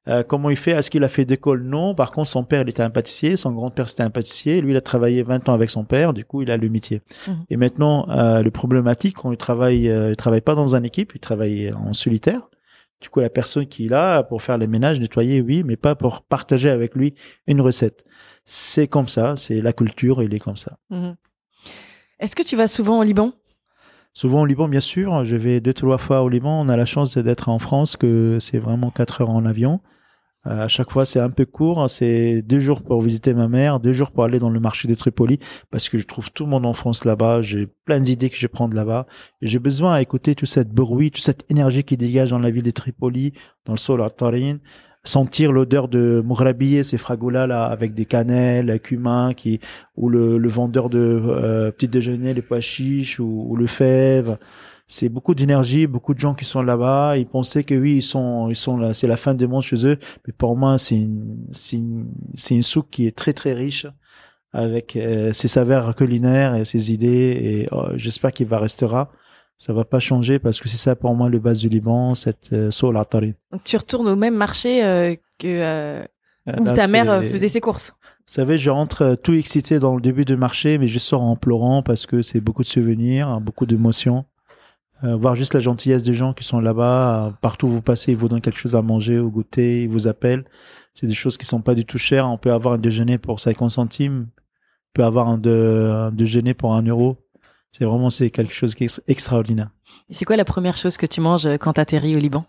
Euh, 0.08 0.22
comment 0.22 0.50
il 0.50 0.56
fait? 0.56 0.70
Est-ce 0.72 0.90
qu'il 0.90 1.02
a 1.04 1.08
fait 1.08 1.24
d'école? 1.24 1.62
Non. 1.62 1.94
Par 1.94 2.12
contre, 2.12 2.28
son 2.28 2.44
père, 2.44 2.62
il 2.62 2.68
était 2.68 2.82
un 2.82 2.90
pâtissier. 2.90 3.36
Son 3.36 3.52
grand-père, 3.52 3.88
c'était 3.88 4.04
un 4.04 4.10
pâtissier. 4.10 4.60
Lui, 4.60 4.72
il 4.72 4.76
a 4.76 4.80
travaillé 4.80 5.22
20 5.22 5.48
ans 5.48 5.54
avec 5.54 5.70
son 5.70 5.84
père. 5.84 6.12
Du 6.12 6.24
coup, 6.24 6.42
il 6.42 6.50
a 6.50 6.56
le 6.56 6.68
métier. 6.68 7.02
Mhm. 7.26 7.44
Et 7.50 7.56
maintenant, 7.56 8.08
euh, 8.10 8.42
le 8.42 8.50
problématique, 8.50 9.16
quand 9.16 9.32
il 9.32 9.36
travaille, 9.36 9.88
euh, 9.88 10.10
il 10.10 10.16
travaille 10.16 10.40
pas 10.40 10.54
dans 10.54 10.74
une 10.74 10.84
équipe, 10.84 11.12
il 11.14 11.20
travaille 11.20 11.72
en 11.72 11.92
solitaire. 11.92 12.48
Du 13.00 13.10
coup, 13.10 13.20
la 13.20 13.28
personne 13.28 13.66
qui 13.66 13.86
est 13.86 13.88
là 13.88 14.22
pour 14.22 14.42
faire 14.42 14.56
les 14.58 14.66
ménages, 14.66 15.00
nettoyer, 15.00 15.42
oui, 15.42 15.62
mais 15.64 15.76
pas 15.76 15.94
pour 15.94 16.22
partager 16.22 16.70
avec 16.70 16.94
lui 16.94 17.14
une 17.46 17.60
recette. 17.60 18.04
C'est 18.44 18.86
comme 18.86 19.08
ça. 19.08 19.34
C'est 19.36 19.60
la 19.60 19.72
culture. 19.72 20.22
Il 20.22 20.32
est 20.34 20.38
comme 20.38 20.56
ça. 20.56 20.78
Mhm. 20.90 21.16
Est-ce 22.20 22.36
que 22.36 22.42
tu 22.42 22.56
vas 22.56 22.68
souvent 22.68 23.00
au 23.00 23.02
Liban? 23.02 23.32
Souvent 24.16 24.40
au 24.40 24.46
Liban, 24.46 24.66
bien 24.66 24.80
sûr. 24.80 25.26
Je 25.26 25.36
vais 25.36 25.60
deux, 25.60 25.74
trois 25.74 25.98
fois 25.98 26.22
au 26.22 26.30
Liban. 26.30 26.58
On 26.58 26.70
a 26.70 26.76
la 26.78 26.86
chance 26.86 27.18
d'être 27.18 27.50
en 27.50 27.58
France, 27.58 27.98
que 27.98 28.38
c'est 28.40 28.58
vraiment 28.58 28.90
quatre 28.90 29.20
heures 29.20 29.28
en 29.28 29.44
avion. 29.44 29.80
Euh, 30.46 30.62
à 30.62 30.68
chaque 30.68 30.90
fois, 30.90 31.04
c'est 31.04 31.20
un 31.20 31.28
peu 31.28 31.44
court. 31.44 31.90
C'est 31.90 32.40
deux 32.40 32.58
jours 32.58 32.80
pour 32.80 33.02
visiter 33.02 33.34
ma 33.34 33.46
mère, 33.46 33.78
deux 33.78 33.92
jours 33.92 34.10
pour 34.10 34.24
aller 34.24 34.38
dans 34.38 34.48
le 34.48 34.58
marché 34.58 34.88
de 34.88 34.94
Tripoli, 34.94 35.38
parce 35.70 35.90
que 35.90 35.98
je 35.98 36.06
trouve 36.06 36.32
tout 36.32 36.44
le 36.44 36.48
monde 36.48 36.64
en 36.64 36.72
France 36.72 37.04
là-bas. 37.04 37.42
J'ai 37.42 37.66
plein 37.66 38.00
d'idées 38.00 38.30
que 38.30 38.36
je 38.36 38.40
vais 38.40 38.48
prendre 38.48 38.74
là-bas. 38.74 39.04
Et 39.42 39.48
j'ai 39.48 39.58
besoin 39.58 39.92
à 39.92 40.00
écouter 40.00 40.34
tout 40.34 40.46
cette 40.46 40.70
bruit, 40.70 41.10
toute 41.10 41.22
cette 41.22 41.44
énergie 41.50 41.84
qui 41.84 41.98
dégage 41.98 42.30
dans 42.30 42.38
la 42.38 42.50
ville 42.50 42.62
de 42.62 42.70
Tripoli, 42.70 43.34
dans 43.66 43.74
le 43.74 43.78
sol 43.78 44.02
à 44.02 44.08
Tarin 44.08 44.60
sentir 45.06 45.52
l'odeur 45.52 45.88
de 45.88 46.22
Mourabiye, 46.24 46.84
ces 46.84 46.98
fragoulas 46.98 47.46
là 47.46 47.64
avec 47.64 47.94
des 47.94 48.04
cannelles, 48.04 48.80
cumin 48.80 49.32
qui 49.34 49.60
ou 49.96 50.08
le, 50.08 50.38
le 50.38 50.48
vendeur 50.48 50.90
de 50.90 50.98
euh, 50.98 51.70
petit 51.70 51.88
déjeuner, 51.88 52.34
les 52.34 52.42
pois 52.42 52.60
chiches 52.60 53.20
ou, 53.20 53.46
ou 53.48 53.56
le 53.56 53.66
fève. 53.66 54.38
C'est 54.88 55.08
beaucoup 55.08 55.34
d'énergie, 55.34 55.86
beaucoup 55.88 56.14
de 56.14 56.20
gens 56.20 56.34
qui 56.34 56.44
sont 56.44 56.62
là-bas. 56.62 57.16
Ils 57.16 57.26
pensaient 57.26 57.64
que 57.64 57.74
oui, 57.74 57.96
ils 57.96 58.02
sont, 58.02 58.48
ils 58.50 58.56
sont 58.56 58.76
là, 58.76 58.94
c'est 58.94 59.08
la 59.08 59.16
fin 59.16 59.34
du 59.34 59.46
monde 59.48 59.62
chez 59.62 59.84
eux. 59.86 59.98
Mais 60.26 60.32
pour 60.32 60.56
moi, 60.56 60.78
c'est 60.78 60.96
une, 60.96 61.38
c'est 61.52 61.76
une, 61.76 62.08
c'est 62.34 62.54
une 62.54 62.62
soupe 62.62 62.88
qui 62.90 63.06
est 63.06 63.16
très 63.16 63.32
très 63.32 63.52
riche 63.52 63.86
avec 64.52 64.96
euh, 64.96 65.32
ses 65.32 65.48
saveurs 65.48 65.94
culinaires 65.96 66.54
et 66.54 66.64
ses 66.64 66.92
idées. 66.92 67.38
Et 67.42 67.68
oh, 67.72 67.86
j'espère 67.96 68.32
qu'il 68.32 68.46
va 68.46 68.58
restera 68.58 69.10
ça 69.58 69.72
va 69.72 69.84
pas 69.84 70.00
changer 70.00 70.38
parce 70.38 70.60
que 70.60 70.68
c'est 70.68 70.76
ça 70.76 70.96
pour 70.96 71.14
moi 71.14 71.28
le 71.28 71.38
base 71.38 71.60
du 71.60 71.68
Liban, 71.68 72.14
cette 72.14 72.52
euh, 72.52 72.70
soul. 72.70 72.94
Donc 72.94 73.64
tu 73.64 73.76
retournes 73.76 74.08
au 74.08 74.16
même 74.16 74.36
marché 74.36 74.84
euh, 74.84 75.14
que 75.38 75.46
euh, 75.46 76.04
où 76.58 76.64
Là, 76.64 76.72
ta 76.72 76.86
mère 76.86 77.10
euh, 77.10 77.22
faisait 77.22 77.48
ses 77.48 77.60
courses. 77.60 77.94
Vous 78.26 78.32
savez, 78.32 78.58
je 78.58 78.70
rentre 78.70 79.02
euh, 79.02 79.16
tout 79.16 79.34
excité 79.34 79.78
dans 79.78 79.94
le 79.94 80.00
début 80.00 80.24
du 80.24 80.36
marché, 80.36 80.78
mais 80.78 80.86
je 80.86 80.98
sors 80.98 81.22
en 81.22 81.36
pleurant 81.36 81.82
parce 81.82 82.06
que 82.06 82.22
c'est 82.22 82.40
beaucoup 82.40 82.62
de 82.62 82.68
souvenirs, 82.68 83.40
beaucoup 83.40 83.66
d'émotions. 83.66 84.24
Euh, 85.04 85.14
voir 85.14 85.36
juste 85.36 85.54
la 85.54 85.60
gentillesse 85.60 86.02
des 86.02 86.14
gens 86.14 86.32
qui 86.32 86.44
sont 86.44 86.60
là-bas, 86.60 87.34
partout 87.42 87.66
où 87.66 87.70
vous 87.70 87.82
passez, 87.82 88.12
ils 88.12 88.16
vous 88.16 88.28
donnent 88.28 88.40
quelque 88.40 88.58
chose 88.58 88.74
à 88.74 88.82
manger 88.82 89.18
ou 89.18 89.30
goûter, 89.30 89.82
ils 89.82 89.88
vous 89.88 90.06
appellent. 90.06 90.44
C'est 90.94 91.06
des 91.06 91.14
choses 91.14 91.36
qui 91.36 91.44
sont 91.44 91.60
pas 91.60 91.74
du 91.74 91.84
tout 91.84 91.98
chères. 91.98 92.30
On 92.30 92.38
peut 92.38 92.52
avoir 92.52 92.74
un 92.74 92.78
déjeuner 92.78 93.18
pour 93.18 93.38
50 93.40 93.70
centimes, 93.70 94.28
on 94.30 94.90
peut 94.94 95.04
avoir 95.04 95.28
un, 95.28 95.36
de, 95.36 95.90
un 95.92 96.12
déjeuner 96.12 96.54
pour 96.54 96.74
un 96.74 96.82
euro. 96.82 97.16
C'est 97.76 97.84
vraiment 97.84 98.08
c'est 98.08 98.30
quelque 98.30 98.54
chose 98.54 98.74
qui 98.74 98.84
est 98.84 99.02
extraordinaire. 99.06 99.68
Et 100.08 100.14
c'est 100.14 100.24
quoi 100.24 100.36
la 100.36 100.46
première 100.46 100.78
chose 100.78 100.96
que 100.96 101.04
tu 101.04 101.20
manges 101.20 101.46
quand 101.58 101.74
tu 101.74 101.80
atterris 101.80 102.16
au 102.16 102.18
Liban? 102.18 102.46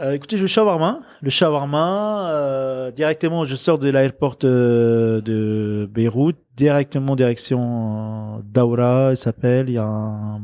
Euh, 0.00 0.12
écoutez, 0.12 0.36
le 0.36 0.48
shawarma, 0.48 1.00
le 1.22 1.30
shawarma, 1.30 2.28
euh, 2.30 2.90
directement, 2.90 3.44
je 3.44 3.54
sors 3.54 3.78
de 3.78 3.88
l'aéroport 3.88 4.36
de, 4.36 5.22
de, 5.24 5.88
Beyrouth, 5.92 6.36
directement 6.56 7.14
direction 7.14 8.38
euh, 8.38 8.42
Daura, 8.44 9.10
il 9.12 9.16
s'appelle, 9.16 9.68
il 9.68 9.74
y 9.74 9.78
a 9.78 9.84
un, 9.84 10.40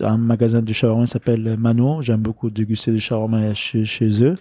un 0.00 0.16
magasin 0.16 0.62
de 0.62 0.72
shawarma, 0.72 1.04
il 1.04 1.08
s'appelle 1.08 1.56
Mano, 1.58 2.00
j'aime 2.00 2.20
beaucoup 2.20 2.48
déguster 2.50 2.90
du 2.90 3.00
shawarma 3.00 3.52
chez, 3.54 3.84
chez 3.84 4.22
eux. 4.22 4.36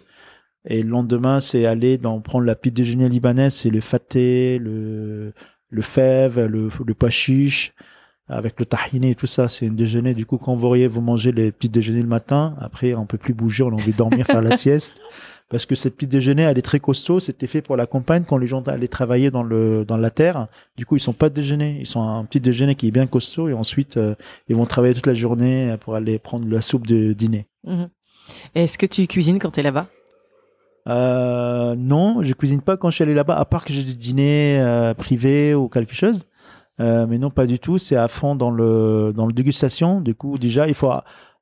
Et 0.65 0.83
le 0.83 0.89
lendemain, 0.89 1.41
c'est 1.41 1.65
aller 1.65 1.97
dans, 1.97 2.19
prendre 2.21 2.45
la 2.45 2.55
petite 2.55 2.75
déjeuner 2.75 3.09
libanaise, 3.09 3.55
c'est 3.55 3.69
le 3.69 3.81
faté, 3.81 4.57
le, 4.57 5.33
le 5.69 5.81
fève, 5.81 6.45
le, 6.45 6.69
le 6.85 6.93
pois 6.93 7.09
chiche, 7.09 7.73
avec 8.27 8.59
le 8.59 8.65
tahini 8.65 9.11
et 9.11 9.15
tout 9.15 9.27
ça, 9.27 9.47
c'est 9.47 9.67
un 9.67 9.71
déjeuner. 9.71 10.13
Du 10.13 10.25
coup, 10.25 10.37
quand 10.37 10.55
vous 10.55 10.67
voyez, 10.67 10.87
vous 10.87 11.01
mangez 11.01 11.31
les 11.31 11.51
petits 11.51 11.69
déjeuners 11.69 12.01
le 12.01 12.07
matin, 12.07 12.55
après, 12.59 12.93
on 12.95 13.05
peut 13.05 13.17
plus 13.17 13.33
bouger, 13.33 13.63
on 13.63 13.69
a 13.69 13.73
envie 13.73 13.91
de 13.91 13.97
dormir, 13.97 14.25
faire 14.25 14.41
la 14.41 14.57
sieste. 14.57 15.01
Parce 15.49 15.67
que 15.67 15.75
cette 15.75 15.93
petite 15.95 16.09
déjeuner, 16.09 16.41
elle 16.41 16.57
est 16.57 16.63
très 16.63 16.79
costaud. 16.79 17.19
C'était 17.19 17.45
fait 17.45 17.61
pour 17.61 17.75
la 17.75 17.85
campagne 17.85 18.23
quand 18.27 18.37
les 18.37 18.47
gens 18.47 18.63
allaient 18.63 18.87
travailler 18.87 19.29
dans 19.29 19.43
le, 19.43 19.85
dans 19.85 19.97
la 19.97 20.09
terre. 20.09 20.47
Du 20.75 20.87
coup, 20.87 20.95
ils 20.95 20.99
sont 20.99 21.13
pas 21.13 21.29
de 21.29 21.35
déjeuner. 21.35 21.77
Ils 21.79 21.85
sont 21.85 22.01
un 22.01 22.25
petit 22.25 22.39
déjeuner 22.39 22.73
qui 22.73 22.87
est 22.87 22.91
bien 22.91 23.05
costaud 23.05 23.47
et 23.47 23.53
ensuite, 23.53 23.97
euh, 23.97 24.15
ils 24.47 24.55
vont 24.55 24.65
travailler 24.65 24.95
toute 24.95 25.05
la 25.05 25.13
journée 25.13 25.75
pour 25.81 25.93
aller 25.93 26.17
prendre 26.17 26.49
la 26.49 26.61
soupe 26.61 26.87
de 26.87 27.13
dîner. 27.13 27.45
Mmh. 27.63 27.83
Est-ce 28.55 28.79
que 28.79 28.87
tu 28.87 29.05
cuisines 29.05 29.37
quand 29.37 29.51
tu 29.51 29.59
es 29.59 29.63
là-bas? 29.63 29.87
Euh, 30.87 31.75
non, 31.75 32.21
je 32.21 32.33
cuisine 32.33 32.61
pas 32.61 32.77
quand 32.77 32.89
je 32.89 32.95
suis 32.95 33.03
allé 33.03 33.13
là-bas, 33.13 33.35
à 33.35 33.45
part 33.45 33.65
que 33.65 33.73
j'ai 33.73 33.83
du 33.83 33.95
dîner 33.95 34.59
euh, 34.59 34.93
privé 34.93 35.55
ou 35.55 35.67
quelque 35.67 35.95
chose. 35.95 36.25
Euh, 36.79 37.07
mais 37.07 37.17
non, 37.17 37.29
pas 37.29 37.45
du 37.45 37.59
tout. 37.59 37.77
C'est 37.77 37.95
à 37.95 38.07
fond 38.07 38.35
dans 38.35 38.51
le 38.51 39.13
dans 39.15 39.25
le 39.25 39.33
dégustation. 39.33 40.01
Du 40.01 40.15
coup, 40.15 40.37
déjà, 40.37 40.67
il 40.67 40.73
faut 40.73 40.91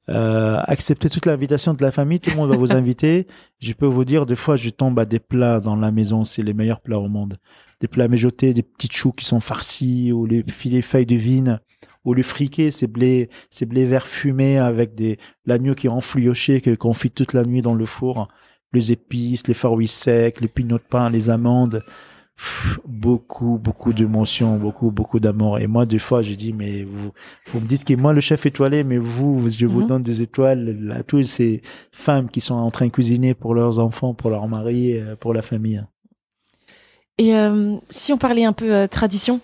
euh, 0.09 0.59
accepter 0.65 1.09
toute 1.09 1.25
l'invitation 1.25 1.73
de 1.73 1.81
la 1.81 1.91
famille. 1.91 2.19
Tout 2.19 2.31
le 2.31 2.35
monde 2.35 2.49
va 2.49 2.57
vous 2.57 2.71
inviter. 2.73 3.27
Je 3.59 3.73
peux 3.73 3.85
vous 3.85 4.05
dire, 4.05 4.25
des 4.25 4.35
fois, 4.35 4.55
je 4.55 4.69
tombe 4.69 4.99
à 4.99 5.05
des 5.05 5.19
plats 5.19 5.59
dans 5.59 5.75
la 5.75 5.91
maison. 5.91 6.23
C'est 6.23 6.43
les 6.43 6.53
meilleurs 6.53 6.81
plats 6.81 6.99
au 6.99 7.07
monde. 7.07 7.37
Des 7.79 7.87
plats 7.87 8.07
mijotés, 8.07 8.53
des 8.53 8.63
petits 8.63 8.89
choux 8.91 9.11
qui 9.11 9.25
sont 9.25 9.39
farcis, 9.39 10.11
ou 10.11 10.25
les 10.25 10.43
filets 10.47 10.81
feuilles 10.81 11.05
de 11.05 11.15
vigne, 11.15 11.59
ou 12.05 12.13
le 12.13 12.23
friqué, 12.23 12.71
c'est 12.71 12.87
blé, 12.87 13.29
c'est 13.49 13.65
blé 13.65 13.85
vert 13.85 14.07
fumé 14.07 14.57
avec 14.57 14.95
des 14.95 15.17
l'agneau 15.45 15.75
qui 15.75 15.87
est 15.87 15.89
enflioché, 15.89 16.61
que 16.61 16.75
qu'on 16.75 16.93
fit 16.93 17.11
toute 17.11 17.33
la 17.33 17.43
nuit 17.43 17.61
dans 17.61 17.73
le 17.73 17.85
four. 17.85 18.27
Les 18.71 18.91
épices, 18.91 19.47
les 19.47 19.53
fruits 19.53 19.87
secs, 19.87 20.39
les 20.39 20.47
pinots 20.47 20.77
de 20.77 20.83
pain, 20.83 21.09
les 21.09 21.29
amandes 21.29 21.83
beaucoup, 22.87 23.57
beaucoup 23.57 23.93
d'émotions, 23.93 24.57
beaucoup, 24.57 24.91
beaucoup 24.91 25.19
d'amour. 25.19 25.59
Et 25.59 25.67
moi, 25.67 25.85
des 25.85 25.99
fois, 25.99 26.21
je 26.21 26.33
dis, 26.33 26.53
mais 26.53 26.83
vous, 26.83 27.11
vous 27.51 27.59
me 27.59 27.65
dites 27.65 27.85
que 27.85 27.93
moi, 27.95 28.13
le 28.13 28.21
chef 28.21 28.45
étoilé, 28.45 28.83
mais 28.83 28.97
vous, 28.97 29.49
je 29.49 29.65
vous 29.65 29.81
mm 29.81 29.83
-hmm. 29.83 29.87
donne 29.87 30.03
des 30.03 30.21
étoiles 30.21 30.93
à 30.99 31.03
toutes 31.03 31.25
ces 31.25 31.61
femmes 31.91 32.29
qui 32.29 32.41
sont 32.41 32.55
en 32.55 32.71
train 32.71 32.87
de 32.87 32.91
cuisiner 32.91 33.33
pour 33.35 33.53
leurs 33.55 33.77
enfants, 33.79 34.13
pour 34.13 34.29
leur 34.29 34.47
mari, 34.47 34.97
euh, 34.97 35.15
pour 35.15 35.33
la 35.33 35.41
famille. 35.41 35.83
Et 37.17 37.35
euh, 37.35 37.77
si 37.89 38.11
on 38.11 38.17
parlait 38.17 38.43
un 38.43 38.53
peu 38.53 38.73
euh, 38.73 38.87
tradition, 38.87 39.39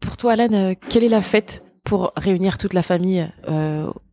pour 0.00 0.16
toi, 0.16 0.32
Alan, 0.32 0.52
euh, 0.52 0.74
quelle 0.88 1.04
est 1.04 1.08
la 1.08 1.22
fête 1.22 1.64
pour 1.84 2.12
réunir 2.16 2.58
toute 2.58 2.74
la 2.74 2.82
famille 2.82 3.26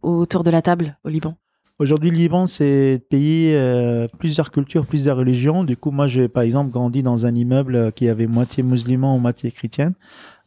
autour 0.02 0.44
de 0.44 0.52
la 0.52 0.62
table 0.62 0.98
au 1.04 1.10
Liban? 1.10 1.36
Aujourd'hui, 1.78 2.10
le 2.10 2.16
Liban, 2.16 2.46
c'est 2.46 3.02
pays, 3.10 3.54
euh, 3.54 4.08
plusieurs 4.18 4.50
cultures, 4.50 4.86
plusieurs 4.86 5.18
religions. 5.18 5.66
Du 5.66 5.76
coup, 5.76 5.92
moi, 5.92 6.08
j'ai 6.08 6.30
par 6.30 6.44
exemple 6.44 6.72
grandi 6.72 7.04
dans 7.04 7.26
un 7.26 7.36
immeuble 7.36 7.92
qui 7.92 8.08
avait 8.08 8.28
moitié 8.28 8.64
musulman 8.64 9.20
moitié 9.20 9.52
chrétienne. 9.52 9.94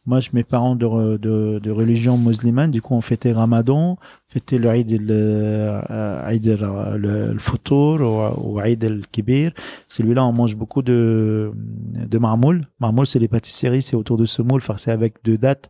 Moi, 0.07 0.21
je 0.21 0.29
mes 0.33 0.43
parents 0.43 0.75
de, 0.75 1.17
de, 1.17 1.59
de, 1.59 1.71
religion 1.71 2.17
musulmane. 2.17 2.71
Du 2.71 2.81
coup, 2.81 2.95
on 2.95 3.01
fêtait 3.01 3.31
Ramadan, 3.31 3.99
fêtait 4.25 4.57
le 4.57 4.73
Eid 4.73 4.89
le, 4.89 5.81
euh, 5.91 7.37
ou, 7.69 8.55
ou 8.55 8.61
Eid 8.61 8.83
el-Kibir. 8.83 9.51
Celui-là, 9.87 10.25
on 10.25 10.33
mange 10.33 10.55
beaucoup 10.55 10.81
de, 10.81 11.51
de 11.53 12.17
marmoul. 12.17 12.67
Marmoul, 12.79 13.05
c'est 13.05 13.19
les 13.19 13.27
pâtisseries, 13.27 13.83
c'est 13.83 13.95
autour 13.95 14.17
de 14.17 14.25
semoule, 14.25 14.61
farcé 14.61 14.89
avec 14.89 15.23
de 15.23 15.35
dattes 15.35 15.69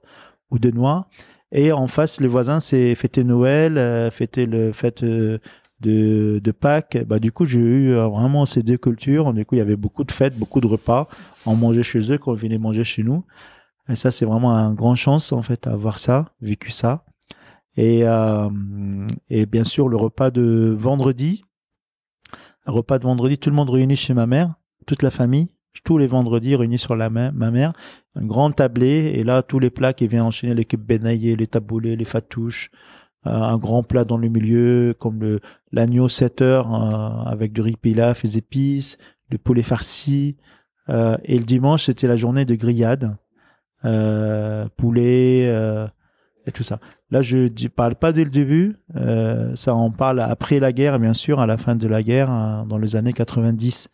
ou 0.52 0.58
de 0.58 0.72
noix. 0.72 1.08
Et 1.52 1.72
en 1.72 1.88
face, 1.88 2.22
les 2.22 2.28
voisins, 2.28 2.60
c'est 2.60 2.94
fêter 2.96 3.24
Noël, 3.24 3.78
euh, 3.78 4.12
fêter 4.12 4.46
le 4.46 4.72
fête 4.72 5.04
euh, 5.04 5.40
de, 5.80 6.40
de 6.44 6.52
Pâques. 6.52 6.98
Bah, 7.08 7.20
du 7.20 7.32
coup, 7.32 7.46
j'ai 7.46 7.60
eu 7.60 7.92
euh, 7.92 8.08
vraiment 8.08 8.46
ces 8.46 8.62
deux 8.62 8.78
cultures. 8.78 9.34
Du 9.34 9.46
coup, 9.46 9.56
il 9.56 9.60
y 9.60 9.62
avait 9.62 9.76
beaucoup 9.76 10.04
de 10.04 10.12
fêtes, 10.12 10.38
beaucoup 10.38 10.62
de 10.62 10.68
repas. 10.68 11.08
On 11.46 11.56
mangeait 11.56 11.84
chez 11.84 12.12
eux 12.12 12.18
quand 12.18 12.32
on 12.32 12.36
venait 12.36 12.60
manger 12.60 12.84
chez 12.84 13.04
nous. 13.04 13.26
Et 13.90 13.96
ça, 13.96 14.12
c'est 14.12 14.26
vraiment 14.26 14.56
un 14.56 14.74
grand 14.74 14.96
chance, 14.96 15.32
en 15.32 15.42
fait, 15.42 15.66
avoir 15.66 15.98
ça, 15.98 16.26
vécu 16.42 16.70
ça. 16.70 17.06
Et, 17.76 18.02
euh, 18.04 18.50
et 19.30 19.46
bien 19.48 19.64
sûr, 19.64 19.90
le 19.90 19.98
repas 19.98 20.30
de 20.30 20.76
vendredi. 20.78 21.44
Repas 22.68 23.00
de 23.00 23.04
vendredi, 23.04 23.40
tout 23.40 23.50
le 23.50 23.56
monde 23.56 23.72
réuni 23.72 23.96
chez 23.96 24.14
ma 24.14 24.28
mère, 24.28 24.54
toute 24.86 25.02
la 25.02 25.10
famille 25.10 25.48
tous 25.84 25.98
les 25.98 26.08
vendredis 26.08 26.56
réunis 26.56 26.80
sur 26.80 26.96
la 26.96 27.10
main, 27.10 27.32
ma 27.32 27.52
mère, 27.52 27.74
un 28.16 28.26
grand 28.26 28.52
tablé, 28.52 29.14
et 29.16 29.24
là, 29.24 29.44
tous 29.44 29.60
les 29.60 29.70
plats 29.70 29.94
qui 29.94 30.08
viennent 30.08 30.24
enchaîner, 30.24 30.54
les 30.54 30.66
benaillés, 30.78 31.36
les 31.36 31.48
taboulés, 31.48 31.96
les 31.96 32.06
fatouches, 32.06 32.72
euh, 33.28 33.32
un 33.32 33.58
grand 33.58 33.84
plat 33.84 34.06
dans 34.06 34.18
le 34.18 34.30
milieu, 34.30 34.96
comme 34.98 35.20
le 35.20 35.40
l'agneau 35.72 36.08
7 36.08 36.42
heures, 36.42 36.74
euh, 36.74 37.30
avec 37.30 37.52
du 37.52 37.62
riz 37.62 37.76
pilaf, 37.76 38.24
les 38.24 38.38
épices, 38.38 38.98
le 39.30 39.38
poulet 39.38 39.62
farci, 39.62 40.38
euh, 40.90 41.18
et 41.24 41.38
le 41.38 41.44
dimanche, 41.44 41.86
c'était 41.86 42.08
la 42.08 42.16
journée 42.16 42.46
de 42.46 42.56
grillade, 42.56 43.18
poulet, 44.78 45.46
et 46.46 46.52
tout 46.52 46.64
ça. 46.64 46.80
Là, 47.12 47.22
je 47.22 47.38
ne 47.38 47.68
parle 47.68 47.96
pas 47.96 48.12
dès 48.12 48.24
le 48.24 48.30
début, 48.30 48.78
ça 49.56 49.76
en 49.76 49.92
parle 49.92 50.20
après 50.22 50.60
la 50.60 50.72
guerre, 50.72 51.00
bien 51.00 51.14
sûr, 51.14 51.40
à 51.40 51.46
la 51.46 51.58
fin 51.58 51.76
de 51.76 51.88
la 51.88 52.04
guerre, 52.04 52.30
hein, 52.30 52.66
dans 52.68 52.78
les 52.78 52.96
années 52.96 53.14
90. 53.14 53.90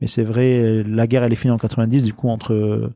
Mais 0.00 0.06
c'est 0.06 0.22
vrai, 0.22 0.82
la 0.82 1.06
guerre, 1.06 1.24
elle 1.24 1.32
est 1.32 1.36
finie 1.36 1.52
en 1.52 1.58
90. 1.58 2.04
Du 2.04 2.14
coup, 2.14 2.28
entre 2.28 2.90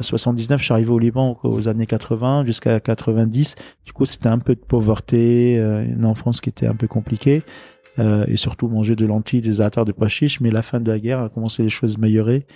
79, 0.00 0.58
je 0.60 0.64
suis 0.64 0.72
arrivé 0.72 0.90
au 0.90 0.98
Liban 0.98 1.38
aux 1.42 1.68
années 1.68 1.86
80 1.86 2.46
jusqu'à 2.46 2.80
90. 2.80 3.56
Du 3.84 3.92
coup, 3.92 4.06
c'était 4.06 4.28
un 4.28 4.38
peu 4.38 4.54
de 4.54 4.60
pauvreté, 4.60 5.56
une 5.56 6.04
enfance 6.04 6.40
qui 6.40 6.48
était 6.48 6.66
un 6.66 6.74
peu 6.74 6.86
compliquée. 6.86 7.42
Euh, 7.98 8.24
et 8.28 8.36
surtout 8.36 8.68
manger 8.68 8.94
de 8.94 9.04
lentilles, 9.04 9.40
des 9.40 9.60
avatars 9.60 9.84
de 9.84 9.92
pois 9.92 10.08
chiches. 10.08 10.40
Mais 10.40 10.50
la 10.50 10.62
fin 10.62 10.80
de 10.80 10.90
la 10.90 10.98
guerre 10.98 11.20
a 11.20 11.28
commencé 11.28 11.62
les 11.62 11.68
choses 11.68 11.96
à 11.96 11.98
améliorer. 11.98 12.46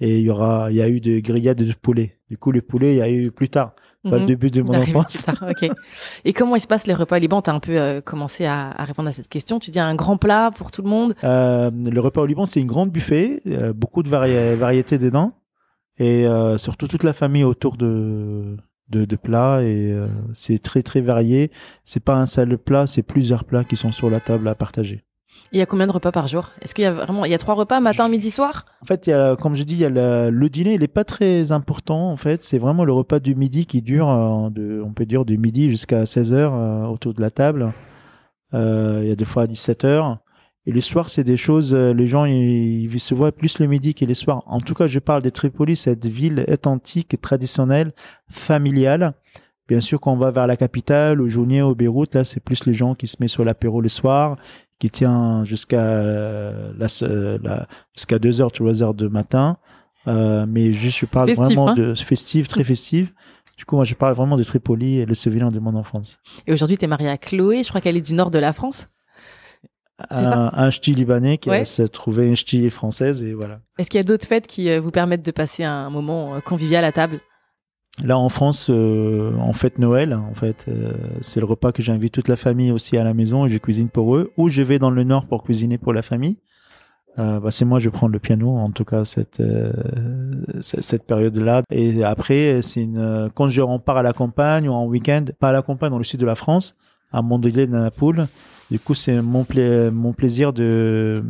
Et 0.00 0.18
il 0.18 0.24
y 0.24 0.30
aura, 0.30 0.70
il 0.70 0.76
y 0.76 0.82
a 0.82 0.88
eu 0.88 1.00
des 1.00 1.22
grillades 1.22 1.62
de 1.62 1.72
poulet. 1.72 2.18
Du 2.30 2.38
coup, 2.38 2.52
les 2.52 2.62
poulets, 2.62 2.94
il 2.94 2.98
y 2.98 3.02
a 3.02 3.10
eu 3.10 3.30
plus 3.30 3.48
tard. 3.48 3.72
Pas 4.08 4.18
le 4.18 4.26
début 4.26 4.50
de 4.50 4.62
mon 4.62 4.74
enfance. 4.78 5.26
ok. 5.42 5.68
Et 6.24 6.32
comment 6.32 6.56
il 6.56 6.60
se 6.60 6.66
passe 6.68 6.86
les 6.86 6.94
repas 6.94 7.16
au 7.16 7.18
Liban 7.18 7.42
Tu 7.42 7.50
as 7.50 7.54
un 7.54 7.58
peu 7.58 7.78
euh, 7.78 8.00
commencé 8.00 8.46
à, 8.46 8.70
à, 8.70 8.84
répondre 8.84 9.08
à 9.08 9.12
cette 9.12 9.28
question. 9.28 9.58
Tu 9.58 9.70
dis 9.70 9.80
un 9.80 9.94
grand 9.96 10.16
plat 10.16 10.50
pour 10.54 10.70
tout 10.70 10.82
le 10.82 10.88
monde? 10.88 11.14
Euh, 11.24 11.70
Le 11.72 12.00
repas 12.00 12.22
au 12.22 12.26
Liban, 12.26 12.46
c'est 12.46 12.60
une 12.60 12.68
grande 12.68 12.90
buffet, 12.90 13.42
euh, 13.48 13.72
beaucoup 13.72 14.02
de 14.02 14.08
vari 14.08 14.56
variétés 14.56 14.98
dedans. 14.98 15.32
Et 15.98 16.26
surtout 16.58 16.86
toute 16.86 17.02
la 17.02 17.12
famille 17.12 17.42
autour 17.42 17.76
de, 17.76 18.56
de, 18.88 19.04
de 19.04 19.16
plats 19.16 19.64
et 19.64 19.92
c'est 20.32 20.62
très 20.62 20.82
très 20.84 21.00
varié. 21.00 21.50
C'est 21.84 22.04
pas 22.04 22.14
un 22.14 22.26
seul 22.26 22.56
plat, 22.56 22.86
c'est 22.86 23.02
plusieurs 23.02 23.42
plats 23.44 23.64
qui 23.64 23.74
sont 23.74 23.90
sur 23.90 24.08
la 24.08 24.20
table 24.20 24.46
à 24.46 24.54
partager. 24.54 25.02
Il 25.52 25.58
y 25.58 25.62
a 25.62 25.66
combien 25.66 25.86
de 25.86 25.92
repas 25.92 26.12
par 26.12 26.28
jour? 26.28 26.50
Est-ce 26.60 26.74
qu'il 26.74 26.84
y 26.84 26.86
a 26.86 26.92
vraiment 26.92 27.24
il 27.24 27.30
y 27.30 27.34
a 27.34 27.38
trois 27.38 27.54
repas 27.54 27.80
matin, 27.80 28.08
midi, 28.08 28.30
soir? 28.30 28.66
En 28.82 28.86
fait, 28.86 29.06
il 29.06 29.10
y 29.10 29.12
a, 29.14 29.34
comme 29.36 29.54
je 29.54 29.62
dis, 29.62 29.74
il 29.74 29.80
y 29.80 29.84
a 29.84 29.90
la- 29.90 30.30
le 30.30 30.48
dîner, 30.50 30.74
il 30.74 30.82
est 30.82 30.88
pas 30.88 31.04
très 31.04 31.52
important. 31.52 32.10
En 32.10 32.16
fait, 32.16 32.42
c'est 32.42 32.58
vraiment 32.58 32.84
le 32.84 32.92
repas 32.92 33.18
du 33.18 33.34
midi 33.34 33.64
qui 33.66 33.80
dure, 33.80 34.10
euh, 34.10 34.50
de, 34.50 34.82
on 34.84 34.92
peut 34.92 35.06
dire, 35.06 35.24
du 35.24 35.38
midi 35.38 35.70
jusqu'à 35.70 36.04
16 36.06 36.32
heures 36.34 36.54
euh, 36.54 36.84
autour 36.86 37.14
de 37.14 37.20
la 37.20 37.30
table. 37.30 37.72
Euh, 38.54 39.00
il 39.02 39.08
y 39.08 39.12
a 39.12 39.16
des 39.16 39.24
fois 39.24 39.42
à 39.44 39.46
17 39.46 39.84
heures. 39.84 40.18
Et 40.66 40.72
les 40.72 40.82
soirs, 40.82 41.08
c'est 41.08 41.24
des 41.24 41.38
choses, 41.38 41.72
les 41.74 42.06
gens, 42.06 42.26
ils, 42.26 42.92
ils 42.92 43.00
se 43.00 43.14
voient 43.14 43.32
plus 43.32 43.58
le 43.58 43.66
midi 43.66 43.94
que 43.94 44.04
les 44.04 44.12
soirs. 44.14 44.42
En 44.46 44.60
tout 44.60 44.74
cas, 44.74 44.86
je 44.86 44.98
parle 44.98 45.22
de 45.22 45.30
Tripoli, 45.30 45.76
cette 45.76 46.04
ville 46.04 46.44
authentique, 46.46 47.18
traditionnelle, 47.22 47.92
familiale. 48.30 49.14
Bien 49.66 49.80
sûr, 49.80 49.98
quand 50.00 50.12
on 50.12 50.16
va 50.18 50.30
vers 50.30 50.46
la 50.46 50.56
capitale, 50.56 51.20
au 51.22 51.28
Jounier, 51.28 51.62
au 51.62 51.74
Beyrouth, 51.74 52.14
là, 52.14 52.24
c'est 52.24 52.40
plus 52.40 52.66
les 52.66 52.72
gens 52.74 52.94
qui 52.94 53.06
se 53.06 53.16
mettent 53.20 53.30
sur 53.30 53.44
l'apéro 53.44 53.80
le 53.80 53.88
soir, 53.88 54.36
qui 54.78 54.90
tient 54.90 55.44
jusqu'à 55.44 55.84
la, 55.86 56.86
la- 57.42 57.66
jusqu'à 57.96 58.18
2 58.18 58.40
heures, 58.40 58.52
3 58.52 58.82
heures 58.82 58.94
de 58.94 59.08
matin. 59.08 59.56
Euh, 60.06 60.46
mais 60.48 60.72
juste, 60.72 60.98
je 61.00 61.06
parle 61.06 61.28
Festif, 61.28 61.56
vraiment 61.56 61.70
hein 61.70 61.74
de 61.74 61.94
festive, 61.94 62.46
très 62.46 62.64
festive. 62.64 63.12
Du 63.56 63.64
coup, 63.64 63.74
moi, 63.76 63.84
je 63.84 63.94
parle 63.94 64.14
vraiment 64.14 64.36
de 64.36 64.44
Tripoli 64.44 64.98
et 65.00 65.04
le 65.06 65.14
souvenir 65.14 65.50
de 65.50 65.58
mon 65.58 65.74
enfance. 65.74 66.18
Et 66.46 66.52
aujourd'hui, 66.52 66.78
tu 66.78 66.84
es 66.84 66.88
mariée 66.88 67.08
à 67.08 67.18
Chloé, 67.18 67.62
je 67.64 67.68
crois 67.68 67.80
qu'elle 67.80 67.96
est 67.96 68.06
du 68.06 68.14
nord 68.14 68.30
de 68.30 68.38
la 68.38 68.52
France. 68.52 68.86
Un, 70.10 70.50
un 70.52 70.70
ch'ti 70.70 70.94
libanais 70.94 71.38
qui 71.38 71.50
Ouais. 71.50 71.64
s'est 71.64 71.88
trouvé 71.88 72.28
une 72.28 72.36
ch'ti 72.36 72.70
française 72.70 73.24
et 73.24 73.34
voilà. 73.34 73.58
Est-ce 73.78 73.90
qu'il 73.90 73.98
y 73.98 74.00
a 74.00 74.04
d'autres 74.04 74.28
fêtes 74.28 74.46
qui 74.46 74.70
euh, 74.70 74.80
vous 74.80 74.92
permettent 74.92 75.24
de 75.26 75.32
passer 75.32 75.64
un 75.64 75.90
moment 75.90 76.36
euh, 76.36 76.40
convivial 76.40 76.84
à 76.84 76.92
table? 76.92 77.18
Là, 78.04 78.16
en 78.16 78.28
France, 78.28 78.68
euh, 78.70 79.32
on 79.38 79.52
fête 79.52 79.78
Noël. 79.78 80.14
En 80.14 80.34
fait, 80.34 80.66
euh, 80.68 80.92
c'est 81.20 81.40
le 81.40 81.46
repas 81.46 81.72
que 81.72 81.82
j'invite 81.82 82.12
toute 82.12 82.28
la 82.28 82.36
famille 82.36 82.70
aussi 82.70 82.96
à 82.96 83.04
la 83.04 83.12
maison 83.12 83.44
et 83.46 83.48
je 83.48 83.58
cuisine 83.58 83.88
pour 83.88 84.14
eux. 84.16 84.30
Ou 84.36 84.48
je 84.48 84.62
vais 84.62 84.78
dans 84.78 84.90
le 84.90 85.02
nord 85.04 85.26
pour 85.26 85.42
cuisiner 85.42 85.78
pour 85.78 85.92
la 85.92 86.02
famille. 86.02 86.36
Euh, 87.18 87.40
bah, 87.40 87.50
c'est 87.50 87.64
moi, 87.64 87.80
je 87.80 87.90
prends 87.90 88.06
le 88.06 88.20
piano, 88.20 88.56
en 88.56 88.70
tout 88.70 88.84
cas 88.84 89.04
cette 89.04 89.40
euh, 89.40 89.72
cette 90.60 91.04
période-là. 91.04 91.62
Et 91.72 92.04
après, 92.04 92.62
c'est 92.62 92.82
une 92.84 92.98
euh, 92.98 93.28
quand 93.34 93.48
je 93.48 93.60
on 93.60 93.80
part 93.80 93.96
à 93.96 94.04
la 94.04 94.12
campagne 94.12 94.68
ou 94.68 94.72
en 94.72 94.86
week-end, 94.86 95.24
pas 95.40 95.48
à 95.48 95.52
la 95.52 95.62
campagne 95.62 95.90
dans 95.90 95.98
le 95.98 96.04
sud 96.04 96.20
de 96.20 96.26
la 96.26 96.36
France, 96.36 96.76
à 97.10 97.20
Mondelier 97.20 97.66
de 97.66 97.72
Naples. 97.72 98.26
Du 98.70 98.78
coup, 98.78 98.94
c'est 98.94 99.20
mon 99.20 99.42
pla- 99.42 99.90
mon 99.90 100.12
plaisir 100.12 100.52
de 100.52 101.24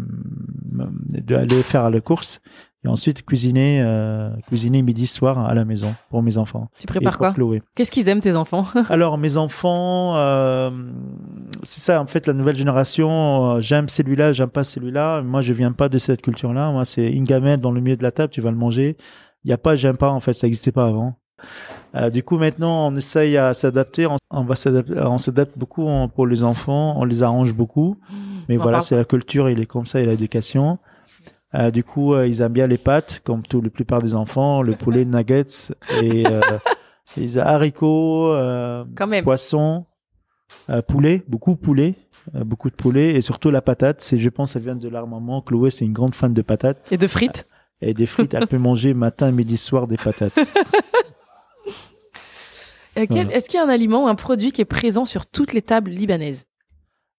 d'aller 1.08 1.62
faire 1.62 1.88
la 1.88 2.00
course 2.00 2.40
et 2.84 2.88
ensuite 2.88 3.24
cuisiner 3.26 3.82
euh, 3.84 4.30
cuisiner 4.46 4.82
midi 4.82 5.06
soir 5.08 5.38
à 5.38 5.52
la 5.54 5.64
maison 5.64 5.94
pour 6.10 6.22
mes 6.22 6.38
enfants. 6.38 6.68
Tu 6.78 6.86
prépares 6.86 7.18
quoi. 7.18 7.32
Qu'est-ce 7.74 7.90
qu'ils 7.90 8.08
aiment 8.08 8.20
tes 8.20 8.36
enfants 8.36 8.66
Alors 8.88 9.18
mes 9.18 9.36
enfants, 9.36 10.14
euh, 10.16 10.70
c'est 11.62 11.80
ça 11.80 12.00
en 12.00 12.06
fait 12.06 12.26
la 12.26 12.32
nouvelle 12.34 12.56
génération. 12.56 13.50
euh, 13.56 13.60
j'aime 13.60 13.88
celui-là, 13.88 14.32
j'aime 14.32 14.48
pas 14.50 14.64
celui-là. 14.64 15.22
Moi, 15.22 15.40
je 15.42 15.52
viens 15.52 15.72
pas 15.72 15.88
de 15.88 15.98
cette 15.98 16.22
culture-là. 16.22 16.70
Moi, 16.70 16.84
c'est 16.84 17.10
une 17.10 17.24
gamelle 17.24 17.60
dans 17.60 17.70
le 17.72 17.80
milieu 17.80 17.96
de 17.96 18.02
la 18.02 18.12
table, 18.12 18.32
tu 18.32 18.40
vas 18.40 18.50
le 18.50 18.56
manger. 18.56 18.96
Il 19.44 19.50
y 19.50 19.52
a 19.52 19.58
pas, 19.58 19.74
j'aime 19.76 19.96
pas 19.96 20.10
en 20.10 20.20
fait, 20.20 20.32
ça 20.32 20.46
n'existait 20.46 20.72
pas 20.72 20.86
avant. 20.86 21.14
Euh, 21.94 22.10
du 22.10 22.22
coup, 22.22 22.38
maintenant, 22.38 22.88
on 22.88 22.96
essaye 22.96 23.36
à 23.36 23.54
s'adapter. 23.54 24.06
On, 24.06 24.16
on 24.30 24.42
va 24.44 24.54
s'adapter, 24.56 24.94
on 24.98 25.18
s'adapte 25.18 25.56
beaucoup 25.58 25.86
en- 25.86 26.08
pour 26.08 26.26
les 26.26 26.42
enfants. 26.42 26.94
On 26.98 27.04
les 27.04 27.22
arrange 27.22 27.54
beaucoup. 27.54 27.96
Mais 28.48 28.56
On 28.58 28.62
voilà, 28.62 28.78
c'est 28.80 28.96
la 28.96 29.04
culture, 29.04 29.48
il 29.50 29.60
est 29.60 29.66
comme 29.66 29.86
ça, 29.86 30.00
et 30.00 30.06
l'éducation. 30.06 30.78
Euh, 31.54 31.70
du 31.70 31.82
coup, 31.82 32.12
euh, 32.14 32.26
ils 32.26 32.42
aiment 32.42 32.52
bien 32.52 32.66
les 32.66 32.76
pâtes, 32.78 33.20
comme 33.24 33.42
tous 33.42 33.60
la 33.62 33.70
plupart 33.70 34.02
des 34.02 34.14
enfants, 34.14 34.60
le 34.62 34.74
poulet 34.74 35.04
nuggets 35.06 35.72
et 36.02 36.26
euh, 36.26 36.40
les 37.16 37.38
haricots, 37.38 38.32
euh, 38.32 38.84
Quand 38.94 39.06
même. 39.06 39.24
poisson, 39.24 39.86
euh, 40.68 40.82
poulet, 40.82 41.22
beaucoup 41.26 41.56
poulet, 41.56 41.94
beaucoup 42.34 42.68
de 42.68 42.74
poulet 42.74 43.14
et 43.14 43.22
surtout 43.22 43.50
la 43.50 43.62
patate. 43.62 44.02
C'est, 44.02 44.18
je 44.18 44.28
pense, 44.28 44.52
ça 44.52 44.58
vient 44.58 44.76
de 44.76 44.88
leur 44.88 45.06
maman. 45.06 45.40
Chloé, 45.40 45.70
c'est 45.70 45.86
une 45.86 45.94
grande 45.94 46.14
fan 46.14 46.34
de 46.34 46.42
patates 46.42 46.78
Et 46.90 46.98
de 46.98 47.06
frites 47.08 47.48
et 47.80 47.94
des 47.94 48.06
frites. 48.06 48.34
elle 48.34 48.46
peut 48.46 48.58
manger 48.58 48.92
matin, 48.92 49.30
midi, 49.30 49.56
soir 49.56 49.86
des 49.86 49.96
patates. 49.96 50.38
Voilà. 53.08 53.32
Est-ce 53.32 53.48
qu'il 53.48 53.58
y 53.58 53.62
a 53.62 53.64
un 53.64 53.68
aliment 53.68 54.06
ou 54.06 54.08
un 54.08 54.16
produit 54.16 54.50
qui 54.50 54.60
est 54.60 54.64
présent 54.64 55.04
sur 55.04 55.24
toutes 55.26 55.52
les 55.52 55.62
tables 55.62 55.92
libanaises? 55.92 56.46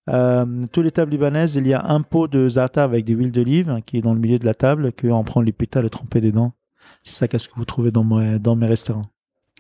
Euh, 0.10 0.46
tous 0.72 0.82
les 0.82 0.92
tables 0.92 1.12
libanaises, 1.12 1.56
il 1.56 1.68
y 1.68 1.74
a 1.74 1.86
un 1.86 2.02
pot 2.02 2.28
de 2.28 2.50
za'atar 2.50 2.84
avec 2.86 3.06
de 3.06 3.14
l'huile 3.14 3.32
d'olive 3.32 3.70
hein, 3.70 3.82
qui 3.86 3.98
est 3.98 4.02
dans 4.02 4.14
le 4.14 4.20
milieu 4.20 4.40
de 4.40 4.46
la 4.46 4.54
table, 4.54 4.92
qu'on 4.94 5.24
prend 5.24 5.42
les 5.42 5.52
pétales 5.52 5.86
et 5.86 5.90
tremper 5.90 6.20
dedans. 6.22 6.54
C'est 7.04 7.14
ça 7.14 7.28
qu'est-ce 7.28 7.48
que 7.48 7.56
vous 7.56 7.66
trouvez 7.66 7.92
dans, 7.92 8.04
mes- 8.04 8.40
dans 8.40 8.56
mes 8.56 8.68
restaurants. 8.68 9.04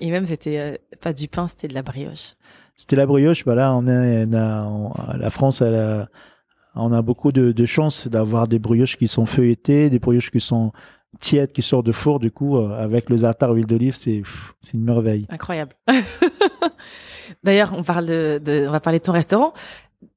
Et 0.01 0.11
même, 0.11 0.25
c'était 0.25 0.57
euh, 0.59 0.75
pas 1.01 1.13
du 1.13 1.27
pain, 1.27 1.47
c'était 1.47 1.67
de 1.67 1.73
la 1.73 1.81
brioche. 1.83 2.33
C'était 2.75 2.95
la 2.95 3.05
brioche. 3.05 3.43
On 3.45 3.87
est, 3.87 4.25
on 4.27 4.33
a- 4.33 4.63
on- 4.65 4.93
la 5.17 5.29
France, 5.29 5.61
elle 5.61 5.75
a- 5.75 6.07
on 6.75 6.91
a 6.93 7.01
beaucoup 7.01 7.31
de, 7.31 7.51
de 7.51 7.65
chance 7.65 8.07
d'avoir 8.07 8.47
des 8.47 8.59
brioches 8.59 8.97
qui 8.97 9.07
sont 9.07 9.25
feuilletées, 9.25 9.89
des 9.89 9.99
brioches 9.99 10.31
qui 10.31 10.39
sont 10.39 10.71
tièdes, 11.19 11.51
qui 11.51 11.61
sortent 11.61 11.85
de 11.85 11.91
four. 11.91 12.19
Du 12.19 12.31
coup, 12.31 12.57
euh, 12.57 12.71
avec 12.81 13.09
le 13.09 13.17
za'atar 13.17 13.51
huile 13.51 13.65
d'olive, 13.65 13.95
c'est 13.95 14.21
une 14.73 14.83
merveille. 14.83 15.25
Incroyable. 15.29 15.75
D'ailleurs, 17.43 17.73
on 17.77 17.83
parle 17.83 18.05
de, 18.05 18.41
de- 18.43 18.65
on 18.67 18.71
va 18.71 18.79
parler 18.79 18.99
de 18.99 19.03
ton 19.03 19.11
restaurant. 19.13 19.53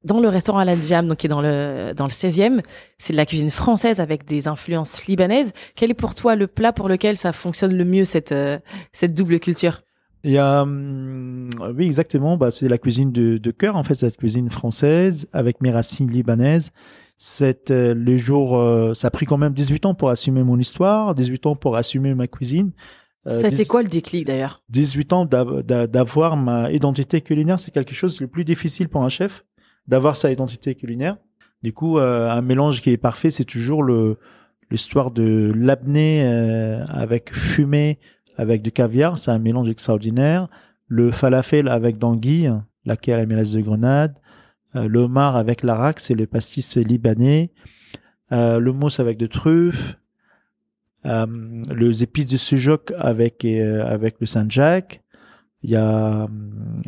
Dans 0.05 0.21
le 0.21 0.29
restaurant 0.29 0.59
Al 0.59 0.83
Jam, 0.83 1.07
donc 1.07 1.19
qui 1.19 1.27
est 1.27 1.31
dans 1.31 1.41
le 1.43 1.93
dans 1.95 2.07
le 2.07 2.11
16e, 2.11 2.61
c'est 2.99 3.13
de 3.13 3.17
la 3.17 3.27
cuisine 3.27 3.51
française 3.51 4.01
avec 4.01 4.25
des 4.25 4.49
influences 4.49 5.07
libanaises. 5.07 5.53
Quel 5.77 5.91
est 5.91 5.95
pour 5.95 6.15
toi 6.15 6.35
le 6.35 6.47
plat 6.49 6.73
pour 6.73 6.89
lequel 6.89 7.17
ça 7.17 7.33
fonctionne 7.33 7.75
le 7.77 7.85
mieux 7.85 8.05
cette 8.05 8.33
euh, 8.33 8.59
cette 8.93 9.15
double 9.15 9.39
culture? 9.39 9.83
Il 10.25 10.31
y 10.33 10.39
a, 10.39 10.63
hum, 10.63 11.49
oui, 11.77 11.85
exactement. 11.87 12.37
Bah, 12.37 12.51
c'est 12.51 12.69
la 12.69 12.79
cuisine 12.79 13.11
de, 13.13 13.39
de 13.39 13.51
cœur, 13.51 13.77
en 13.77 13.83
fait, 13.85 13.95
cette 13.97 14.17
cuisine 14.17 14.51
française 14.51 15.29
avec 15.33 15.61
mes 15.61 15.71
racines 15.73 16.11
libanaises. 16.11 16.71
C'est 17.19 17.71
euh, 17.71 17.95
les 17.95 18.19
jours, 18.19 18.57
euh, 18.59 18.95
ça 18.95 19.09
a 19.09 19.11
pris 19.11 19.27
quand 19.27 19.39
même 19.39 19.53
18 19.55 19.87
ans 19.87 19.95
pour 19.95 20.11
assumer 20.11 20.43
mon 20.43 20.59
histoire, 20.59 21.15
18 21.15 21.47
ans 21.47 21.55
pour 21.57 21.77
assumer 21.77 22.15
ma 22.15 22.27
cuisine. 22.27 22.73
Euh, 23.29 23.39
Ça 23.39 23.51
10 23.51 23.69
quoi 23.69 23.83
le 23.83 23.89
déclic 23.89 24.27
d'ailleurs? 24.27 24.63
18 24.71 25.13
ans 25.13 25.25
d'av- 25.27 25.63
d'a- 25.63 25.87
d'avoir 25.87 26.37
ma 26.37 26.73
identité 26.73 27.21
culinaire, 27.21 27.61
c'est 27.61 27.71
quelque 27.71 27.95
chose 27.95 28.21
le 28.21 28.27
plus 28.27 28.45
difficile 28.45 28.89
pour 28.89 29.05
un 29.05 29.09
chef, 29.09 29.45
d'avoir 29.89 30.17
sa 30.17 30.31
identité 30.31 30.75
culinaire. 30.75 31.17
Du 31.63 31.73
coup, 31.73 31.99
euh, 31.99 32.31
un 32.31 32.43
mélange 32.43 32.81
qui 32.81 32.91
est 32.91 32.97
parfait, 32.97 33.31
c'est 33.31 33.45
toujours 33.45 33.83
le 33.83 34.19
l'histoire 34.71 35.11
de 35.11 35.53
l'apnée 35.55 36.23
euh, 36.25 36.83
avec 36.87 37.35
fumée, 37.35 37.99
avec 38.37 38.63
du 38.63 38.73
caviar, 38.73 39.19
c'est 39.19 39.31
un 39.31 39.39
mélange 39.39 39.69
extraordinaire. 39.69 40.49
Le 40.89 41.11
falafel 41.11 41.69
avec 41.69 41.99
d'anguille, 41.99 42.51
laquelle 42.85 43.15
à 43.15 43.19
la 43.19 43.27
mélasse 43.27 43.53
de 43.53 43.61
grenade. 43.61 44.19
Euh, 44.75 44.89
le 44.89 45.01
homard 45.01 45.37
avec 45.37 45.63
l'arak, 45.63 46.01
c'est 46.01 46.15
le 46.15 46.27
pastis 46.27 46.77
libanais. 46.77 47.51
Euh, 48.33 48.59
le 48.59 48.73
mousse 48.73 49.01
avec 49.01 49.19
de 49.19 49.27
truffes. 49.27 49.99
Euh, 51.05 51.63
les 51.75 52.03
épices 52.03 52.29
de 52.29 52.37
sujoc 52.37 52.93
avec 52.97 53.45
avec 53.45 54.17
le 54.21 54.27
Saint-Jacques. 54.27 55.02
Il 55.63 55.71
y 55.71 55.77
a 55.77 56.29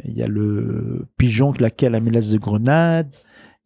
il 0.05 0.15
y 0.15 0.23
a 0.23 0.29
le 0.29 1.07
pigeon 1.17 1.53
laquelle 1.59 1.95
à 1.95 1.99
la 1.99 2.01
mélasse 2.01 2.31
de 2.31 2.39
grenade. 2.39 3.15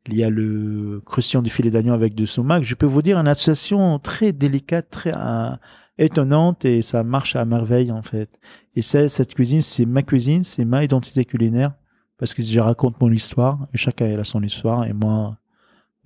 Il 0.06 0.16
y 0.16 0.24
a 0.24 0.30
le 0.30 1.02
croustillant 1.04 1.42
du 1.42 1.50
filet 1.50 1.70
d'agneau 1.70 1.92
avec 1.92 2.14
de 2.14 2.24
sumac. 2.24 2.62
Je 2.62 2.74
peux 2.74 2.86
vous 2.86 3.02
dire 3.02 3.18
une 3.18 3.28
association 3.28 3.98
très 3.98 4.32
délicate, 4.32 4.88
très 4.88 5.12
euh, 5.14 5.50
étonnante 5.98 6.64
et 6.64 6.80
ça 6.82 7.02
marche 7.02 7.36
à 7.36 7.44
merveille 7.44 7.92
en 7.92 8.02
fait. 8.02 8.38
Et 8.74 8.82
cette 8.82 9.34
cuisine, 9.34 9.60
c'est 9.60 9.84
ma 9.84 10.02
cuisine, 10.02 10.42
c'est 10.44 10.64
ma 10.64 10.84
identité 10.84 11.24
culinaire 11.24 11.72
parce 12.16 12.34
que 12.34 12.42
je 12.42 12.60
raconte 12.60 13.00
mon 13.00 13.10
histoire 13.10 13.66
et 13.74 13.76
chacun 13.76 14.18
a 14.18 14.24
son 14.24 14.42
histoire 14.42 14.84
et 14.84 14.92
moi 14.92 15.36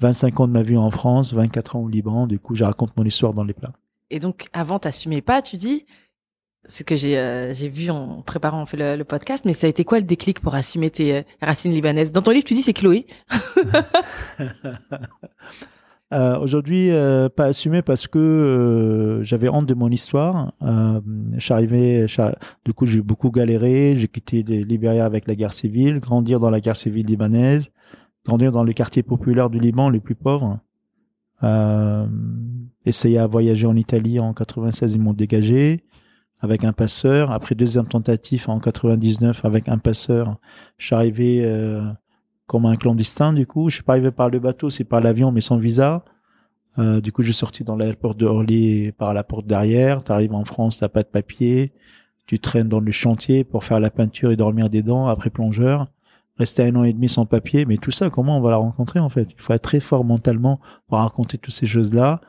25 0.00 0.40
ans 0.40 0.48
de 0.48 0.52
ma 0.52 0.62
vie 0.62 0.76
en 0.76 0.90
France, 0.90 1.32
24 1.32 1.76
ans 1.76 1.80
au 1.80 1.88
Liban, 1.88 2.26
du 2.26 2.38
coup 2.38 2.54
je 2.54 2.64
raconte 2.64 2.96
mon 2.96 3.04
histoire 3.04 3.34
dans 3.34 3.44
les 3.44 3.54
plats. 3.54 3.72
Et 4.10 4.18
donc 4.18 4.46
avant 4.52 4.78
t'assumais 4.78 5.22
pas, 5.22 5.42
tu 5.42 5.56
dis 5.56 5.86
ce 6.66 6.83
que 6.85 6.94
j'ai 6.96 7.18
euh, 7.18 7.53
j'ai 7.53 7.68
vu 7.68 7.90
en 7.90 8.22
préparant 8.22 8.61
en 8.62 8.66
fait 8.66 8.96
le, 8.96 9.05
podcast, 9.05 9.44
mais 9.44 9.53
ça 9.53 9.66
a 9.66 9.70
été 9.70 9.85
quoi 9.85 9.98
le 9.98 10.05
déclic 10.05 10.40
pour 10.40 10.55
assumer 10.55 10.90
tes 10.90 11.16
euh, 11.16 11.22
racines 11.40 11.72
libanaises? 11.72 12.12
Dans 12.12 12.22
ton 12.22 12.31
livre, 12.31 12.44
tu 12.44 12.55
dis 12.55 12.62
c'est 12.62 12.72
Chloé. 12.72 13.07
Euh, 16.12 16.38
Aujourd'hui, 16.40 16.90
euh, 16.90 17.31
pas 17.31 17.46
assumé 17.46 17.81
parce 17.81 18.07
que 18.07 18.18
euh, 18.18 19.22
j'avais 19.22 19.48
honte 19.48 19.64
de 19.64 19.72
mon 19.72 19.88
histoire. 19.88 20.53
J'arrivais, 21.38 22.07
j'ar- 22.07 22.35
du 22.66 22.75
coup, 22.75 22.85
j'ai 22.85 23.01
beaucoup 23.01 23.31
galéré. 23.31 23.94
J'ai 23.96 24.09
quitté 24.09 24.42
le 24.42 24.57
Libéria 24.57 25.07
avec 25.07 25.27
la 25.27 25.35
guerre 25.35 25.55
civile, 25.55 26.01
grandir 26.01 26.38
dans 26.38 26.51
la 26.51 26.61
guerre 26.61 26.77
civile 26.77 27.07
libanaise, 27.07 27.70
grandir 28.27 28.52
dans 28.52 28.63
le 28.63 28.75
quartier 28.75 29.02
populaire 29.02 29.48
du 29.48 29.58
Liban, 29.58 29.88
les 29.88 30.00
plus 30.00 30.15
pauvres. 30.15 30.58
Euh, 31.44 32.06
essayer 32.85 33.17
à 33.17 33.27
voyager 33.27 33.67
en 33.67 33.77
Italie 33.77 34.21
en 34.21 34.35
96, 34.35 34.92
ils 34.92 35.00
m'ont 35.00 35.15
dégagé 35.15 35.83
avec 36.42 36.64
un 36.64 36.72
passeur. 36.72 37.30
Après 37.30 37.54
deuxième 37.54 37.86
tentative 37.86 38.50
en 38.50 38.58
99 38.58 39.44
avec 39.44 39.68
un 39.68 39.78
passeur, 39.78 40.36
je 40.76 40.86
suis 40.86 40.94
arrivé 40.94 41.42
euh, 41.44 41.82
comme 42.46 42.66
un 42.66 42.76
clandestin 42.76 43.32
du 43.32 43.46
coup. 43.46 43.70
Je 43.70 43.76
suis 43.76 43.84
pas 43.84 43.94
arrivé 43.94 44.10
par 44.10 44.28
le 44.28 44.40
bateau, 44.40 44.68
c'est 44.68 44.84
par 44.84 45.00
l'avion 45.00 45.32
mais 45.32 45.40
sans 45.40 45.56
visa. 45.56 46.04
Euh, 46.78 47.00
du 47.00 47.12
coup, 47.12 47.22
je 47.22 47.28
suis 47.28 47.38
sorti 47.38 47.64
dans 47.64 47.76
l'aéroport 47.76 48.14
de 48.14 48.26
Orly 48.26 48.92
par 48.92 49.14
la 49.14 49.24
porte 49.24 49.46
derrière. 49.46 50.02
Tu 50.04 50.12
arrives 50.12 50.34
en 50.34 50.44
France, 50.44 50.78
t'as 50.78 50.88
pas 50.88 51.02
de 51.02 51.08
papier. 51.08 51.72
tu 52.26 52.38
traînes 52.38 52.68
dans 52.68 52.80
le 52.80 52.92
chantier 52.92 53.44
pour 53.44 53.64
faire 53.64 53.80
la 53.80 53.90
peinture 53.90 54.30
et 54.32 54.36
dormir 54.36 54.70
des 54.70 54.82
dents 54.82 55.06
après 55.06 55.28
plongeur, 55.30 55.88
rester 56.38 56.64
un 56.64 56.76
an 56.76 56.84
et 56.84 56.92
demi 56.92 57.08
sans 57.08 57.26
papier, 57.26 57.66
mais 57.66 57.76
tout 57.76 57.90
ça, 57.90 58.10
comment 58.10 58.38
on 58.38 58.40
va 58.40 58.50
la 58.50 58.56
rencontrer 58.56 59.00
en 59.00 59.08
fait? 59.10 59.32
Il 59.32 59.40
faut 59.40 59.52
être 59.52 59.62
très 59.62 59.80
fort 59.80 60.04
mentalement 60.04 60.60
pour 60.88 60.98
raconter 60.98 61.36
toutes 61.36 61.54
ces 61.54 61.66
choses-là. 61.66 62.20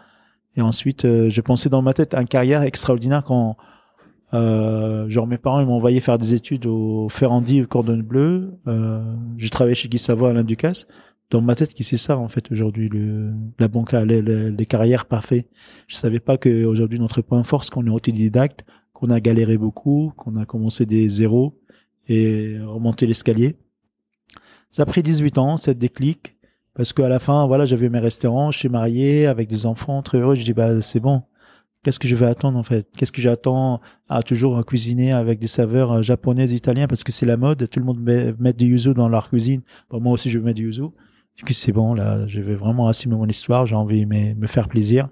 Et 0.55 0.61
ensuite, 0.61 1.05
euh, 1.05 1.30
je 1.30 1.41
pensais 1.41 1.70
dans 1.70 1.82
ma 1.82 1.93
tête 1.93 2.14
une 2.14 2.28
carrière 2.28 2.64
extraordinaire 2.64 3.24
quand 3.24 3.55
euh, 4.34 5.08
genre 5.10 5.28
mes 5.28 5.38
parents 5.38 5.60
ils 5.60 5.68
m'ont 5.68 5.76
envoyé 5.76 6.00
faire 6.00 6.18
des 6.18 6.34
études 6.34 6.66
au 6.66 7.08
Ferrandi 7.10 7.62
au 7.62 7.68
Cordon 7.68 7.98
Bleu. 7.98 8.58
Euh, 8.68 9.04
j'ai 9.38 9.50
travaillé 9.50 9.76
chez 9.76 9.88
Guy 9.88 9.98
Savoie 9.98 10.30
à 10.30 10.34
l'Inducas. 10.34 10.86
Dans 11.30 11.42
ma 11.42 11.56
tête, 11.56 11.74
qui 11.74 11.84
c'est 11.84 11.98
ça 11.98 12.18
en 12.18 12.28
fait 12.28 12.52
aujourd'hui 12.52 12.90
le 12.90 13.32
la 13.60 13.68
banca, 13.68 14.06
les, 14.06 14.22
les, 14.22 14.52
les 14.52 14.66
carrières 14.66 15.06
parfaites. 15.06 15.48
Je 15.88 15.96
savais 15.96 16.20
pas 16.20 16.38
que 16.38 16.66
aujourd'hui 16.66 17.00
notre 17.00 17.22
point 17.22 17.44
fort, 17.44 17.64
c'est 17.64 17.72
qu'on 17.72 17.86
est 17.86 17.90
autodidacte, 17.90 18.66
qu'on 18.94 19.10
a 19.10 19.20
galéré 19.20 19.58
beaucoup, 19.58 20.14
qu'on 20.18 20.36
a 20.36 20.46
commencé 20.46 20.86
des 20.86 21.10
zéros 21.10 21.60
et 22.08 22.58
remonté 22.64 23.08
l'escalier. 23.08 23.56
Ça 24.70 24.84
a 24.84 24.86
pris 24.86 25.04
18 25.04 25.38
ans, 25.38 25.58
cette 25.58 25.78
déclic, 25.78 26.36
parce 26.74 26.94
qu'à 26.94 27.08
la 27.08 27.20
fin, 27.20 27.46
voilà, 27.46 27.66
j'avais 27.66 27.90
mes 27.90 28.00
restaurants, 28.00 28.52
je 28.52 28.58
suis 28.58 28.70
marié 28.70 29.28
avec 29.28 29.48
des 29.48 29.66
enfants, 29.66 30.02
très 30.02 30.18
heureux. 30.18 30.36
Je 30.36 30.44
dis 30.44 30.54
bah 30.54 30.82
c'est 30.82 31.00
bon. 31.00 31.24
Qu'est-ce 31.84 32.00
que 32.00 32.08
je 32.08 32.16
vais 32.16 32.26
attendre 32.26 32.58
en 32.58 32.64
fait? 32.64 32.88
Qu'est-ce 32.98 33.12
que 33.12 33.22
j'attends 33.22 33.82
à 34.10 34.24
toujours 34.24 34.66
cuisiner 34.66 35.12
avec 35.12 35.40
des 35.40 35.48
saveurs 35.48 35.92
euh, 35.92 36.02
japonaises, 36.02 36.52
italiennes? 36.52 36.88
Parce 36.88 37.04
que 37.04 37.12
c'est 37.12 37.26
la 37.26 37.38
mode. 37.38 37.70
Tout 37.70 37.80
le 37.80 37.86
monde 37.86 38.00
met, 38.00 38.34
met 38.40 38.54
du 38.54 38.66
yuzu 38.66 38.94
dans 38.94 39.10
leur 39.10 39.30
cuisine. 39.30 39.62
Moi 39.92 40.14
aussi 40.14 40.30
je 40.30 40.40
mets 40.40 40.54
du 40.54 40.64
yuzu. 40.66 40.84
Du 41.36 41.44
coup 41.44 41.54
c'est 41.54 41.72
bon 41.72 41.94
là, 41.94 42.26
je 42.28 42.42
vais 42.42 42.56
vraiment 42.56 42.88
assumer 42.88 43.16
mon 43.16 43.28
histoire. 43.28 43.66
J'ai 43.66 43.76
envie 43.76 44.02
de 44.02 44.06
me, 44.06 44.34
me 44.36 44.48
faire 44.48 44.68
plaisir 44.68 45.10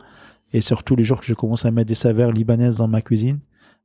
et 0.53 0.61
surtout 0.61 0.95
les 0.95 1.03
jours 1.03 1.19
que 1.19 1.25
je 1.25 1.33
commence 1.33 1.65
à 1.65 1.71
mettre 1.71 1.87
des 1.87 1.95
saveurs 1.95 2.31
libanaises 2.31 2.77
dans 2.77 2.87
ma 2.87 3.01
cuisine, 3.01 3.39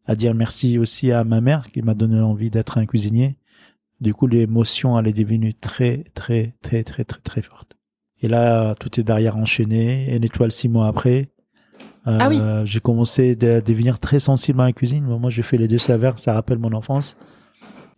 à 0.04 0.16
dire 0.16 0.34
merci 0.34 0.78
aussi 0.78 1.12
à 1.12 1.24
ma 1.24 1.40
mère 1.40 1.70
qui 1.72 1.82
m'a 1.82 1.94
donné 1.94 2.20
envie 2.20 2.50
d'être 2.50 2.78
un 2.78 2.86
cuisinier. 2.86 3.36
Du 4.00 4.12
coup, 4.12 4.26
l'émotion, 4.26 4.98
elle 4.98 5.08
est 5.08 5.16
devenue 5.16 5.54
très, 5.54 6.04
très, 6.14 6.54
très, 6.60 6.84
très, 6.84 7.04
très, 7.04 7.20
très 7.20 7.42
forte. 7.42 7.76
Et 8.20 8.28
là, 8.28 8.74
tout 8.74 9.00
est 9.00 9.02
derrière 9.02 9.36
enchaîné. 9.36 10.12
Et 10.12 10.16
une 10.16 10.24
étoile 10.24 10.52
six 10.52 10.68
mois 10.68 10.86
après. 10.86 11.30
Euh, 12.06 12.18
Ah 12.20 12.28
oui. 12.28 12.40
J'ai 12.64 12.80
commencé 12.80 13.32
à 13.42 13.60
devenir 13.60 13.98
très 13.98 14.20
sensible 14.20 14.60
à 14.60 14.64
la 14.64 14.72
cuisine. 14.72 15.04
Moi, 15.04 15.30
j'ai 15.30 15.42
fait 15.42 15.58
les 15.58 15.68
deux 15.68 15.78
saveurs. 15.78 16.18
Ça 16.18 16.34
rappelle 16.34 16.58
mon 16.58 16.72
enfance. 16.72 17.16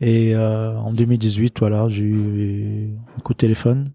Et 0.01 0.35
euh, 0.35 0.77
en 0.79 0.93
2018, 0.93 1.59
voilà, 1.59 1.89
j'ai 1.89 2.05
eu 2.05 2.91
un 3.17 3.21
coup 3.21 3.33
de 3.33 3.39
téléphone 3.39 3.93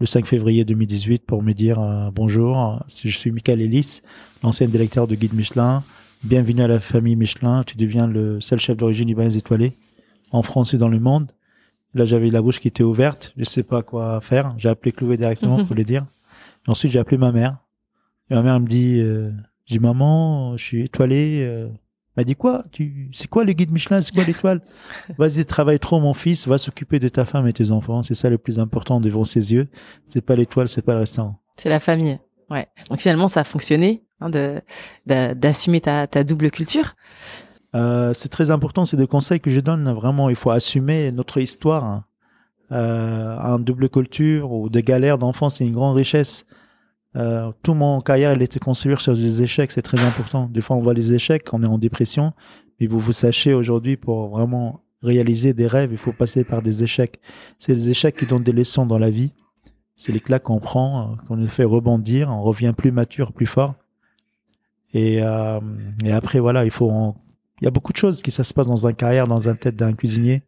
le 0.00 0.06
5 0.06 0.26
février 0.26 0.64
2018 0.64 1.24
pour 1.26 1.42
me 1.42 1.52
dire 1.52 1.80
euh, 1.80 2.10
bonjour, 2.12 2.80
je 2.88 3.08
suis 3.08 3.32
Michael 3.32 3.60
Ellis, 3.60 4.02
l'ancien 4.42 4.68
directeur 4.68 5.06
de 5.08 5.14
Guide 5.14 5.34
Michelin. 5.34 5.82
Bienvenue 6.22 6.62
à 6.62 6.68
la 6.68 6.80
famille 6.80 7.16
Michelin. 7.16 7.64
Tu 7.64 7.76
deviens 7.76 8.06
le 8.06 8.40
seul 8.40 8.58
chef 8.58 8.76
d'origine 8.76 9.08
libanaise 9.08 9.36
étoilé 9.36 9.72
en 10.30 10.42
France 10.42 10.74
et 10.74 10.78
dans 10.78 10.88
le 10.88 11.00
monde. 11.00 11.32
Là, 11.94 12.04
j'avais 12.04 12.30
la 12.30 12.42
bouche 12.42 12.60
qui 12.60 12.68
était 12.68 12.82
ouverte. 12.82 13.32
Je 13.36 13.44
sais 13.44 13.62
pas 13.62 13.82
quoi 13.82 14.20
faire. 14.20 14.54
J'ai 14.56 14.68
appelé 14.68 14.92
Chloé 14.92 15.16
directement 15.16 15.64
pour 15.64 15.74
le 15.76 15.84
dire. 15.84 16.04
Et 16.66 16.70
ensuite, 16.70 16.92
j'ai 16.92 16.98
appelé 16.98 17.18
ma 17.18 17.32
mère. 17.32 17.56
Et 18.30 18.34
ma 18.34 18.42
mère 18.42 18.60
me 18.60 18.66
dit, 18.66 19.00
euh, 19.00 19.30
j'ai 19.66 19.78
maman, 19.78 20.56
je 20.56 20.64
suis 20.64 20.84
étoilé. 20.84 21.42
Euh. 21.46 21.68
Elle 22.16 22.22
m'a 22.22 22.24
dit 22.24 22.34
quoi? 22.34 22.64
Tu, 22.72 23.10
c'est 23.12 23.28
quoi 23.28 23.44
le 23.44 23.52
guide 23.52 23.70
Michelin? 23.70 24.00
C'est 24.00 24.12
quoi 24.12 24.24
l'étoile? 24.24 24.60
Vas-y, 25.18 25.44
travaille 25.46 25.78
trop, 25.78 26.00
mon 26.00 26.12
fils. 26.14 26.48
Va 26.48 26.58
s'occuper 26.58 26.98
de 26.98 27.08
ta 27.08 27.24
femme 27.24 27.46
et 27.46 27.52
tes 27.52 27.70
enfants. 27.70 28.02
C'est 28.02 28.14
ça 28.14 28.28
le 28.28 28.38
plus 28.38 28.58
important 28.58 29.00
devant 29.00 29.24
ses 29.24 29.52
yeux. 29.52 29.68
C'est 30.04 30.20
pas 30.20 30.34
l'étoile, 30.34 30.68
c'est 30.68 30.82
pas 30.82 30.94
le 30.94 31.00
restaurant. 31.00 31.40
C'est 31.56 31.68
la 31.68 31.80
famille. 31.80 32.18
Ouais. 32.50 32.66
Donc 32.90 33.00
finalement, 33.00 33.28
ça 33.28 33.40
a 33.40 33.44
fonctionné 33.44 34.04
hein, 34.20 34.30
de 34.30 34.60
d'assumer 35.06 35.80
ta, 35.80 36.06
ta 36.06 36.24
double 36.24 36.50
culture. 36.50 36.94
Euh, 37.74 38.12
c'est 38.14 38.30
très 38.30 38.50
important, 38.50 38.84
c'est 38.86 38.96
des 38.96 39.06
conseils 39.06 39.40
que 39.40 39.50
je 39.50 39.60
donne. 39.60 39.92
Vraiment, 39.92 40.28
il 40.30 40.36
faut 40.36 40.50
assumer 40.50 41.12
notre 41.12 41.38
histoire. 41.38 41.84
hein. 41.84 42.04
Euh, 42.72 43.38
un 43.38 43.58
double 43.58 43.88
culture 43.88 44.52
ou 44.52 44.68
des 44.68 44.82
galères 44.82 45.18
d'enfance, 45.18 45.56
c'est 45.56 45.66
une 45.66 45.72
grande 45.72 45.96
richesse. 45.96 46.46
Euh, 47.16 47.50
tout 47.62 47.74
mon 47.74 48.00
carrière, 48.00 48.30
elle 48.30 48.42
était 48.42 48.58
construite 48.58 48.98
sur 49.00 49.14
des 49.14 49.42
échecs, 49.42 49.72
c'est 49.72 49.82
très 49.82 50.00
important. 50.00 50.46
Des 50.46 50.60
fois, 50.60 50.76
on 50.76 50.80
voit 50.80 50.94
les 50.94 51.12
échecs, 51.12 51.52
on 51.52 51.62
est 51.62 51.66
en 51.66 51.78
dépression, 51.78 52.32
mais 52.80 52.86
vous 52.86 52.98
vous 52.98 53.12
sachez 53.12 53.54
aujourd'hui, 53.54 53.96
pour 53.96 54.28
vraiment 54.28 54.80
réaliser 55.02 55.54
des 55.54 55.66
rêves, 55.66 55.90
il 55.92 55.96
faut 55.96 56.12
passer 56.12 56.44
par 56.44 56.62
des 56.62 56.82
échecs. 56.82 57.20
C'est 57.58 57.74
des 57.74 57.90
échecs 57.90 58.16
qui 58.16 58.26
donnent 58.26 58.42
des 58.42 58.52
leçons 58.52 58.86
dans 58.86 58.98
la 58.98 59.10
vie. 59.10 59.32
C'est 59.96 60.12
les 60.12 60.20
claques 60.20 60.44
qu'on 60.44 60.60
prend, 60.60 61.12
euh, 61.12 61.16
qu'on 61.26 61.36
nous 61.36 61.46
fait 61.46 61.64
rebondir, 61.64 62.30
on 62.30 62.42
revient 62.42 62.74
plus 62.76 62.92
mature, 62.92 63.32
plus 63.32 63.46
fort. 63.46 63.74
Et, 64.92 65.22
euh, 65.22 65.60
après, 66.12 66.40
voilà, 66.40 66.64
il 66.64 66.70
faut 66.70 67.14
il 67.60 67.64
y 67.64 67.68
a 67.68 67.70
beaucoup 67.70 67.92
de 67.92 67.98
choses 67.98 68.22
qui 68.22 68.30
ça 68.30 68.44
se 68.44 68.54
passe 68.54 68.68
dans 68.68 68.86
une 68.86 68.94
carrière, 68.94 69.24
dans 69.24 69.48
un 69.48 69.54
tête 69.54 69.74
d'un 69.76 69.92
cuisinier. 69.92 70.42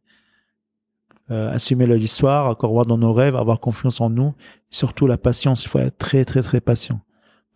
Euh, 1.31 1.53
assumer 1.53 1.87
leur 1.87 1.99
histoire, 1.99 2.57
croire 2.57 2.87
dans 2.87 2.99
nos 2.99 3.13
rêves, 3.13 3.37
avoir 3.37 3.61
confiance 3.61 4.01
en 4.01 4.11
nous, 4.11 4.35
et 4.73 4.75
surtout 4.75 5.07
la 5.07 5.17
patience. 5.17 5.63
Il 5.63 5.69
faut 5.69 5.79
être 5.79 5.97
très 5.97 6.25
très 6.25 6.43
très 6.43 6.61
patient. 6.61 7.01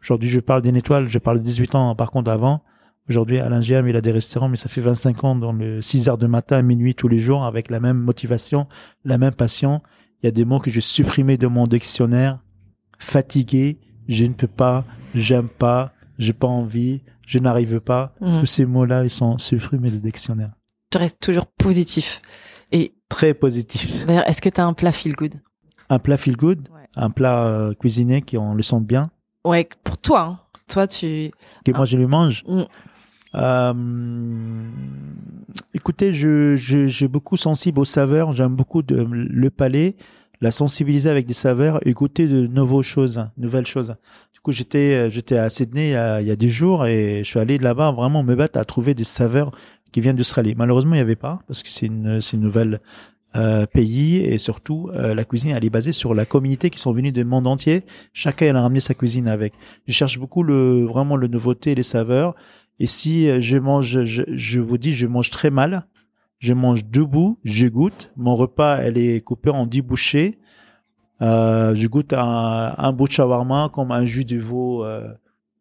Aujourd'hui, 0.00 0.28
je 0.28 0.38
parle 0.38 0.62
d'une 0.62 0.76
étoile, 0.76 1.08
je 1.08 1.18
parle 1.18 1.38
de 1.38 1.42
18 1.44 1.74
ans 1.74 1.94
par 1.96 2.12
contre 2.12 2.30
avant. 2.30 2.62
Aujourd'hui, 3.08 3.40
Alain 3.40 3.60
Giam, 3.60 3.88
il 3.88 3.96
a 3.96 4.00
des 4.00 4.12
restaurants, 4.12 4.48
mais 4.48 4.56
ça 4.56 4.68
fait 4.68 4.80
25 4.80 5.24
ans 5.24 5.34
dans 5.34 5.52
le 5.52 5.82
6 5.82 6.08
heures 6.08 6.18
de 6.18 6.28
matin 6.28 6.58
à 6.58 6.62
minuit 6.62 6.94
tous 6.94 7.08
les 7.08 7.18
jours 7.18 7.44
avec 7.44 7.68
la 7.68 7.80
même 7.80 7.98
motivation, 7.98 8.68
la 9.04 9.18
même 9.18 9.34
passion. 9.34 9.82
Il 10.22 10.26
y 10.26 10.28
a 10.28 10.30
des 10.30 10.44
mots 10.44 10.60
que 10.60 10.70
j'ai 10.70 10.80
supprimés 10.80 11.36
de 11.36 11.48
mon 11.48 11.64
dictionnaire. 11.64 12.38
Fatigué, 13.00 13.80
je 14.06 14.24
ne 14.24 14.34
peux 14.34 14.46
pas, 14.46 14.84
j'aime 15.16 15.48
pas, 15.48 15.92
j'ai 16.16 16.32
pas 16.32 16.46
envie, 16.46 17.02
je 17.26 17.40
n'arrive 17.40 17.80
pas. 17.80 18.14
Mhm. 18.20 18.40
Tous 18.40 18.46
ces 18.46 18.66
mots-là, 18.66 19.02
ils 19.02 19.10
sont 19.10 19.36
supprimés 19.36 19.90
du 19.90 19.98
dictionnaire. 19.98 20.52
Tu 20.90 20.98
restes 20.98 21.20
toujours 21.20 21.46
positif. 21.46 22.22
Et 22.70 22.94
Très 23.14 23.32
positif. 23.34 24.04
d'ailleurs, 24.06 24.28
est-ce 24.28 24.42
que 24.42 24.48
tu 24.48 24.60
as 24.60 24.66
un 24.66 24.72
plat 24.74 24.90
feel 24.92 25.14
good? 25.14 25.34
Un 25.88 25.98
plat 26.00 26.16
feel 26.16 26.36
good, 26.36 26.68
Ouais. 26.74 26.82
un 26.96 27.10
plat 27.10 27.46
euh, 27.46 27.74
cuisiné 27.74 28.22
qui 28.22 28.36
on 28.38 28.54
le 28.54 28.62
sent 28.62 28.80
bien, 28.80 29.10
Ouais, 29.44 29.68
pour 29.84 29.96
toi. 29.98 30.20
Hein. 30.22 30.38
Toi, 30.68 30.86
tu. 30.88 31.30
que 31.64 31.70
Ah. 31.72 31.76
moi 31.76 31.84
je 31.84 31.96
le 31.96 32.06
mange? 32.08 32.42
Mm. 32.48 32.62
Euh, 33.36 33.74
écoutez, 35.74 36.12
je, 36.12 36.56
je, 36.56 36.86
j'ai 36.86 37.08
beaucoup 37.08 37.36
sensible 37.36 37.80
aux 37.80 37.84
saveurs. 37.84 38.32
J'aime 38.32 38.54
beaucoup 38.56 38.82
de, 38.82 39.06
le 39.10 39.50
palais, 39.50 39.96
la 40.40 40.50
sensibiliser 40.50 41.10
avec 41.10 41.26
des 41.26 41.34
saveurs 41.34 41.78
et 41.86 41.92
goûter 41.92 42.26
de 42.28 42.46
nouvelles 42.46 42.82
choses, 42.82 43.26
nouvelles 43.36 43.66
choses. 43.66 43.94
Du 44.32 44.40
coup, 44.40 44.52
j'étais, 44.52 44.94
euh, 44.94 45.10
j'étais 45.10 45.36
à 45.36 45.48
Sydney 45.50 45.88
il 45.88 45.92
y, 45.92 45.96
a, 45.96 46.20
il 46.20 46.26
y 46.26 46.30
a 46.30 46.36
des 46.36 46.50
jours 46.50 46.86
et 46.86 47.20
je 47.24 47.28
suis 47.28 47.38
allé 47.40 47.58
là-bas 47.58 47.92
vraiment 47.92 48.22
me 48.22 48.34
battre 48.34 48.58
à 48.58 48.64
trouver 48.64 48.94
des 48.94 49.04
saveurs 49.04 49.50
qui 49.94 50.00
viennent 50.00 50.16
d'Australie. 50.16 50.56
Malheureusement, 50.56 50.94
il 50.94 50.98
n'y 50.98 51.02
avait 51.02 51.14
pas 51.14 51.38
parce 51.46 51.62
que 51.62 51.70
c'est 51.70 51.86
une, 51.86 52.20
c'est 52.20 52.36
une 52.36 52.42
nouvelle 52.42 52.80
euh, 53.36 53.64
pays 53.64 54.16
et 54.16 54.38
surtout 54.38 54.90
euh, 54.92 55.14
la 55.14 55.24
cuisine 55.24 55.52
elle 55.52 55.64
est 55.64 55.70
basée 55.70 55.92
sur 55.92 56.14
la 56.14 56.24
communauté 56.24 56.68
qui 56.68 56.80
sont 56.80 56.92
venus 56.92 57.12
du 57.12 57.24
monde 57.24 57.46
entier. 57.46 57.84
Chacun 58.12 58.46
elle 58.46 58.56
a 58.56 58.62
ramené 58.62 58.80
sa 58.80 58.94
cuisine 58.94 59.28
avec. 59.28 59.54
Je 59.86 59.92
cherche 59.92 60.18
beaucoup 60.18 60.42
le 60.42 60.84
vraiment 60.84 61.14
le 61.14 61.28
nouveauté, 61.28 61.76
les 61.76 61.84
saveurs. 61.84 62.34
Et 62.80 62.88
si 62.88 63.40
je 63.40 63.56
mange, 63.56 64.02
je, 64.02 64.24
je 64.26 64.60
vous 64.60 64.78
dis, 64.78 64.92
je 64.92 65.06
mange 65.06 65.30
très 65.30 65.50
mal. 65.50 65.86
Je 66.40 66.54
mange 66.54 66.84
debout, 66.86 67.38
je 67.44 67.68
goûte. 67.68 68.10
Mon 68.16 68.34
repas 68.34 68.78
elle 68.78 68.98
est 68.98 69.20
coupé 69.20 69.50
en 69.50 69.64
10 69.64 69.82
bouchées. 69.82 70.38
Euh, 71.22 71.76
je 71.76 71.86
goûte 71.86 72.12
un, 72.12 72.74
un 72.76 72.92
bout 72.92 73.06
de 73.06 73.12
shawarma 73.12 73.70
comme 73.72 73.92
un 73.92 74.06
jus 74.06 74.24
de 74.24 74.40
veau 74.40 74.84
euh, 74.84 75.06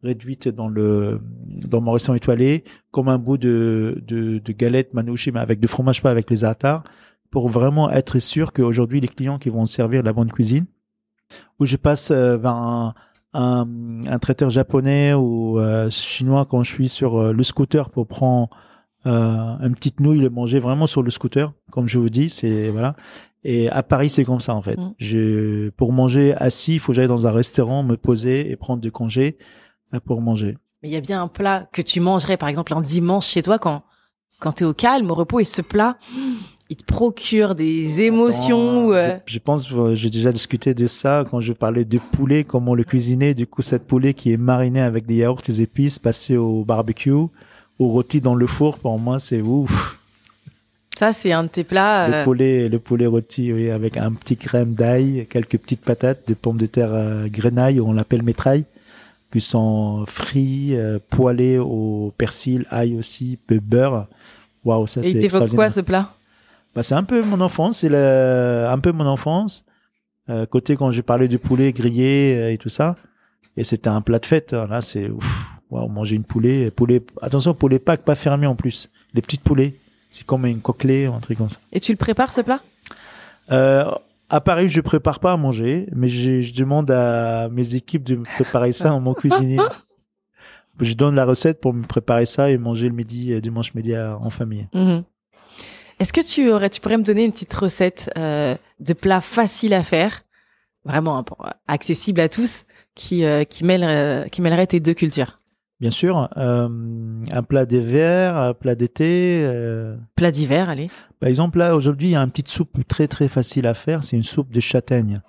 réduite 0.04 0.48
dans 0.48 0.68
le 0.68 1.20
dans 1.68 1.80
mon 1.80 1.92
restaurant 1.92 2.16
étoilé, 2.16 2.62
comme 2.90 3.08
un 3.08 3.18
bout 3.18 3.38
de 3.38 4.02
de, 4.06 4.38
de 4.38 4.52
galette 4.52 4.94
manouchi 4.94 5.32
mais 5.32 5.40
avec 5.40 5.58
du 5.60 5.66
fromage 5.68 6.02
pas 6.02 6.10
avec 6.10 6.30
les 6.30 6.44
attards 6.44 6.84
pour 7.30 7.48
vraiment 7.48 7.90
être 7.90 8.18
sûr 8.20 8.52
qu'aujourd'hui 8.52 9.00
les 9.00 9.08
clients 9.08 9.38
qui 9.38 9.50
vont 9.50 9.66
servir 9.66 10.02
la 10.02 10.12
bonne 10.12 10.30
cuisine 10.30 10.66
où 11.58 11.66
je 11.66 11.76
passe 11.76 12.10
euh, 12.12 12.36
vers 12.36 12.52
un, 12.54 12.94
un, 13.32 13.66
un 14.06 14.18
traiteur 14.18 14.50
japonais 14.50 15.14
ou 15.14 15.58
euh, 15.58 15.90
chinois 15.90 16.46
quand 16.48 16.62
je 16.62 16.70
suis 16.70 16.88
sur 16.88 17.18
euh, 17.18 17.32
le 17.32 17.42
scooter 17.42 17.90
pour 17.90 18.06
prendre 18.06 18.48
euh, 19.06 19.58
une 19.60 19.74
petite 19.74 20.00
nouille 20.00 20.20
le 20.20 20.30
manger 20.30 20.58
vraiment 20.60 20.86
sur 20.86 21.02
le 21.02 21.10
scooter 21.10 21.52
comme 21.70 21.88
je 21.88 21.98
vous 21.98 22.10
dis 22.10 22.30
c'est 22.30 22.68
voilà. 22.70 22.94
Et 23.42 23.68
à 23.68 23.82
Paris 23.82 24.10
c'est 24.10 24.24
comme 24.24 24.40
ça 24.40 24.54
en 24.54 24.62
fait. 24.62 24.78
Mm. 24.78 24.94
je 24.98 25.70
pour 25.70 25.92
manger 25.92 26.34
assis 26.36 26.74
il 26.74 26.78
faut 26.78 26.92
que 26.92 26.96
j'aille 26.96 27.08
dans 27.08 27.26
un 27.26 27.32
restaurant 27.32 27.82
me 27.82 27.96
poser 27.96 28.50
et 28.50 28.56
prendre 28.56 28.80
des 28.80 28.90
congés. 28.90 29.36
euh, 29.36 29.63
pour 30.00 30.20
manger 30.20 30.56
Mais 30.82 30.88
il 30.88 30.92
y 30.92 30.96
a 30.96 31.00
bien 31.00 31.22
un 31.22 31.28
plat 31.28 31.68
que 31.72 31.82
tu 31.82 32.00
mangerais, 32.00 32.36
par 32.36 32.48
exemple, 32.48 32.74
un 32.74 32.80
dimanche 32.80 33.26
chez 33.26 33.42
toi 33.42 33.58
quand, 33.58 33.82
quand 34.40 34.52
t'es 34.52 34.64
au 34.64 34.74
calme, 34.74 35.10
au 35.10 35.14
repos, 35.14 35.40
et 35.40 35.44
ce 35.44 35.62
plat, 35.62 35.96
il 36.70 36.76
te 36.76 36.84
procure 36.84 37.54
des 37.54 38.00
émotions. 38.02 38.92
Euh, 38.92 39.16
je, 39.26 39.34
je 39.34 39.38
pense, 39.38 39.70
euh, 39.72 39.94
j'ai 39.94 40.10
déjà 40.10 40.32
discuté 40.32 40.74
de 40.74 40.86
ça 40.86 41.24
quand 41.30 41.40
je 41.40 41.52
parlais 41.52 41.84
de 41.84 41.98
poulet, 41.98 42.44
comment 42.44 42.74
le 42.74 42.84
cuisiner. 42.84 43.34
Du 43.34 43.46
coup, 43.46 43.62
cette 43.62 43.86
poulet 43.86 44.14
qui 44.14 44.32
est 44.32 44.36
marinée 44.36 44.80
avec 44.80 45.06
des 45.06 45.16
yaourts, 45.16 45.42
des 45.46 45.62
épices, 45.62 45.98
passé 45.98 46.36
au 46.36 46.64
barbecue, 46.64 47.10
au 47.10 47.30
rôti 47.78 48.20
dans 48.20 48.34
le 48.34 48.46
four, 48.46 48.78
pour 48.78 48.98
moi, 48.98 49.18
c'est 49.18 49.40
ouf. 49.40 49.98
Ça, 50.98 51.12
c'est 51.12 51.32
un 51.32 51.42
de 51.42 51.48
tes 51.48 51.64
plats. 51.64 52.08
Le 52.08 52.14
euh, 52.14 52.24
poulet, 52.24 52.68
le 52.68 52.78
poulet 52.78 53.06
rôti, 53.06 53.52
oui, 53.52 53.70
avec 53.70 53.96
un 53.96 54.12
petit 54.12 54.36
crème 54.36 54.74
d'ail, 54.74 55.26
quelques 55.28 55.58
petites 55.58 55.80
patates, 55.80 56.20
des 56.26 56.36
pommes 56.36 56.56
de 56.56 56.66
terre 56.66 56.94
euh, 56.94 57.26
grenaille, 57.26 57.80
on 57.80 57.92
l'appelle 57.92 58.22
métraille, 58.22 58.64
qui 59.34 59.40
sont 59.40 60.04
frites, 60.06 60.74
euh, 60.74 60.98
poêlées 61.10 61.58
au 61.58 62.12
persil, 62.16 62.64
ail 62.70 62.96
aussi, 62.96 63.36
peu 63.48 63.58
beurre. 63.58 64.06
waouh, 64.64 64.86
ça 64.86 65.02
c'est 65.02 65.16
extraordinaire. 65.22 65.56
quoi 65.56 65.70
ce 65.70 65.80
plat? 65.80 66.08
Bah, 66.74 66.82
c'est 66.84 66.94
un 66.94 67.02
peu 67.04 67.20
mon 67.22 67.40
enfance, 67.40 67.78
c'est 67.78 67.88
le- 67.88 68.64
un 68.68 68.78
peu 68.78 68.92
mon 68.92 69.06
enfance. 69.06 69.64
Euh, 70.30 70.46
côté 70.46 70.76
quand 70.76 70.90
je 70.92 71.02
parlais 71.02 71.28
du 71.28 71.38
poulet 71.38 71.72
grillé 71.72 72.36
euh, 72.38 72.52
et 72.52 72.58
tout 72.58 72.68
ça. 72.68 72.94
Et 73.56 73.64
c'était 73.64 73.88
un 73.88 74.00
plat 74.00 74.18
de 74.20 74.26
fête. 74.26 74.52
Là, 74.52 74.80
c'est 74.80 75.08
ouf. 75.10 75.46
Waouh, 75.70 75.88
manger 75.88 76.16
une 76.16 76.24
poulet, 76.24 76.70
poulet. 76.70 77.02
Attention, 77.20 77.54
poulet 77.54 77.78
Pâques 77.80 78.02
pas 78.02 78.14
fermé 78.14 78.46
en 78.46 78.54
plus. 78.54 78.88
Les 79.14 79.20
petites 79.22 79.42
poulets, 79.42 79.74
c'est 80.10 80.24
comme 80.24 80.46
une 80.46 80.60
coquelée 80.60 81.08
ou 81.08 81.14
un 81.14 81.20
truc 81.20 81.38
comme 81.38 81.50
ça. 81.50 81.58
Et 81.72 81.80
tu 81.80 81.90
le 81.92 81.98
prépares 81.98 82.32
ce 82.32 82.40
plat? 82.40 82.60
Euh, 83.52 83.84
à 84.34 84.40
Paris, 84.40 84.68
je 84.68 84.80
prépare 84.80 85.20
pas 85.20 85.32
à 85.32 85.36
manger, 85.36 85.86
mais 85.94 86.08
je, 86.08 86.40
je 86.40 86.52
demande 86.52 86.90
à 86.90 87.48
mes 87.50 87.76
équipes 87.76 88.02
de 88.02 88.16
me 88.16 88.24
préparer 88.24 88.72
ça 88.72 88.92
en 88.92 88.98
mon 89.00 89.14
cuisinier. 89.14 89.60
Je 90.80 90.94
donne 90.94 91.14
la 91.14 91.24
recette 91.24 91.60
pour 91.60 91.72
me 91.72 91.84
préparer 91.84 92.26
ça 92.26 92.50
et 92.50 92.58
manger 92.58 92.88
le 92.88 92.94
midi, 92.94 93.32
euh, 93.32 93.40
dimanche 93.40 93.74
midi 93.74 93.96
en 93.96 94.30
famille. 94.30 94.66
Mhm. 94.74 95.04
Est-ce 96.00 96.12
que 96.12 96.20
tu 96.20 96.50
aurais, 96.50 96.68
tu 96.68 96.80
pourrais 96.80 96.98
me 96.98 97.04
donner 97.04 97.24
une 97.24 97.30
petite 97.30 97.54
recette 97.54 98.10
euh, 98.18 98.56
de 98.80 98.92
plat 98.92 99.20
facile 99.20 99.72
à 99.72 99.84
faire, 99.84 100.24
vraiment 100.84 101.18
hein, 101.18 101.52
accessible 101.68 102.20
à 102.20 102.28
tous, 102.28 102.64
qui 102.96 103.24
euh, 103.24 103.44
qui 103.44 103.64
mêle 103.64 103.84
euh, 103.84 104.26
qui 104.26 104.42
mêlerait 104.42 104.66
tes 104.66 104.80
deux 104.80 104.94
cultures? 104.94 105.36
Bien 105.78 105.90
sûr, 105.90 106.28
un 106.36 107.42
plat 107.48 107.66
d'hiver, 107.66 108.36
un 108.36 108.54
plat 108.54 108.74
d'été. 108.74 109.48
Plat 110.16 110.30
d'hiver, 110.30 110.68
allez. 110.70 110.88
Par 111.24 111.30
exemple, 111.30 111.58
là, 111.58 111.74
aujourd'hui, 111.74 112.08
il 112.08 112.10
y 112.10 112.16
a 112.16 112.20
une 112.20 112.28
petite 112.28 112.48
soupe 112.48 112.86
très, 112.86 113.08
très 113.08 113.28
facile 113.28 113.66
à 113.66 113.72
faire. 113.72 114.04
C'est 114.04 114.14
une 114.14 114.24
soupe 114.24 114.52
de 114.52 114.60
châtaigne. 114.60 115.22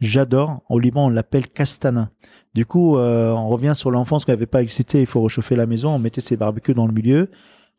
J'adore. 0.00 0.62
Au 0.70 0.78
Liban, 0.78 1.04
on 1.04 1.08
l'appelle 1.10 1.46
castana. 1.46 2.08
Du 2.54 2.64
coup, 2.64 2.96
euh, 2.96 3.32
on 3.32 3.48
revient 3.48 3.74
sur 3.74 3.90
l'enfance 3.90 4.24
qu'on 4.24 4.32
n'avait 4.32 4.46
pas 4.46 4.62
excité. 4.62 5.00
Il 5.00 5.06
faut 5.06 5.20
réchauffer 5.20 5.54
la 5.54 5.66
maison. 5.66 5.90
On 5.90 5.98
mettait 5.98 6.22
ses 6.22 6.38
barbecues 6.38 6.72
dans 6.72 6.86
le 6.86 6.94
milieu. 6.94 7.30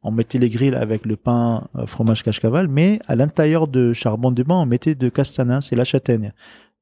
On 0.03 0.11
mettait 0.11 0.37
les 0.37 0.51
grilles 0.51 0.75
avec 0.75 1.07
le 1.07 1.15
pain, 1.15 1.67
euh, 1.75 1.87
fromage 1.87 2.21
cache-caval. 2.21 2.67
Mais 2.67 2.99
à 3.07 3.15
l'intérieur 3.15 3.67
de 3.67 3.91
charbon 3.91 4.29
de 4.29 4.43
bain, 4.43 4.57
on 4.57 4.67
mettait 4.67 4.93
de 4.93 5.09
castana. 5.09 5.59
C'est 5.61 5.75
la 5.75 5.83
châtaigne. 5.83 6.31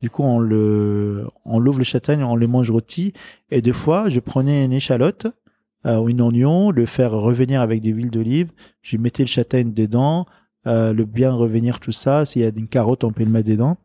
Du 0.02 0.10
coup, 0.10 0.24
on 0.24 0.40
le, 0.40 1.26
on 1.46 1.60
l'ouvre 1.60 1.80
les 1.80 1.86
châtaignes, 1.86 2.26
on 2.26 2.36
les 2.36 2.48
mange 2.48 2.70
rôtis. 2.70 3.14
Et 3.50 3.62
des 3.62 3.72
fois, 3.72 4.10
je 4.10 4.20
prenais 4.20 4.66
une 4.66 4.74
échalote 4.74 5.28
euh, 5.86 6.00
ou 6.00 6.10
une 6.10 6.22
oignon, 6.22 6.70
le 6.70 6.86
faire 6.86 7.12
revenir 7.12 7.62
avec 7.62 7.80
des 7.80 7.92
huiles 7.92 8.12
d'olive. 8.12 8.52
Je 8.82 8.98
mettais 8.98 9.24
le 9.24 9.28
châtaigne 9.28 9.72
dedans, 9.72 10.26
euh, 10.68 10.94
le 10.94 11.06
bien 11.06 11.32
revenir 11.32 11.80
tout 11.80 11.92
ça. 11.92 12.26
S'il 12.26 12.42
y 12.42 12.46
a 12.46 12.50
une 12.50 12.68
carotte, 12.68 13.04
on 13.04 13.12
peut 13.12 13.24
le 13.24 13.32
mettre 13.32 13.50
dedans. 13.50 13.78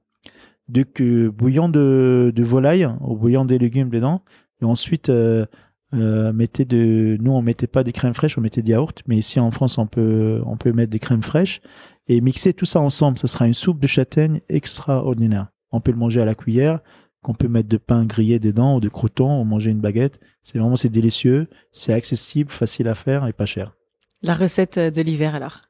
Donc, 0.69 1.01
euh, 1.01 1.31
bouillon 1.31 1.69
de, 1.69 2.33
volaille 2.39 2.89
ou 3.01 3.17
bouillon 3.17 3.45
des 3.45 3.59
légumes 3.59 3.91
dedans. 3.91 4.23
Et 4.61 4.65
ensuite, 4.65 5.11
euh, 5.11 5.47
euh, 5.95 6.33
mettez 6.33 6.65
de, 6.65 7.17
nous, 7.21 7.33
on 7.33 7.43
mettait 7.43 7.67
pas 7.67 7.85
des 7.85 7.93
crèmes 7.93 8.15
fraîches, 8.15 8.37
on 8.37 8.41
mettait 8.41 8.63
des 8.63 8.73
yaourts. 8.73 8.93
Mais 9.07 9.17
ici, 9.17 9.39
en 9.39 9.51
France, 9.51 9.79
on 9.79 9.87
peut, 9.87 10.43
on 10.45 10.57
peut 10.57 10.73
mettre 10.73 10.91
des 10.91 10.99
crèmes 10.99 11.23
fraîches 11.23 11.61
et 12.09 12.21
mixer 12.21 12.53
tout 12.53 12.65
ça 12.65 12.81
ensemble. 12.81 13.19
Ça 13.19 13.29
sera 13.29 13.47
une 13.47 13.55
soupe 13.55 13.81
de 13.81 13.87
châtaigne 13.87 14.41
extraordinaire. 14.49 15.49
On 15.71 15.81
peut 15.81 15.93
le 15.93 15.99
manger 15.99 16.21
à 16.21 16.25
la 16.25 16.35
cuillère, 16.35 16.81
qu'on 17.23 17.35
peut 17.35 17.49
mettre 17.49 17.69
de 17.69 17.77
pain 17.77 18.05
grillé 18.05 18.39
dedans 18.39 18.77
ou 18.77 18.81
de 18.81 18.89
croutons 18.89 19.41
ou 19.41 19.45
manger 19.45 19.71
une 19.71 19.81
baguette. 19.81 20.21
C'est 20.43 20.59
vraiment, 20.59 20.77
c'est 20.77 20.89
délicieux, 20.89 21.49
c'est 21.73 21.93
accessible, 21.93 22.51
facile 22.51 22.89
à 22.89 22.95
faire 22.95 23.27
et 23.27 23.33
pas 23.33 23.47
cher. 23.47 23.75
La 24.23 24.35
recette 24.35 24.79
de 24.79 25.03
l'hiver 25.03 25.35
alors. 25.35 25.63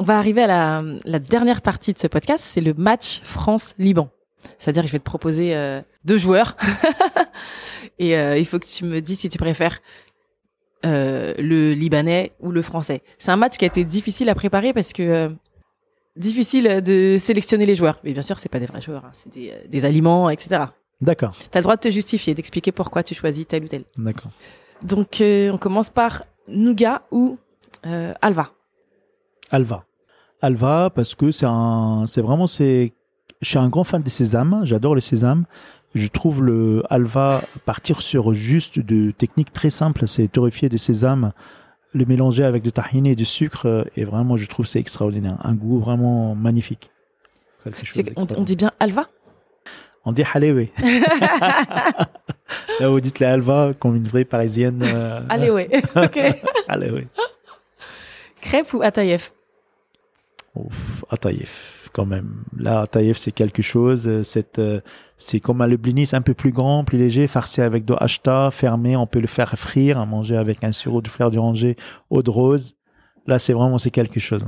On 0.00 0.02
va 0.02 0.18
arriver 0.18 0.42
à 0.42 0.46
la, 0.46 0.82
la 1.04 1.18
dernière 1.18 1.60
partie 1.60 1.92
de 1.92 1.98
ce 1.98 2.06
podcast, 2.06 2.42
c'est 2.42 2.62
le 2.62 2.72
match 2.72 3.20
France-Liban. 3.22 4.08
C'est-à-dire 4.58 4.84
que 4.84 4.88
je 4.88 4.92
vais 4.92 4.98
te 4.98 5.04
proposer 5.04 5.54
euh, 5.54 5.82
deux 6.06 6.16
joueurs 6.16 6.56
et 7.98 8.16
euh, 8.16 8.38
il 8.38 8.46
faut 8.46 8.58
que 8.58 8.66
tu 8.66 8.86
me 8.86 9.02
dises 9.02 9.18
si 9.18 9.28
tu 9.28 9.36
préfères 9.36 9.80
euh, 10.86 11.34
le 11.36 11.74
Libanais 11.74 12.32
ou 12.40 12.50
le 12.50 12.62
Français. 12.62 13.02
C'est 13.18 13.30
un 13.30 13.36
match 13.36 13.58
qui 13.58 13.66
a 13.66 13.68
été 13.68 13.84
difficile 13.84 14.30
à 14.30 14.34
préparer 14.34 14.72
parce 14.72 14.94
que 14.94 15.30
difficile 16.16 16.80
de 16.80 17.18
sélectionner 17.20 17.66
les 17.66 17.74
joueurs. 17.74 18.00
Mais 18.02 18.14
bien 18.14 18.22
sûr, 18.22 18.38
c'est 18.38 18.48
pas 18.48 18.58
des 18.58 18.64
vrais 18.64 18.80
joueurs, 18.80 19.04
hein, 19.04 19.10
c'est 19.12 19.30
des, 19.30 19.52
des 19.68 19.84
aliments, 19.84 20.30
etc. 20.30 20.62
D'accord, 21.02 21.36
Tu 21.36 21.58
as 21.58 21.60
le 21.60 21.64
droit 21.64 21.76
de 21.76 21.82
te 21.82 21.90
justifier, 21.90 22.32
d'expliquer 22.32 22.72
pourquoi 22.72 23.02
tu 23.02 23.14
choisis 23.14 23.46
tel 23.46 23.64
ou 23.64 23.68
tel. 23.68 23.84
d'accord. 23.98 24.30
Donc, 24.80 25.18
on 25.20 25.58
commence 25.58 25.90
par 25.90 26.24
Nougat 26.48 27.02
ou 27.10 27.36
Alva. 28.22 28.50
Alva. 29.50 29.84
Alva 30.42 30.90
parce 30.94 31.14
que 31.14 31.30
c'est 31.32 31.46
un, 31.46 32.04
c'est 32.06 32.20
vraiment 32.22 32.46
c'est, 32.46 32.92
je 33.42 33.48
suis 33.48 33.58
un 33.58 33.68
grand 33.68 33.84
fan 33.84 34.02
des 34.02 34.10
sésames. 34.10 34.60
J'adore 34.64 34.94
les 34.94 35.00
sésames. 35.00 35.44
Je 35.94 36.06
trouve 36.08 36.42
le 36.44 36.82
Alva 36.88 37.42
partir 37.64 38.00
sur 38.02 38.32
juste 38.32 38.78
de 38.78 39.10
techniques 39.10 39.52
très 39.52 39.70
simples, 39.70 40.06
c'est 40.06 40.28
torréfier 40.28 40.68
des 40.68 40.78
sésames, 40.78 41.32
le 41.94 42.04
mélanger 42.04 42.44
avec 42.44 42.62
du 42.62 42.70
tahini 42.70 43.10
et 43.10 43.16
du 43.16 43.24
sucre 43.24 43.88
et 43.96 44.04
vraiment 44.04 44.36
je 44.36 44.46
trouve 44.46 44.66
c'est 44.66 44.78
extraordinaire, 44.78 45.36
un 45.42 45.54
goût 45.54 45.80
vraiment 45.80 46.36
magnifique. 46.36 46.90
Quelque 47.64 47.84
chose 47.84 48.04
C'est- 48.04 48.12
On, 48.16 48.40
on 48.40 48.44
dit 48.44 48.54
bien 48.54 48.70
Alva? 48.78 49.06
On 50.04 50.12
dit 50.12 50.22
halewe. 50.32 50.68
Là 52.80 52.88
vous 52.88 53.00
dites 53.00 53.18
les 53.18 53.26
Alva 53.26 53.72
comme 53.78 53.96
une 53.96 54.06
vraie 54.08 54.24
parisienne. 54.24 54.82
euh, 54.84 55.50
ouais. 55.52 55.68
ok. 55.96 56.20
halewe. 56.68 57.04
Crêpe 58.40 58.72
ou 58.74 58.82
Ataïef 58.82 59.32
Ouf, 60.56 61.04
Ataïef, 61.10 61.88
quand 61.92 62.06
même. 62.06 62.42
Là, 62.56 62.80
Ataïef, 62.80 63.16
c'est 63.18 63.30
quelque 63.32 63.62
chose. 63.62 64.08
euh, 64.08 64.22
C'est, 64.24 64.58
euh, 64.58 64.80
c'est 65.16 65.38
comme 65.38 65.60
un 65.60 65.66
leblini, 65.68 66.06
c'est 66.06 66.16
un 66.16 66.22
peu 66.22 66.34
plus 66.34 66.50
grand, 66.50 66.84
plus 66.84 66.98
léger, 66.98 67.28
farci 67.28 67.60
avec 67.60 67.84
de 67.84 67.94
hachta, 67.98 68.50
fermé. 68.50 68.96
On 68.96 69.06
peut 69.06 69.20
le 69.20 69.28
faire 69.28 69.50
frire, 69.56 69.98
à 69.98 70.06
manger 70.06 70.36
avec 70.36 70.64
un 70.64 70.72
sirop 70.72 71.02
de 71.02 71.08
fleur 71.08 71.30
d'oranger, 71.30 71.76
eau 72.10 72.22
de 72.22 72.30
rose. 72.30 72.74
Là, 73.26 73.38
c'est 73.38 73.52
vraiment, 73.52 73.78
c'est 73.78 73.92
quelque 73.92 74.18
chose. 74.18 74.44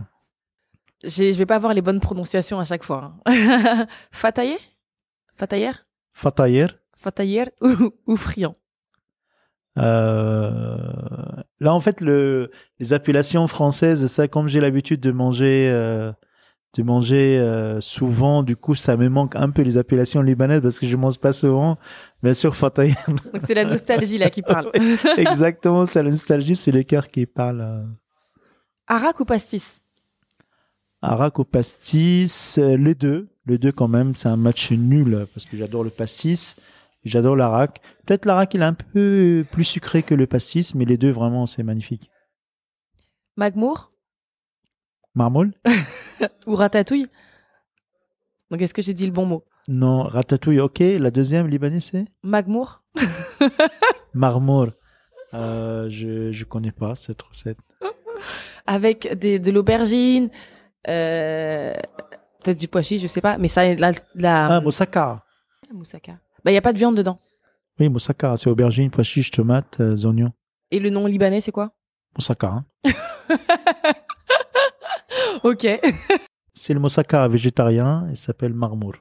Je 1.04 1.32
vais 1.32 1.46
pas 1.46 1.56
avoir 1.56 1.72
les 1.74 1.82
bonnes 1.82 2.00
prononciations 2.00 2.58
à 2.58 2.64
chaque 2.64 2.84
fois. 2.84 3.14
hein. 3.26 3.86
Fatayer? 4.10 4.58
Fatayer? 5.36 5.72
Fatayer? 6.12 6.66
Fatayer 6.96 7.44
ou, 7.60 7.90
ou 8.06 8.16
friand? 8.16 8.54
Euh, 9.78 10.76
là, 11.60 11.74
en 11.74 11.80
fait, 11.80 12.00
le, 12.00 12.50
les 12.78 12.92
appellations 12.92 13.46
françaises, 13.46 14.06
ça, 14.06 14.28
comme 14.28 14.48
j'ai 14.48 14.60
l'habitude 14.60 15.00
de 15.00 15.10
manger, 15.12 15.68
euh, 15.70 16.12
de 16.76 16.82
manger 16.82 17.38
euh, 17.38 17.80
souvent, 17.80 18.42
du 18.42 18.56
coup, 18.56 18.74
ça 18.74 18.96
me 18.96 19.08
manque 19.08 19.36
un 19.36 19.50
peu 19.50 19.62
les 19.62 19.78
appellations 19.78 20.22
libanaises 20.22 20.60
parce 20.62 20.78
que 20.78 20.86
je 20.86 20.96
mange 20.96 21.18
pas 21.18 21.32
souvent. 21.32 21.78
Bien 22.22 22.34
sûr, 22.34 22.54
Fatayer. 22.56 22.94
Donc 23.08 23.42
c'est 23.46 23.54
la 23.54 23.64
nostalgie 23.64 24.18
là 24.18 24.30
qui 24.30 24.42
parle. 24.42 24.70
Exactement, 25.16 25.86
c'est 25.86 26.02
la 26.02 26.10
nostalgie, 26.10 26.54
c'est 26.56 26.72
les 26.72 26.84
cœurs 26.84 27.10
qui 27.10 27.26
parlent. 27.26 27.60
euh. 27.60 27.84
Arak 28.88 29.20
ou 29.20 29.24
pastis? 29.24 29.80
Arak 31.00 31.38
au 31.38 31.44
pastis, 31.44 32.58
les 32.58 32.94
deux. 32.94 33.28
Les 33.46 33.58
deux, 33.58 33.72
quand 33.72 33.88
même, 33.88 34.14
c'est 34.14 34.28
un 34.28 34.36
match 34.36 34.70
nul 34.70 35.26
parce 35.34 35.46
que 35.46 35.56
j'adore 35.56 35.82
le 35.82 35.90
pastis 35.90 36.56
j'adore 37.04 37.36
l'arak. 37.36 37.80
Peut-être 38.06 38.24
l'arak, 38.26 38.54
il 38.54 38.62
est 38.62 38.64
un 38.64 38.74
peu 38.74 39.44
plus 39.50 39.64
sucré 39.64 40.02
que 40.02 40.14
le 40.14 40.26
pastis, 40.26 40.74
mais 40.74 40.84
les 40.84 40.96
deux, 40.96 41.10
vraiment, 41.12 41.46
c'est 41.46 41.62
magnifique. 41.62 42.10
Magmour 43.36 43.92
Marmol 45.14 45.52
ou 46.46 46.54
ratatouille 46.54 47.06
Donc 48.50 48.60
est-ce 48.62 48.74
que 48.74 48.82
j'ai 48.82 48.94
dit 48.94 49.06
le 49.06 49.12
bon 49.12 49.26
mot? 49.26 49.44
Non, 49.68 50.02
ratatouille, 50.02 50.60
ok. 50.60 50.78
La 50.80 51.10
deuxième, 51.10 51.46
libanais, 51.48 51.80
c'est? 51.80 52.06
Magmour 52.22 52.82
marmor. 54.14 54.68
Euh, 55.34 55.88
je 55.88 56.30
je 56.30 56.44
connais 56.44 56.72
pas 56.72 56.94
cette 56.94 57.22
recette. 57.22 57.58
avec 58.66 59.14
des, 59.18 59.38
de 59.38 59.50
l'aubergine, 59.50 60.28
euh, 60.88 61.72
peut-être 62.42 62.58
du 62.58 62.68
pois 62.68 62.82
chiche, 62.82 63.00
je 63.02 63.06
sais 63.06 63.22
pas, 63.22 63.38
mais 63.38 63.48
ça, 63.48 63.74
la, 63.74 63.92
la, 64.14 64.46
Ah, 64.56 64.60
moussaka. 64.60 65.24
la 65.68 65.74
moussaka. 65.74 66.18
Bah, 66.44 66.50
il 66.50 66.54
y 66.54 66.58
a 66.58 66.62
pas 66.62 66.72
de 66.72 66.78
viande 66.78 66.96
dedans. 66.96 67.18
Oui, 67.78 67.88
moussaka, 67.88 68.36
c'est 68.36 68.50
aubergine, 68.50 68.90
pois 68.90 69.04
chiches, 69.04 69.30
tomates, 69.30 69.78
euh, 69.80 69.96
oignons. 70.04 70.32
Et 70.70 70.78
le 70.80 70.90
nom 70.90 71.06
libanais, 71.06 71.40
c'est 71.40 71.52
quoi? 71.52 71.70
Moussaka. 72.16 72.48
hein. 72.48 72.64
Ok. 75.44 75.66
C'est 76.54 76.74
le 76.74 76.80
moussaka 76.80 77.26
végétarien, 77.28 78.06
il 78.10 78.16
s'appelle 78.16 78.52
marmour. 78.52 78.92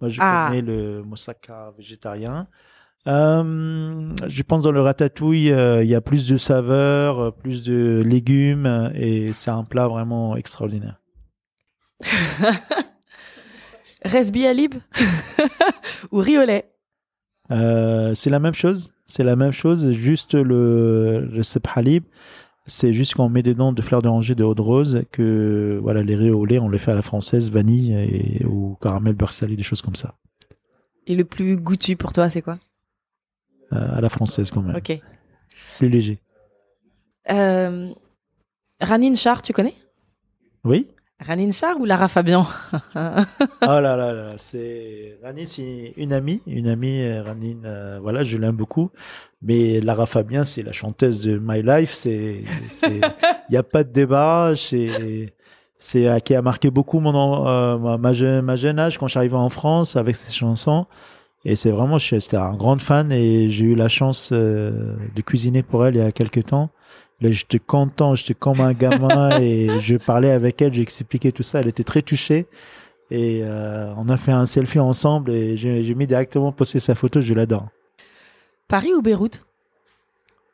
Moi, 0.00 0.08
je 0.08 0.18
Ah. 0.22 0.46
connais 0.48 0.62
le 0.62 1.02
moussaka 1.02 1.72
végétarien. 1.76 2.48
Euh, 3.06 4.14
je 4.26 4.42
pense 4.42 4.62
dans 4.62 4.72
le 4.72 4.80
ratatouille, 4.80 5.52
euh, 5.52 5.84
il 5.84 5.90
y 5.90 5.94
a 5.94 6.00
plus 6.00 6.26
de 6.26 6.38
saveurs, 6.38 7.20
euh, 7.20 7.30
plus 7.30 7.62
de 7.64 8.02
légumes, 8.04 8.90
et 8.94 9.32
c'est 9.34 9.50
un 9.50 9.62
plat 9.64 9.88
vraiment 9.88 10.36
extraordinaire. 10.36 11.00
Resbi 14.04 14.46
Alib 14.46 14.74
ou 16.12 16.18
riolet 16.18 16.70
Euh, 17.50 18.14
c'est 18.14 18.30
la 18.30 18.38
même 18.38 18.54
chose, 18.54 18.92
c'est 19.04 19.24
la 19.24 19.36
même 19.36 19.52
chose, 19.52 19.90
juste 19.92 20.34
le, 20.34 21.26
le 21.26 21.42
seb 21.42 21.64
halib, 21.74 22.04
c'est 22.66 22.92
juste 22.92 23.14
qu'on 23.14 23.28
met 23.28 23.42
dedans 23.42 23.72
de 23.72 23.82
fleurs 23.82 24.02
d'oranger, 24.02 24.34
de 24.34 24.44
eau 24.44 24.54
de 24.54 24.62
rose, 24.62 25.02
que 25.10 25.78
voilà, 25.82 26.02
les 26.02 26.14
riz 26.14 26.30
au 26.30 26.44
lait, 26.46 26.58
on 26.60 26.68
les 26.68 26.78
fait 26.78 26.92
à 26.92 26.94
la 26.94 27.02
française, 27.02 27.50
vanille 27.50 27.92
et, 27.94 28.44
ou 28.46 28.76
caramel 28.80 29.14
beurre 29.14 29.32
salé, 29.32 29.56
des 29.56 29.62
choses 29.64 29.82
comme 29.82 29.96
ça. 29.96 30.14
Et 31.06 31.16
le 31.16 31.24
plus 31.24 31.56
goûtu 31.56 31.96
pour 31.96 32.12
toi, 32.12 32.30
c'est 32.30 32.42
quoi? 32.42 32.58
Euh, 33.72 33.96
à 33.96 34.00
la 34.00 34.08
française 34.08 34.50
quand 34.50 34.62
même, 34.62 34.76
Ok. 34.76 35.00
plus 35.78 35.88
léger. 35.88 36.18
Euh, 37.30 37.88
Ranine 38.80 39.16
Char, 39.16 39.42
tu 39.42 39.52
connais? 39.52 39.74
Oui. 40.64 40.86
Ranine 41.20 41.52
Char 41.52 41.78
ou 41.78 41.84
Lara 41.84 42.08
Fabian 42.08 42.46
oh 42.72 42.98
là 43.62 43.80
là 43.80 44.12
là, 44.12 44.32
c'est 44.36 45.18
Rani, 45.22 45.46
c'est 45.46 45.92
une 45.96 46.12
amie, 46.12 46.40
une 46.46 46.68
amie 46.68 47.02
euh, 47.02 47.22
Ranine. 47.22 47.62
euh, 47.64 47.98
voilà, 48.00 48.22
je 48.22 48.38
l'aime 48.38 48.56
beaucoup. 48.56 48.90
Mais 49.42 49.80
Lara 49.80 50.06
Fabien, 50.06 50.44
c'est 50.44 50.62
la 50.62 50.72
chanteuse 50.72 51.24
de 51.24 51.38
My 51.42 51.62
Life. 51.62 51.92
C'est, 51.94 52.42
il 53.48 53.54
y 53.54 53.56
a 53.56 53.62
pas 53.62 53.84
de 53.84 53.92
débat. 53.92 54.52
C'est, 54.54 55.32
c'est 55.78 56.22
qui 56.22 56.34
a 56.34 56.42
marqué 56.42 56.70
beaucoup 56.70 57.00
mon 57.00 57.46
euh, 57.46 57.96
ma, 57.96 58.12
jeune, 58.12 58.44
ma 58.44 58.56
jeune 58.56 58.78
âge 58.78 58.98
quand 58.98 59.14
arrivé 59.16 59.36
en 59.36 59.48
France 59.48 59.96
avec 59.96 60.14
ses 60.16 60.32
chansons. 60.32 60.86
Et 61.46 61.56
c'est 61.56 61.70
vraiment, 61.70 61.98
c'était 61.98 62.36
un 62.36 62.54
grand 62.54 62.80
fan 62.80 63.10
et 63.10 63.48
j'ai 63.48 63.64
eu 63.64 63.74
la 63.74 63.88
chance 63.88 64.28
euh, 64.32 64.94
de 65.14 65.22
cuisiner 65.22 65.62
pour 65.62 65.86
elle 65.86 65.96
il 65.96 66.02
y 66.02 66.04
a 66.04 66.12
quelques 66.12 66.44
temps. 66.44 66.68
Là, 67.20 67.30
j'étais 67.30 67.58
content, 67.58 68.14
j'étais 68.14 68.34
comme 68.34 68.60
un 68.60 68.72
gamin 68.72 69.38
et 69.40 69.80
je 69.80 69.96
parlais 69.96 70.30
avec 70.30 70.60
elle, 70.62 70.72
j'ai 70.72 70.82
expliqué 70.82 71.32
tout 71.32 71.42
ça. 71.42 71.60
Elle 71.60 71.68
était 71.68 71.84
très 71.84 72.02
touchée 72.02 72.46
et 73.10 73.40
euh, 73.42 73.92
on 73.96 74.08
a 74.08 74.16
fait 74.16 74.32
un 74.32 74.46
selfie 74.46 74.78
ensemble 74.78 75.30
et 75.32 75.56
j'ai 75.56 75.94
mis 75.94 76.06
directement 76.06 76.52
posté 76.52 76.80
sa 76.80 76.94
photo. 76.94 77.20
Je 77.20 77.34
l'adore. 77.34 77.68
Paris 78.68 78.92
ou 78.94 79.02
Beyrouth? 79.02 79.44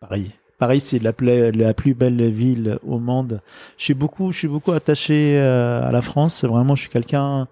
Paris. 0.01 0.33
Paris, 0.59 0.81
c'est 0.81 0.99
la, 0.99 1.13
la 1.53 1.75
plus 1.75 1.93
belle 1.95 2.31
ville 2.31 2.79
au 2.87 2.99
monde. 2.99 3.43
Je 3.77 3.85
suis 3.85 3.95
beaucoup, 3.95 4.33
je 4.33 4.39
suis 4.39 4.49
beaucoup 4.49 4.73
attaché 4.73 5.37
euh, 5.39 5.87
à 5.87 5.93
la 5.93 6.01
France. 6.01 6.45
Vraiment, 6.45 6.75
je 6.75 6.81
suis 6.83 6.91
quelqu'un. 6.91 7.47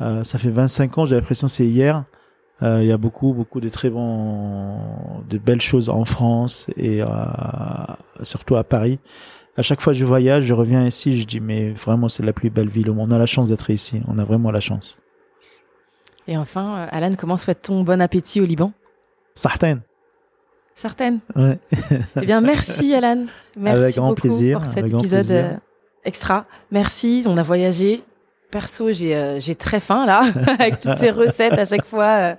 euh, 0.00 0.24
ça 0.24 0.38
fait 0.38 0.48
25 0.48 0.96
ans. 0.98 1.04
J'ai 1.06 1.16
l'impression 1.16 1.46
que 1.46 1.52
c'est 1.52 1.66
hier. 1.66 2.04
Euh, 2.62 2.80
Il 2.82 2.88
y 2.88 2.92
a 2.92 2.98
beaucoup, 2.98 3.32
beaucoup 3.32 3.60
de 3.60 3.68
très 3.68 3.88
bons, 3.90 5.22
de 5.28 5.38
belles 5.38 5.60
choses 5.60 5.88
en 5.88 6.04
France 6.04 6.66
et 6.76 7.02
euh, 7.02 7.06
surtout 8.22 8.56
à 8.56 8.64
Paris. 8.64 8.98
À 9.56 9.62
chaque 9.62 9.80
fois 9.80 9.92
que 9.92 9.98
je 9.98 10.04
voyage, 10.04 10.44
je 10.44 10.54
reviens 10.54 10.86
ici, 10.86 11.20
je 11.20 11.26
dis 11.26 11.40
mais 11.40 11.70
vraiment 11.70 12.08
c'est 12.08 12.24
la 12.24 12.32
plus 12.32 12.50
belle 12.50 12.68
ville 12.68 12.90
au 12.90 12.94
monde. 12.94 13.12
On 13.12 13.16
a 13.16 13.18
la 13.18 13.26
chance 13.26 13.48
d'être 13.48 13.70
ici. 13.70 14.00
On 14.08 14.18
a 14.18 14.24
vraiment 14.24 14.50
la 14.50 14.60
chance. 14.60 15.00
Et 16.26 16.36
enfin, 16.36 16.78
euh, 16.80 16.86
Alan, 16.90 17.10
comment 17.16 17.36
souhaite-t-on 17.36 17.82
bon 17.84 18.00
appétit 18.00 18.40
au 18.40 18.44
Liban? 18.44 18.72
Certaines. 19.34 19.80
Certaines. 20.74 21.18
Ouais. 21.34 21.58
Eh 22.16 22.20
bien, 22.26 22.40
merci 22.40 22.94
Alan. 23.00 23.26
Merci 23.56 23.82
Avec 23.82 23.94
grand 23.96 24.08
beaucoup 24.10 24.20
plaisir, 24.20 24.60
pour 24.60 24.70
cet 24.70 24.86
épisode 24.86 25.26
plaisir. 25.26 25.58
extra. 26.04 26.44
Merci, 26.70 27.24
on 27.26 27.36
a 27.36 27.42
voyagé. 27.42 28.02
Perso, 28.50 28.92
j'ai 28.92 29.14
euh, 29.14 29.38
j'ai 29.40 29.54
très 29.54 29.80
faim 29.80 30.06
là, 30.06 30.22
avec 30.58 30.78
toutes 30.78 30.98
ces 30.98 31.10
recettes 31.10 31.52
à 31.54 31.64
chaque 31.64 31.84
fois. 31.84 32.06
euh. 32.06 32.34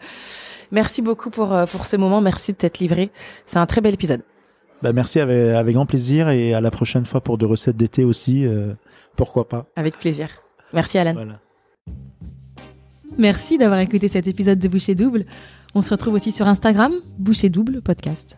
Merci 0.71 1.01
beaucoup 1.01 1.29
pour, 1.29 1.53
euh, 1.53 1.65
pour 1.65 1.85
ce 1.85 1.95
moment. 1.97 2.21
Merci 2.21 2.51
de 2.53 2.57
t'être 2.57 2.79
livré. 2.79 3.09
C'est 3.45 3.57
un 3.57 3.65
très 3.65 3.81
bel 3.81 3.93
épisode. 3.93 4.21
Bah, 4.81 4.93
merci 4.93 5.19
avec, 5.19 5.55
avec 5.55 5.73
grand 5.75 5.85
plaisir 5.85 6.29
et 6.29 6.53
à 6.53 6.61
la 6.61 6.71
prochaine 6.71 7.05
fois 7.05 7.21
pour 7.21 7.37
de 7.37 7.45
recettes 7.45 7.75
d'été 7.77 8.03
aussi. 8.03 8.45
euh, 8.45 8.73
pourquoi 9.15 9.47
pas. 9.49 9.65
Avec 9.75 9.97
plaisir. 9.97 10.29
Merci 10.73 10.97
Alan. 10.97 11.13
Voilà. 11.13 11.39
Merci 13.17 13.57
d'avoir 13.57 13.79
écouté 13.79 14.07
cet 14.07 14.27
épisode 14.27 14.59
de 14.59 14.67
Boucher 14.67 14.95
Double. 14.95 15.25
On 15.75 15.81
se 15.81 15.89
retrouve 15.89 16.13
aussi 16.13 16.31
sur 16.31 16.47
Instagram, 16.47 16.93
Boucher 17.17 17.49
Double 17.49 17.81
Podcast. 17.81 18.37